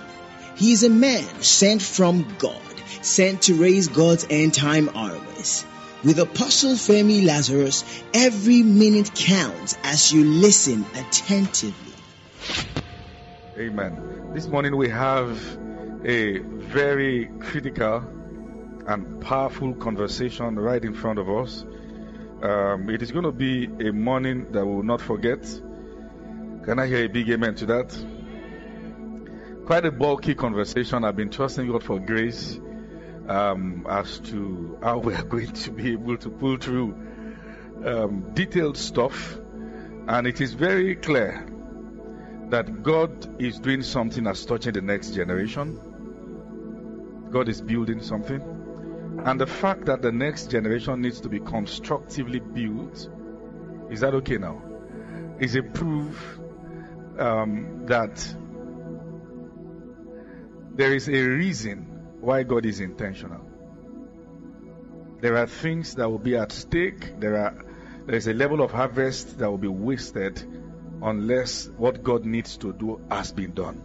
He 0.55 0.71
is 0.71 0.83
a 0.83 0.89
man 0.89 1.41
sent 1.41 1.81
from 1.81 2.25
God, 2.39 2.61
sent 3.01 3.43
to 3.43 3.55
raise 3.55 3.89
God's 3.89 4.25
end 4.29 4.53
time 4.53 4.89
armies. 4.95 5.65
With 6.01 6.17
Apostle 6.19 6.75
Femi 6.75 7.25
Lazarus, 7.25 7.83
every 8.13 8.63
minute 8.63 9.13
counts 9.15 9.77
as 9.83 10.13
you 10.13 10.23
listen 10.23 10.85
attentively. 10.93 11.93
Amen. 13.57 14.31
This 14.33 14.47
morning 14.47 14.77
we 14.77 14.87
have 14.89 15.37
a 16.05 16.37
very 16.37 17.25
critical 17.39 18.03
and 18.87 19.19
powerful 19.19 19.73
conversation 19.73 20.57
right 20.57 20.83
in 20.83 20.93
front 20.93 21.19
of 21.19 21.29
us. 21.29 21.65
Um, 22.41 22.89
it 22.89 23.01
is 23.01 23.11
going 23.11 23.25
to 23.25 23.33
be 23.33 23.65
a 23.65 23.91
morning 23.91 24.51
that 24.53 24.65
we 24.65 24.73
will 24.73 24.83
not 24.83 25.01
forget. 25.01 25.43
Can 26.63 26.79
I 26.79 26.87
hear 26.87 27.03
a 27.03 27.09
big 27.09 27.29
amen 27.29 27.55
to 27.55 27.65
that? 27.65 28.14
Quite 29.65 29.85
a 29.85 29.91
bulky 29.91 30.35
conversation. 30.35 31.03
I've 31.03 31.15
been 31.15 31.31
trusting 31.31 31.71
God 31.71 31.83
for 31.83 31.99
grace 31.99 32.59
um, 33.27 33.87
as 33.89 34.19
to 34.19 34.77
how 34.83 34.99
we 34.99 35.15
are 35.15 35.23
going 35.33 35.51
to 35.53 35.71
be 35.71 35.93
able 35.93 36.17
to 36.17 36.29
pull 36.29 36.57
through 36.57 36.93
um, 37.83 38.29
detailed 38.35 38.77
stuff. 38.77 39.39
And 40.07 40.27
it 40.27 40.39
is 40.39 40.53
very 40.53 40.95
clear 40.95 41.47
that 42.49 42.83
God 42.83 43.41
is 43.41 43.57
doing 43.57 43.81
something 43.81 44.25
that's 44.25 44.45
touching 44.45 44.73
the 44.73 44.83
next 44.83 45.15
generation. 45.15 45.79
God 47.31 47.49
is 47.49 47.59
building 47.59 48.03
something. 48.03 48.41
And 49.25 49.41
the 49.41 49.47
fact 49.47 49.85
that 49.85 50.03
the 50.03 50.11
next 50.11 50.51
generation 50.51 51.01
needs 51.01 51.21
to 51.21 51.29
be 51.29 51.39
constructively 51.39 52.39
built, 52.39 53.09
is 53.89 54.01
that 54.01 54.13
okay 54.13 54.37
now? 54.37 54.61
Is 55.39 55.55
a 55.55 55.63
proof 55.63 56.37
um, 57.17 57.87
that 57.87 58.35
there 60.75 60.93
is 60.93 61.07
a 61.07 61.21
reason 61.23 62.17
why 62.19 62.43
God 62.43 62.65
is 62.65 62.81
intentional. 62.81 63.41
There 65.21 65.37
are 65.37 65.47
things 65.47 65.95
that 65.95 66.09
will 66.09 66.19
be 66.19 66.35
at 66.35 66.51
stake. 66.51 67.19
There 67.19 67.37
are 67.37 67.65
there 68.05 68.15
is 68.15 68.27
a 68.27 68.33
level 68.33 68.61
of 68.61 68.71
harvest 68.71 69.39
that 69.39 69.49
will 69.49 69.57
be 69.57 69.67
wasted 69.67 70.43
unless 71.01 71.67
what 71.67 72.03
God 72.03 72.25
needs 72.25 72.57
to 72.57 72.71
do 72.73 73.01
has 73.09 73.31
been 73.31 73.53
done. 73.53 73.81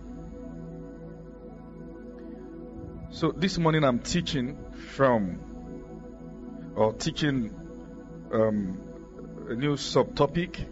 So 3.10 3.32
this 3.32 3.56
morning 3.56 3.84
I'm 3.84 4.00
teaching 4.00 4.58
from 4.94 5.40
or 6.76 6.92
teaching 6.92 7.54
um, 8.32 8.80
a 9.48 9.54
new 9.54 9.76
subtopic 9.76 10.66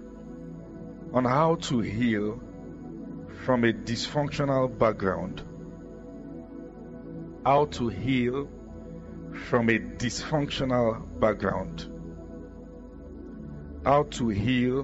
on 1.12 1.24
how 1.24 1.56
to 1.56 1.80
heal 1.80 2.40
from 3.44 3.64
a 3.64 3.72
dysfunctional 3.72 4.76
background. 4.78 5.42
How 7.48 7.64
to 7.64 7.88
heal 7.88 8.46
from 9.48 9.70
a 9.70 9.78
dysfunctional 9.78 11.18
background. 11.18 11.86
How 13.86 14.02
to 14.02 14.28
heal 14.28 14.76